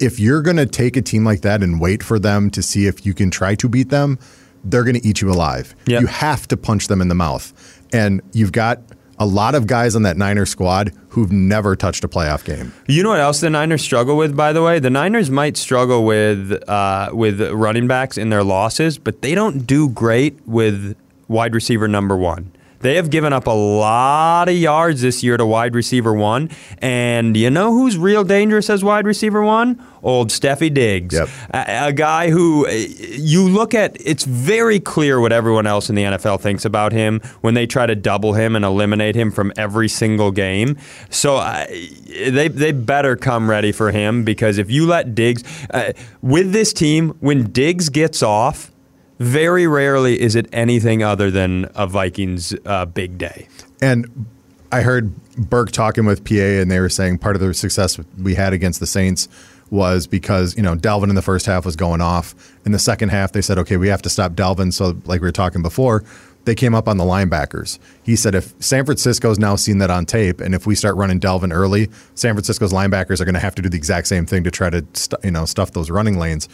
if 0.00 0.18
you're 0.18 0.42
going 0.42 0.56
to 0.56 0.66
take 0.66 0.96
a 0.96 1.02
team 1.02 1.24
like 1.24 1.42
that 1.42 1.62
and 1.62 1.80
wait 1.80 2.02
for 2.02 2.18
them 2.18 2.50
to 2.50 2.62
see 2.62 2.86
if 2.86 3.06
you 3.06 3.14
can 3.14 3.30
try 3.30 3.54
to 3.54 3.68
beat 3.68 3.90
them, 3.90 4.18
they're 4.64 4.84
going 4.84 5.00
to 5.00 5.06
eat 5.06 5.20
you 5.20 5.30
alive. 5.30 5.74
Yep. 5.86 6.00
You 6.00 6.06
have 6.06 6.48
to 6.48 6.56
punch 6.56 6.88
them 6.88 7.00
in 7.00 7.08
the 7.08 7.14
mouth. 7.14 7.52
And 7.92 8.20
you've 8.32 8.52
got 8.52 8.80
a 9.18 9.26
lot 9.26 9.54
of 9.54 9.66
guys 9.66 9.94
on 9.94 10.02
that 10.02 10.16
Niner 10.16 10.46
squad 10.46 10.92
who've 11.10 11.30
never 11.30 11.76
touched 11.76 12.02
a 12.04 12.08
playoff 12.08 12.44
game. 12.44 12.72
You 12.88 13.02
know 13.02 13.10
what 13.10 13.20
else 13.20 13.40
the 13.40 13.50
Niners 13.50 13.82
struggle 13.82 14.16
with, 14.16 14.36
by 14.36 14.52
the 14.52 14.62
way? 14.62 14.78
The 14.80 14.90
Niners 14.90 15.30
might 15.30 15.56
struggle 15.56 16.04
with 16.04 16.52
uh, 16.68 17.10
with 17.12 17.40
running 17.40 17.86
backs 17.86 18.18
in 18.18 18.30
their 18.30 18.42
losses, 18.42 18.98
but 18.98 19.22
they 19.22 19.34
don't 19.34 19.66
do 19.66 19.88
great 19.88 20.36
with 20.46 20.96
wide 21.28 21.54
receiver 21.54 21.86
number 21.86 22.16
one. 22.16 22.50
They 22.84 22.96
have 22.96 23.08
given 23.08 23.32
up 23.32 23.46
a 23.46 23.50
lot 23.50 24.46
of 24.50 24.54
yards 24.54 25.00
this 25.00 25.22
year 25.22 25.38
to 25.38 25.46
wide 25.46 25.74
receiver 25.74 26.12
one, 26.12 26.50
and 26.80 27.34
you 27.34 27.48
know 27.48 27.72
who's 27.72 27.96
real 27.96 28.24
dangerous 28.24 28.68
as 28.68 28.84
wide 28.84 29.06
receiver 29.06 29.42
one? 29.42 29.82
Old 30.02 30.28
Steffi 30.28 30.72
Diggs, 30.72 31.14
Yep. 31.14 31.28
a, 31.54 31.86
a 31.86 31.92
guy 31.94 32.28
who 32.28 32.66
uh, 32.66 32.70
you 32.72 33.48
look 33.48 33.72
at. 33.72 33.96
It's 34.00 34.24
very 34.24 34.80
clear 34.80 35.18
what 35.18 35.32
everyone 35.32 35.66
else 35.66 35.88
in 35.88 35.94
the 35.94 36.02
NFL 36.02 36.42
thinks 36.42 36.66
about 36.66 36.92
him 36.92 37.20
when 37.40 37.54
they 37.54 37.66
try 37.66 37.86
to 37.86 37.94
double 37.94 38.34
him 38.34 38.54
and 38.54 38.66
eliminate 38.66 39.14
him 39.16 39.30
from 39.30 39.50
every 39.56 39.88
single 39.88 40.30
game. 40.30 40.76
So 41.08 41.36
uh, 41.36 41.64
they 41.66 42.48
they 42.48 42.72
better 42.72 43.16
come 43.16 43.48
ready 43.48 43.72
for 43.72 43.92
him 43.92 44.24
because 44.24 44.58
if 44.58 44.70
you 44.70 44.86
let 44.86 45.14
Diggs 45.14 45.42
uh, 45.70 45.92
with 46.20 46.52
this 46.52 46.74
team, 46.74 47.16
when 47.20 47.44
Diggs 47.50 47.88
gets 47.88 48.22
off. 48.22 48.70
Very 49.18 49.66
rarely 49.66 50.20
is 50.20 50.34
it 50.34 50.48
anything 50.52 51.02
other 51.02 51.30
than 51.30 51.70
a 51.74 51.86
Vikings 51.86 52.54
uh, 52.66 52.84
big 52.84 53.16
day. 53.16 53.48
And 53.80 54.26
I 54.72 54.82
heard 54.82 55.14
Burke 55.36 55.70
talking 55.70 56.04
with 56.04 56.24
PA, 56.24 56.34
and 56.34 56.70
they 56.70 56.80
were 56.80 56.88
saying 56.88 57.18
part 57.18 57.36
of 57.36 57.40
the 57.40 57.54
success 57.54 57.98
we 58.20 58.34
had 58.34 58.52
against 58.52 58.80
the 58.80 58.86
Saints 58.86 59.28
was 59.70 60.06
because 60.06 60.56
you 60.56 60.62
know 60.62 60.74
Dalvin 60.74 61.08
in 61.08 61.14
the 61.14 61.22
first 61.22 61.46
half 61.46 61.64
was 61.64 61.76
going 61.76 62.00
off. 62.00 62.34
In 62.64 62.72
the 62.72 62.78
second 62.78 63.10
half, 63.10 63.32
they 63.32 63.42
said, 63.42 63.58
"Okay, 63.58 63.76
we 63.76 63.88
have 63.88 64.02
to 64.02 64.10
stop 64.10 64.32
Dalvin." 64.32 64.72
So, 64.72 64.96
like 65.04 65.20
we 65.20 65.28
were 65.28 65.32
talking 65.32 65.62
before, 65.62 66.04
they 66.44 66.54
came 66.54 66.74
up 66.74 66.88
on 66.88 66.96
the 66.96 67.04
linebackers. 67.04 67.78
He 68.02 68.16
said, 68.16 68.34
"If 68.34 68.54
San 68.58 68.84
Francisco's 68.84 69.38
now 69.38 69.56
seen 69.56 69.78
that 69.78 69.90
on 69.90 70.06
tape, 70.06 70.40
and 70.40 70.54
if 70.54 70.66
we 70.66 70.74
start 70.74 70.96
running 70.96 71.20
Dalvin 71.20 71.52
early, 71.52 71.88
San 72.14 72.34
Francisco's 72.34 72.72
linebackers 72.72 73.20
are 73.20 73.24
going 73.24 73.34
to 73.34 73.40
have 73.40 73.54
to 73.56 73.62
do 73.62 73.68
the 73.68 73.76
exact 73.76 74.06
same 74.06 74.26
thing 74.26 74.44
to 74.44 74.50
try 74.50 74.70
to 74.70 74.84
stu- 74.92 75.16
you 75.22 75.30
know 75.30 75.44
stuff 75.44 75.72
those 75.72 75.90
running 75.90 76.18
lanes. 76.18 76.48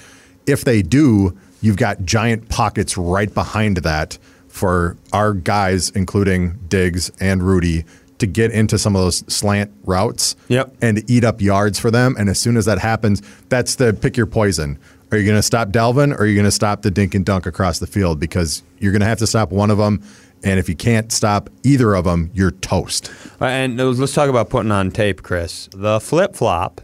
If 0.47 0.65
they 0.65 0.83
do, 0.83 1.37
you've 1.61 1.77
got 1.77 2.05
giant 2.05 2.49
pockets 2.49 2.97
right 2.97 3.33
behind 3.33 3.79
that." 3.79 4.19
for 4.49 4.97
our 5.13 5.33
guys, 5.33 5.91
including 5.91 6.59
Diggs 6.67 7.09
and 7.21 7.41
Rudy, 7.41 7.85
to 8.19 8.27
get 8.27 8.51
into 8.51 8.79
some 8.81 8.97
of 8.97 9.01
those 9.03 9.19
slant 9.33 9.71
routes 9.85 10.35
Yep. 10.49 10.75
and 10.83 11.09
eat 11.09 11.23
up 11.23 11.41
yards 11.41 11.79
for 11.79 11.89
them. 11.93 12.17
And 12.19 12.29
as 12.29 12.41
soon 12.41 12.57
as 12.57 12.65
that 12.65 12.81
happens, 12.81 13.23
that's 13.49 13.77
the 13.77 13.93
pick 13.95 14.17
your 14.17 14.27
poison. 14.27 14.77
Are 15.13 15.19
you 15.19 15.25
going 15.25 15.39
to 15.39 15.43
stop 15.43 15.69
Dalvin 15.69 16.13
or 16.13 16.23
are 16.23 16.27
you 16.27 16.35
going 16.35 16.47
to 16.47 16.51
stop 16.51 16.83
the 16.83 16.91
dink 16.91 17.15
and 17.15 17.25
dunk 17.25 17.47
across 17.47 17.79
the 17.79 17.87
field? 17.87 18.19
Because 18.19 18.65
you're 18.81 18.91
going 18.91 19.03
to 19.03 19.07
have 19.07 19.19
to 19.21 19.27
stop 19.29 19.53
one 19.53 19.71
of 19.71 19.79
them. 19.79 20.03
And 20.43 20.59
if 20.59 20.69
you 20.69 20.75
can't 20.75 21.13
stop 21.13 21.49
either 21.63 21.95
of 21.95 22.05
them, 22.05 22.33
you're 22.35 22.51
toast. 22.51 23.13
And 23.39 23.77
let's 23.79 24.15
talk 24.15 24.29
about 24.29 24.51
putting 24.51 24.73
on 24.73 24.91
tape, 24.91 25.23
Chris. 25.23 25.69
The 25.73 26.01
flip 26.01 26.35
flop 26.35 26.81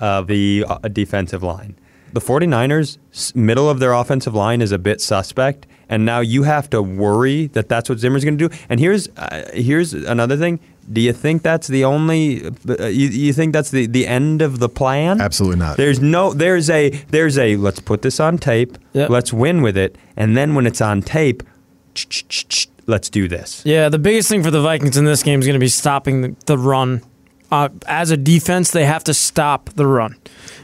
of 0.00 0.26
the 0.26 0.64
uh, 0.66 0.78
defensive 0.88 1.42
line. 1.42 1.76
The 2.12 2.20
49ers, 2.20 3.34
middle 3.34 3.70
of 3.70 3.78
their 3.78 3.92
offensive 3.92 4.34
line 4.34 4.62
is 4.62 4.72
a 4.72 4.78
bit 4.78 5.00
suspect, 5.00 5.66
and 5.88 6.04
now 6.04 6.20
you 6.20 6.42
have 6.44 6.68
to 6.70 6.82
worry 6.82 7.46
that 7.48 7.68
that's 7.68 7.88
what 7.88 7.98
Zimmer's 7.98 8.24
going 8.24 8.38
to 8.38 8.48
do. 8.48 8.56
And 8.68 8.80
here's 8.80 9.08
uh, 9.16 9.50
here's 9.54 9.92
another 9.92 10.36
thing. 10.36 10.60
Do 10.92 11.00
you 11.00 11.12
think 11.12 11.42
that's 11.42 11.68
the 11.68 11.84
only? 11.84 12.46
Uh, 12.68 12.86
you, 12.86 13.08
you 13.08 13.32
think 13.32 13.52
that's 13.52 13.70
the, 13.70 13.86
the 13.86 14.06
end 14.06 14.42
of 14.42 14.58
the 14.58 14.68
plan? 14.68 15.20
Absolutely 15.20 15.58
not. 15.58 15.76
There's 15.76 16.00
no. 16.00 16.32
There's 16.32 16.68
a. 16.68 16.90
There's 16.90 17.38
a. 17.38 17.56
Let's 17.56 17.80
put 17.80 18.02
this 18.02 18.18
on 18.18 18.38
tape. 18.38 18.76
Yep. 18.92 19.10
Let's 19.10 19.32
win 19.32 19.62
with 19.62 19.76
it, 19.76 19.96
and 20.16 20.36
then 20.36 20.54
when 20.54 20.66
it's 20.66 20.80
on 20.80 21.02
tape, 21.02 21.42
let's 22.86 23.08
do 23.08 23.28
this. 23.28 23.62
Yeah, 23.64 23.88
the 23.88 23.98
biggest 23.98 24.28
thing 24.28 24.42
for 24.42 24.50
the 24.50 24.62
Vikings 24.62 24.96
in 24.96 25.04
this 25.04 25.22
game 25.22 25.40
is 25.40 25.46
going 25.46 25.54
to 25.54 25.60
be 25.60 25.68
stopping 25.68 26.22
the, 26.22 26.36
the 26.46 26.58
run. 26.58 27.02
Uh, 27.50 27.68
as 27.86 28.10
a 28.10 28.16
defense, 28.16 28.70
they 28.70 28.84
have 28.84 29.04
to 29.04 29.14
stop 29.14 29.70
the 29.70 29.86
run 29.86 30.16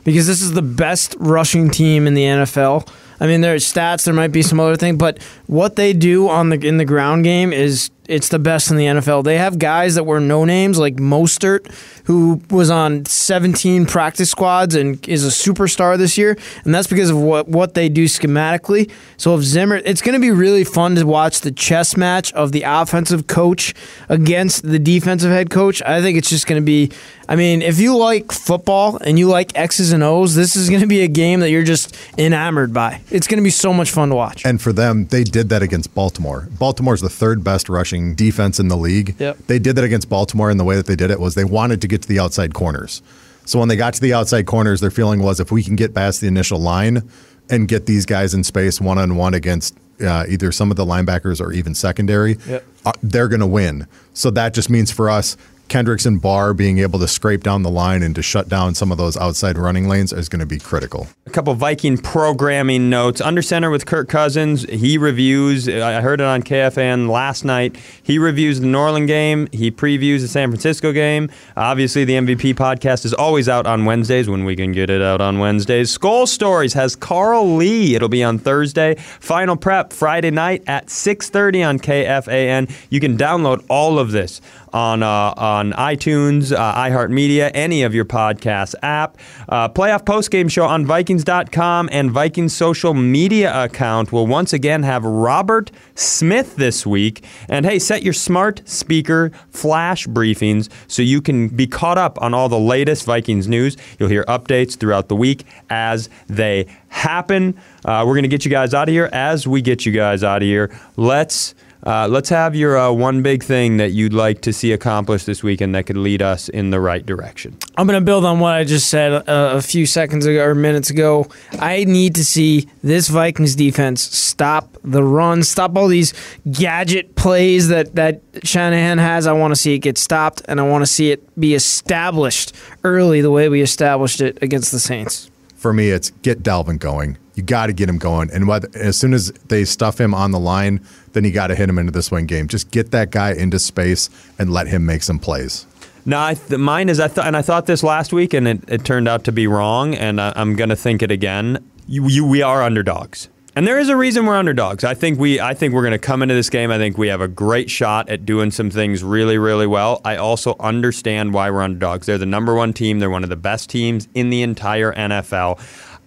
because 0.04 0.26
this 0.26 0.40
is 0.40 0.52
the 0.52 0.62
best 0.62 1.16
rushing 1.18 1.68
team 1.70 2.06
in 2.06 2.14
the 2.14 2.22
NFL. 2.22 2.88
I 3.18 3.26
mean, 3.26 3.40
there's 3.40 3.70
stats, 3.70 4.04
there 4.04 4.14
might 4.14 4.32
be 4.32 4.42
some 4.42 4.60
other 4.60 4.76
thing, 4.76 4.96
but 4.96 5.22
what 5.46 5.76
they 5.76 5.92
do 5.92 6.28
on 6.28 6.50
the 6.50 6.64
in 6.66 6.76
the 6.76 6.84
ground 6.84 7.24
game 7.24 7.52
is 7.52 7.90
it's 8.08 8.28
the 8.28 8.38
best 8.38 8.70
in 8.70 8.76
the 8.76 8.86
NFL. 8.86 9.24
They 9.24 9.38
have 9.38 9.58
guys 9.58 9.94
that 9.94 10.04
were 10.04 10.20
no 10.20 10.44
names 10.44 10.78
like 10.78 10.96
Mostert, 10.96 11.72
who 12.04 12.40
was 12.50 12.70
on 12.70 13.04
17 13.04 13.86
practice 13.86 14.30
squads 14.30 14.74
and 14.74 15.06
is 15.08 15.24
a 15.24 15.28
superstar 15.28 15.98
this 15.98 16.16
year, 16.16 16.36
and 16.64 16.74
that's 16.74 16.86
because 16.86 17.10
of 17.10 17.18
what 17.18 17.48
what 17.48 17.74
they 17.74 17.88
do 17.88 18.04
schematically. 18.04 18.90
So 19.16 19.34
if 19.34 19.42
Zimmer, 19.42 19.76
it's 19.76 20.02
going 20.02 20.14
to 20.14 20.20
be 20.20 20.30
really 20.30 20.64
fun 20.64 20.94
to 20.96 21.04
watch 21.04 21.40
the 21.40 21.52
chess 21.52 21.96
match 21.96 22.32
of 22.32 22.52
the 22.52 22.62
offensive 22.66 23.26
coach 23.26 23.74
against 24.08 24.62
the 24.62 24.78
defensive 24.78 25.30
head 25.30 25.50
coach. 25.50 25.82
I 25.82 26.00
think 26.00 26.18
it's 26.18 26.30
just 26.30 26.46
going 26.46 26.60
to 26.60 26.66
be. 26.66 26.90
I 27.28 27.34
mean, 27.36 27.60
if 27.62 27.80
you 27.80 27.96
like 27.96 28.30
football 28.32 28.98
and 28.98 29.18
you 29.18 29.28
like 29.28 29.56
X's 29.58 29.92
and 29.92 30.02
O's, 30.02 30.34
this 30.34 30.54
is 30.54 30.68
going 30.68 30.80
to 30.82 30.86
be 30.86 31.02
a 31.02 31.08
game 31.08 31.40
that 31.40 31.50
you're 31.50 31.64
just 31.64 31.96
enamored 32.16 32.72
by. 32.72 33.00
It's 33.10 33.26
going 33.26 33.38
to 33.38 33.42
be 33.44 33.50
so 33.50 33.72
much 33.72 33.90
fun 33.90 34.10
to 34.10 34.14
watch. 34.14 34.44
And 34.46 34.60
for 34.62 34.72
them, 34.72 35.06
they 35.06 35.24
did 35.24 35.48
that 35.48 35.62
against 35.62 35.94
Baltimore. 35.94 36.48
Baltimore's 36.58 37.00
the 37.00 37.08
third 37.08 37.42
best 37.42 37.68
rushing 37.68 38.14
defense 38.14 38.60
in 38.60 38.68
the 38.68 38.76
league. 38.76 39.16
Yep. 39.18 39.38
They 39.48 39.58
did 39.58 39.74
that 39.76 39.84
against 39.84 40.08
Baltimore, 40.08 40.50
and 40.50 40.60
the 40.60 40.64
way 40.64 40.76
that 40.76 40.86
they 40.86 40.96
did 40.96 41.10
it 41.10 41.18
was 41.18 41.34
they 41.34 41.44
wanted 41.44 41.80
to 41.80 41.88
get 41.88 42.02
to 42.02 42.08
the 42.08 42.20
outside 42.20 42.54
corners. 42.54 43.02
So 43.44 43.58
when 43.58 43.68
they 43.68 43.76
got 43.76 43.94
to 43.94 44.00
the 44.00 44.12
outside 44.14 44.46
corners, 44.46 44.80
their 44.80 44.90
feeling 44.90 45.20
was 45.22 45.40
if 45.40 45.50
we 45.52 45.62
can 45.62 45.76
get 45.76 45.94
past 45.94 46.20
the 46.20 46.26
initial 46.28 46.58
line 46.60 47.08
and 47.50 47.68
get 47.68 47.86
these 47.86 48.04
guys 48.06 48.34
in 48.34 48.42
space 48.44 48.80
one 48.80 48.98
on 48.98 49.16
one 49.16 49.34
against 49.34 49.76
uh, 50.00 50.26
either 50.28 50.52
some 50.52 50.70
of 50.70 50.76
the 50.76 50.84
linebackers 50.84 51.40
or 51.40 51.52
even 51.52 51.74
secondary, 51.74 52.36
Yep. 52.46 52.64
uh, 52.84 52.92
they're 53.02 53.28
going 53.28 53.40
to 53.40 53.46
win. 53.46 53.86
So 54.14 54.30
that 54.32 54.52
just 54.52 54.68
means 54.68 54.90
for 54.90 55.08
us, 55.08 55.36
Kendricks 55.68 56.06
and 56.06 56.20
Barr 56.20 56.54
being 56.54 56.78
able 56.78 56.98
to 57.00 57.08
scrape 57.08 57.42
down 57.42 57.62
the 57.62 57.70
line 57.70 58.02
and 58.02 58.14
to 58.14 58.22
shut 58.22 58.48
down 58.48 58.74
some 58.74 58.92
of 58.92 58.98
those 58.98 59.16
outside 59.16 59.58
running 59.58 59.88
lanes 59.88 60.12
is 60.12 60.28
going 60.28 60.40
to 60.40 60.46
be 60.46 60.58
critical. 60.58 61.08
A 61.26 61.30
couple 61.30 61.54
Viking 61.54 61.98
programming 61.98 62.88
notes. 62.88 63.20
Under 63.20 63.42
center 63.42 63.70
with 63.70 63.86
Kirk 63.86 64.08
Cousins. 64.08 64.62
He 64.64 64.96
reviews, 64.98 65.68
I 65.68 66.00
heard 66.00 66.20
it 66.20 66.26
on 66.26 66.42
KFAN 66.42 67.08
last 67.08 67.44
night. 67.44 67.76
He 68.02 68.18
reviews 68.18 68.60
the 68.60 68.66
New 68.66 68.78
Orleans 68.78 69.08
game. 69.08 69.48
He 69.52 69.70
previews 69.70 70.20
the 70.20 70.28
San 70.28 70.50
Francisco 70.50 70.92
game. 70.92 71.30
Obviously, 71.56 72.04
the 72.04 72.14
MVP 72.14 72.54
podcast 72.54 73.04
is 73.04 73.12
always 73.12 73.48
out 73.48 73.66
on 73.66 73.84
Wednesdays 73.84 74.28
when 74.28 74.44
we 74.44 74.54
can 74.54 74.72
get 74.72 74.90
it 74.90 75.02
out 75.02 75.20
on 75.20 75.38
Wednesdays. 75.38 75.96
Skol 75.96 76.28
Stories 76.28 76.74
has 76.74 76.94
Carl 76.94 77.56
Lee. 77.56 77.94
It'll 77.94 78.08
be 78.08 78.22
on 78.22 78.38
Thursday. 78.38 78.94
Final 78.96 79.56
Prep 79.56 79.92
Friday 79.92 80.30
night 80.30 80.62
at 80.66 80.86
6.30 80.86 81.68
on 81.68 81.78
KFAN. 81.78 82.70
You 82.90 83.00
can 83.00 83.16
download 83.16 83.64
all 83.68 83.98
of 83.98 84.12
this 84.12 84.40
on 84.76 85.02
uh, 85.02 85.32
on 85.38 85.72
iTunes, 85.72 86.54
uh, 86.54 86.74
iHeartMedia, 86.74 87.50
any 87.54 87.82
of 87.82 87.94
your 87.94 88.04
podcast 88.04 88.74
app. 88.82 89.16
Uh, 89.48 89.70
playoff 89.70 90.04
postgame 90.04 90.50
show 90.50 90.66
on 90.66 90.84
Vikings.com 90.84 91.88
and 91.90 92.10
Vikings 92.10 92.54
social 92.54 92.92
media 92.92 93.64
account 93.64 94.12
will 94.12 94.26
once 94.26 94.52
again 94.52 94.82
have 94.82 95.02
Robert 95.02 95.70
Smith 95.94 96.56
this 96.56 96.86
week. 96.86 97.24
And 97.48 97.64
hey, 97.64 97.78
set 97.78 98.02
your 98.02 98.12
smart 98.12 98.68
speaker 98.68 99.32
flash 99.48 100.06
briefings 100.06 100.68
so 100.88 101.00
you 101.00 101.22
can 101.22 101.48
be 101.48 101.66
caught 101.66 101.96
up 101.96 102.20
on 102.20 102.34
all 102.34 102.50
the 102.50 102.58
latest 102.58 103.06
Vikings 103.06 103.48
news. 103.48 103.78
You'll 103.98 104.10
hear 104.10 104.24
updates 104.24 104.76
throughout 104.76 105.08
the 105.08 105.16
week 105.16 105.46
as 105.70 106.10
they 106.28 106.66
happen. 106.88 107.58
Uh, 107.82 108.04
we're 108.06 108.12
going 108.12 108.24
to 108.24 108.28
get 108.28 108.44
you 108.44 108.50
guys 108.50 108.74
out 108.74 108.90
of 108.90 108.92
here. 108.92 109.08
As 109.10 109.46
we 109.46 109.62
get 109.62 109.86
you 109.86 109.92
guys 109.92 110.22
out 110.22 110.42
of 110.42 110.46
here, 110.46 110.70
let's. 110.96 111.54
Uh, 111.86 112.08
let's 112.08 112.28
have 112.28 112.56
your 112.56 112.76
uh, 112.76 112.90
one 112.90 113.22
big 113.22 113.44
thing 113.44 113.76
that 113.76 113.92
you'd 113.92 114.12
like 114.12 114.40
to 114.40 114.52
see 114.52 114.72
accomplished 114.72 115.24
this 115.24 115.44
weekend 115.44 115.72
that 115.72 115.86
could 115.86 115.96
lead 115.96 116.20
us 116.20 116.48
in 116.48 116.70
the 116.70 116.80
right 116.80 117.06
direction. 117.06 117.56
I'm 117.76 117.86
going 117.86 117.98
to 117.98 118.04
build 118.04 118.24
on 118.24 118.40
what 118.40 118.54
I 118.54 118.64
just 118.64 118.90
said 118.90 119.12
uh, 119.12 119.22
a 119.28 119.62
few 119.62 119.86
seconds 119.86 120.26
ago 120.26 120.44
or 120.44 120.56
minutes 120.56 120.90
ago. 120.90 121.28
I 121.60 121.84
need 121.84 122.16
to 122.16 122.24
see 122.24 122.68
this 122.82 123.06
Vikings 123.06 123.54
defense 123.54 124.02
stop 124.02 124.76
the 124.82 125.04
run, 125.04 125.44
stop 125.44 125.76
all 125.76 125.86
these 125.86 126.12
gadget 126.50 127.14
plays 127.14 127.68
that, 127.68 127.94
that 127.94 128.20
Shanahan 128.42 128.98
has. 128.98 129.28
I 129.28 129.32
want 129.32 129.52
to 129.52 129.56
see 129.56 129.74
it 129.74 129.78
get 129.78 129.96
stopped, 129.96 130.42
and 130.48 130.58
I 130.58 130.64
want 130.64 130.82
to 130.82 130.86
see 130.86 131.12
it 131.12 131.38
be 131.38 131.54
established 131.54 132.52
early 132.82 133.20
the 133.20 133.30
way 133.30 133.48
we 133.48 133.62
established 133.62 134.20
it 134.20 134.42
against 134.42 134.72
the 134.72 134.80
Saints. 134.80 135.30
For 135.54 135.72
me, 135.72 135.90
it's 135.90 136.10
get 136.22 136.42
Dalvin 136.42 136.80
going. 136.80 137.16
You 137.36 137.42
got 137.42 137.66
to 137.66 137.72
get 137.72 137.88
him 137.88 137.98
going, 137.98 138.30
and 138.32 138.48
whether, 138.48 138.68
as 138.74 138.96
soon 138.96 139.14
as 139.14 139.30
they 139.46 139.64
stuff 139.64 140.00
him 140.00 140.14
on 140.14 140.32
the 140.32 140.40
line, 140.40 140.84
then 141.12 141.22
you 141.22 141.30
got 141.30 141.48
to 141.48 141.54
hit 141.54 141.68
him 141.68 141.78
into 141.78 141.92
the 141.92 142.02
swing 142.02 142.26
game. 142.26 142.48
Just 142.48 142.70
get 142.70 142.90
that 142.90 143.10
guy 143.10 143.32
into 143.32 143.58
space 143.58 144.10
and 144.38 144.52
let 144.52 144.66
him 144.66 144.84
make 144.84 145.02
some 145.02 145.18
plays. 145.18 145.66
No, 146.06 146.32
th- 146.34 146.58
mine 146.58 146.88
is 146.88 146.98
I 146.98 147.08
thought, 147.08 147.26
and 147.26 147.36
I 147.36 147.42
thought 147.42 147.66
this 147.66 147.82
last 147.82 148.12
week, 148.12 148.32
and 148.32 148.48
it, 148.48 148.60
it 148.68 148.84
turned 148.84 149.06
out 149.06 149.24
to 149.24 149.32
be 149.32 149.46
wrong, 149.46 149.94
and 149.94 150.20
I, 150.20 150.32
I'm 150.36 150.56
going 150.56 150.70
to 150.70 150.76
think 150.76 151.02
it 151.02 151.10
again. 151.10 151.58
You, 151.86 152.08
you, 152.08 152.24
we 152.24 152.42
are 152.42 152.62
underdogs, 152.62 153.28
and 153.56 153.66
there 153.66 153.78
is 153.78 153.88
a 153.88 153.96
reason 153.96 154.26
we're 154.26 154.36
underdogs. 154.36 154.84
I 154.84 154.92
think 154.92 155.18
we, 155.18 155.40
I 155.40 155.54
think 155.54 155.72
we're 155.72 155.82
going 155.82 155.92
to 155.92 155.98
come 155.98 156.22
into 156.22 156.34
this 156.34 156.50
game. 156.50 156.70
I 156.70 156.76
think 156.76 156.98
we 156.98 157.08
have 157.08 157.22
a 157.22 157.28
great 157.28 157.70
shot 157.70 158.08
at 158.08 158.26
doing 158.26 158.50
some 158.50 158.70
things 158.70 159.02
really, 159.02 159.38
really 159.38 159.66
well. 159.66 160.02
I 160.04 160.16
also 160.16 160.56
understand 160.60 161.32
why 161.32 161.50
we're 161.50 161.62
underdogs. 161.62 162.06
They're 162.06 162.18
the 162.18 162.26
number 162.26 162.54
one 162.54 162.72
team. 162.72 162.98
They're 162.98 163.08
one 163.08 163.24
of 163.24 163.30
the 163.30 163.36
best 163.36 163.70
teams 163.70 164.08
in 164.12 164.28
the 164.28 164.42
entire 164.42 164.92
NFL. 164.92 165.58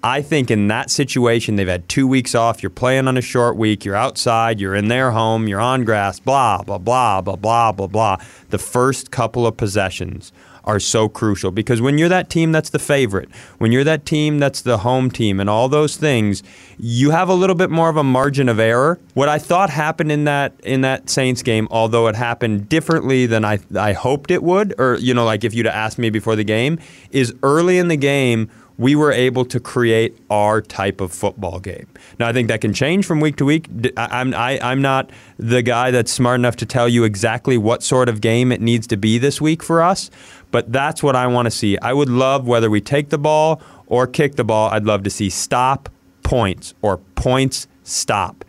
I 0.04 0.22
think 0.22 0.50
in 0.50 0.68
that 0.68 0.90
situation, 0.90 1.56
they've 1.56 1.68
had 1.68 1.90
two 1.90 2.08
weeks 2.08 2.34
off. 2.34 2.64
You're 2.64 2.70
playing 2.70 3.08
on 3.08 3.18
a 3.18 3.22
short 3.22 3.58
week. 3.58 3.84
You're 3.84 3.96
outside. 3.96 4.60
You're 4.60 4.76
in 4.76 4.88
their 4.88 5.12
home. 5.12 5.48
You're 5.48 5.60
on 5.60 5.84
grass. 5.84 6.20
Blah 6.20 6.64
blah 6.64 6.78
blah 6.78 7.22
blah 7.22 7.36
blah 7.36 7.72
blah 7.74 7.88
blah. 7.88 8.18
The 8.50 8.58
first 8.58 9.12
couple 9.12 9.46
of 9.46 9.58
possessions 9.58 10.32
are 10.64 10.80
so 10.80 11.10
crucial 11.10 11.52
because 11.52 11.82
when 11.82 11.98
you're 11.98 12.10
that 12.10 12.30
team 12.30 12.52
that's 12.52 12.70
the 12.70 12.80
favorite, 12.80 13.30
when 13.58 13.72
you're 13.72 13.84
that 13.84 14.06
team 14.06 14.40
that's 14.40 14.62
the 14.62 14.80
home 14.80 15.10
team, 15.10 15.40
and 15.40 15.50
all 15.50 15.68
those 15.68 15.98
things, 15.98 16.44
you 16.78 17.12
have 17.12 17.28
a 17.28 17.34
little 17.34 17.56
bit 17.56 17.70
more 17.70 17.90
of 17.90 17.98
a 17.98 18.04
margin 18.04 18.48
of 18.48 18.60
error. 18.60 19.00
What 19.16 19.28
I 19.28 19.40
thought 19.40 19.70
happened 19.70 20.12
in 20.12 20.24
that 20.26 20.54
in 20.64 20.82
that 20.82 21.10
Saints 21.10 21.44
game, 21.44 21.68
although 21.72 22.08
it 22.08 22.16
happened 22.16 22.70
differently 22.70 23.26
than 23.26 23.44
I 23.44 23.60
I 23.76 23.92
hoped 23.92 24.32
it 24.32 24.44
would, 24.44 24.76
or 24.78 24.96
you 24.96 25.14
know, 25.14 25.26
like 25.26 25.44
if 25.44 25.54
you'd 25.54 25.68
asked 25.68 25.98
me 25.98 26.10
before 26.10 26.38
the 26.38 26.46
game, 26.46 26.80
is 27.12 27.34
early 27.44 27.80
in 27.80 27.90
the 27.90 27.98
game 27.98 28.50
we 28.80 28.96
were 28.96 29.12
able 29.12 29.44
to 29.44 29.60
create 29.60 30.18
our 30.30 30.62
type 30.62 31.02
of 31.02 31.12
football 31.12 31.60
game. 31.60 31.86
Now, 32.18 32.30
I 32.30 32.34
think 32.34 32.48
that 32.48 32.62
can 32.62 32.74
change 32.74 33.06
from 33.06 33.20
week 33.20 33.36
to 33.36 33.46
week. 33.46 33.68
I, 33.98 34.22
I'm, 34.22 34.34
I, 34.34 34.58
I'm 34.62 34.82
not 34.82 35.12
the 35.38 35.62
guy 35.62 35.92
that's 35.92 36.12
smart 36.12 36.40
enough 36.40 36.56
to 36.56 36.66
tell 36.66 36.88
you 36.88 37.04
exactly 37.04 37.58
what 37.58 37.84
sort 37.84 38.08
of 38.08 38.22
game 38.22 38.54
it 38.54 38.62
needs 38.62 38.88
to 38.88 38.98
be 38.98 39.18
this 39.18 39.42
week 39.42 39.62
for 39.62 39.82
us, 39.82 40.10
but 40.50 40.72
that's 40.72 41.04
what 41.04 41.16
I 41.16 41.28
want 41.28 41.46
to 41.46 41.52
see. 41.52 41.78
I 41.80 41.92
would 41.92 42.10
love, 42.10 42.48
whether 42.48 42.70
we 42.70 42.80
take 42.80 43.10
the 43.10 43.18
ball 43.18 43.62
or 43.88 44.08
kick 44.08 44.36
the 44.36 44.46
ball, 44.46 44.70
I'd 44.70 44.86
love 44.86 45.04
to 45.04 45.10
see 45.10 45.30
stop 45.30 45.90
points 46.24 46.74
or 46.82 46.98
points 47.16 47.68
stop 47.84 48.46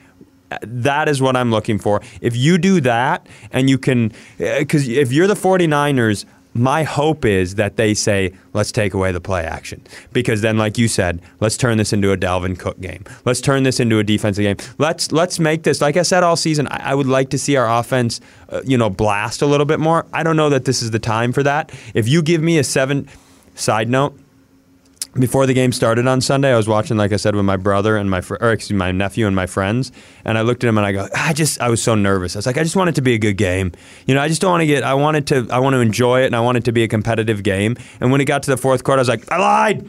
that 0.63 1.09
is 1.09 1.23
what 1.23 1.37
I'm 1.37 1.53
looking 1.53 1.79
for. 1.79 2.03
If 2.21 2.37
you 2.37 2.59
do 2.59 2.81
that 2.81 3.25
and 3.53 3.71
you 3.71 3.79
can, 3.79 4.13
eh, 4.41 4.59
because 4.59 4.89
if 4.89 5.13
you're 5.13 5.29
the 5.29 5.35
49ers, 5.35 6.25
my 6.55 6.83
hope 6.83 7.25
is 7.25 7.55
that 7.55 7.77
they 7.77 7.95
say, 7.95 8.33
let's 8.53 8.73
take 8.73 8.95
away 8.95 9.13
the 9.13 9.21
play 9.21 9.45
action. 9.45 9.83
Because 10.13 10.41
then, 10.41 10.59
like 10.59 10.79
you 10.79 10.89
said, 10.89 11.21
let's 11.41 11.57
turn 11.57 11.79
this 11.79 11.93
into 11.93 12.13
a 12.13 12.17
Dalvin 12.17 12.59
Cook 12.59 12.81
game. 12.81 13.05
Let's 13.25 13.41
turn 13.41 13.63
this 13.63 13.79
into 13.79 13.99
a 13.99 14.05
defensive 14.05 14.43
game. 14.43 14.57
Let's 14.79 15.13
let's 15.13 15.39
make 15.39 15.63
this, 15.63 15.81
like 15.81 15.97
I 15.97 16.03
said 16.03 16.23
all 16.23 16.37
season, 16.37 16.67
I, 16.69 16.91
I 16.91 16.95
would 16.95 17.07
like 17.07 17.31
to 17.31 17.39
see 17.39 17.57
our 17.57 17.71
offense, 17.79 18.21
uh, 18.49 18.63
you 18.65 18.77
know, 18.77 18.91
blast 18.91 19.43
a 19.43 19.47
little 19.47 19.67
bit 19.67 19.81
more. 19.81 20.07
I 20.13 20.23
don't 20.23 20.37
know 20.37 20.51
that 20.51 20.65
this 20.65 20.83
is 20.83 20.91
the 20.91 20.99
time 20.99 21.33
for 21.33 21.43
that. 21.43 21.73
If 21.95 22.09
you 22.09 22.23
give 22.23 22.43
me 22.43 22.59
a 22.59 22.65
seven, 22.65 23.09
side 23.55 23.89
note, 23.89 24.19
before 25.15 25.47
the 25.47 25.55
game 25.55 25.73
started 25.73 26.07
on 26.07 26.21
Sunday, 26.21 26.53
I 26.53 26.57
was 26.57 26.69
watching, 26.69 26.97
like 26.97 27.13
I 27.13 27.17
said, 27.17 27.35
with 27.35 27.45
my 27.45 27.57
brother 27.57 27.97
and 27.97 28.09
my 28.09 28.21
fr- 28.21 28.37
or 28.41 28.53
excuse 28.53 28.73
me, 28.73 28.79
my 28.79 28.93
nephew 28.93 29.27
and 29.27 29.35
my 29.35 29.47
friends, 29.47 29.91
and 30.25 30.39
I 30.39 30.43
looked 30.43 30.63
at 30.63 30.69
him 30.69 30.79
and 30.79 30.87
I 30.87 30.93
go, 30.93 31.09
I 31.15 31.33
just, 31.33 31.61
I 31.61 31.69
was 31.69 31.83
so 31.83 31.95
nervous. 31.95 32.37
I 32.37 32.39
was 32.39 32.47
like, 32.47 32.59
I 32.59 32.63
just 32.63 32.77
want 32.77 32.91
it 32.91 32.95
to 32.95 33.03
be 33.03 33.15
a 33.15 33.19
good 33.19 33.37
game. 33.37 33.73
You 34.07 34.15
know, 34.15 34.21
I 34.21 34.29
just 34.29 34.41
don't 34.41 34.53
want 34.53 34.63
to 34.63 34.67
get, 34.67 34.85
I 34.85 34.95
wanted 34.95 35.27
to, 35.29 35.49
I 35.51 35.59
want 35.59 35.75
to 35.75 35.81
enjoy 35.81 36.23
it, 36.23 36.27
and 36.27 36.37
I 36.37 36.41
want 36.41 36.59
it 36.59 36.65
to 36.65 36.73
be 36.73 36.85
a 36.85 36.89
competitive 36.89 37.43
game. 37.43 37.77
And 38.01 38.13
when 38.13 38.21
it 38.21 38.27
got 38.27 38.45
to 38.45 38.51
the 38.51 38.57
fourth 38.57 38.85
quarter, 38.85 39.01
I 39.01 39.03
was 39.03 39.09
like, 39.09 39.31
I 39.33 39.39
lied. 39.39 39.89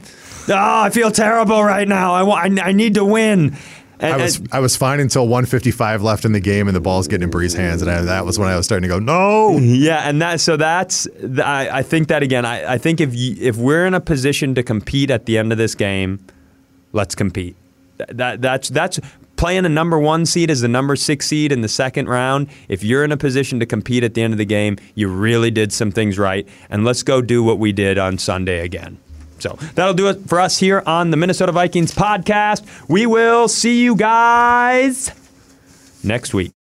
Oh, 0.50 0.82
I 0.84 0.90
feel 0.90 1.12
terrible 1.12 1.64
right 1.64 1.88
now. 1.88 2.14
I 2.14 2.24
want, 2.24 2.60
I, 2.60 2.70
I 2.70 2.72
need 2.72 2.96
to 2.96 3.06
win. 3.06 3.56
And, 4.02 4.14
I 4.16 4.18
was 4.18 4.38
and- 4.40 4.50
I 4.52 4.60
was 4.60 4.76
fine 4.76 5.00
until 5.00 5.28
155 5.28 6.02
left 6.02 6.26
in 6.26 6.32
the 6.32 6.40
game 6.40 6.68
and 6.68 6.76
the 6.76 6.82
ball's 6.82 7.08
getting 7.08 7.26
in 7.26 7.32
Brees' 7.32 7.56
hands, 7.56 7.82
and 7.84 7.90
I, 7.92 8.02
that 8.02 8.26
was 8.26 8.38
when 8.40 8.50
I 8.50 8.56
was 8.58 8.66
starting 8.66 8.90
to 8.90 8.96
go, 8.96 9.00
no. 9.00 9.58
Yeah, 9.62 10.08
and 10.10 10.22
that 10.22 10.42
so 10.42 10.58
that's 10.58 11.08
th- 11.20 11.40
I, 11.40 11.80
I 11.80 11.84
think 11.84 12.08
that 12.08 12.24
again. 12.24 12.44
I, 12.46 12.74
I 12.74 12.78
think 12.80 13.00
if 13.00 13.16
you, 13.16 13.38
if 13.40 13.56
we're 13.58 13.86
in 13.86 13.94
a 13.94 14.02
position 14.02 14.56
to 14.56 14.64
compete 14.64 15.12
at 15.12 15.26
the 15.28 15.38
end 15.38 15.52
of 15.52 15.58
this 15.58 15.76
game, 15.76 16.20
let's 16.94 17.14
compete. 17.16 17.56
Th- 18.00 18.10
That 18.14 18.42
that's 18.42 18.70
that's 18.70 19.00
playing 19.38 19.66
a 19.66 19.70
number 19.70 19.98
one 20.00 20.26
seed 20.26 20.50
as 20.52 20.62
the 20.62 20.68
number 20.68 20.96
six 20.96 21.28
seed 21.28 21.52
in 21.52 21.62
the 21.62 21.68
second 21.68 22.08
round. 22.10 22.48
If 22.70 22.84
you're 22.84 23.04
in 23.04 23.12
a 23.12 23.18
position 23.18 23.60
to 23.60 23.66
compete 23.66 24.04
at 24.04 24.14
the 24.16 24.22
end 24.24 24.34
of 24.34 24.38
the 24.40 24.46
game, 24.46 24.78
you 24.96 25.08
really 25.08 25.50
did 25.52 25.72
some 25.74 25.92
things 25.92 26.18
right. 26.20 26.48
And 26.70 26.84
let's 26.86 27.02
go 27.04 27.22
do 27.22 27.44
what 27.44 27.58
we 27.60 27.72
did 27.72 27.98
on 27.98 28.18
Sunday 28.18 28.60
again. 28.60 28.98
So 29.42 29.58
that'll 29.76 29.94
do 29.94 30.08
it 30.08 30.28
for 30.28 30.40
us 30.40 30.58
here 30.60 30.84
on 30.86 31.12
the 31.12 31.18
Minnesota 31.18 31.52
Vikings 31.52 31.94
podcast. 31.94 32.64
We 32.88 33.06
will 33.06 33.48
see 33.48 33.82
you 33.82 33.96
guys 33.96 35.12
next 36.04 36.34
week. 36.34 36.52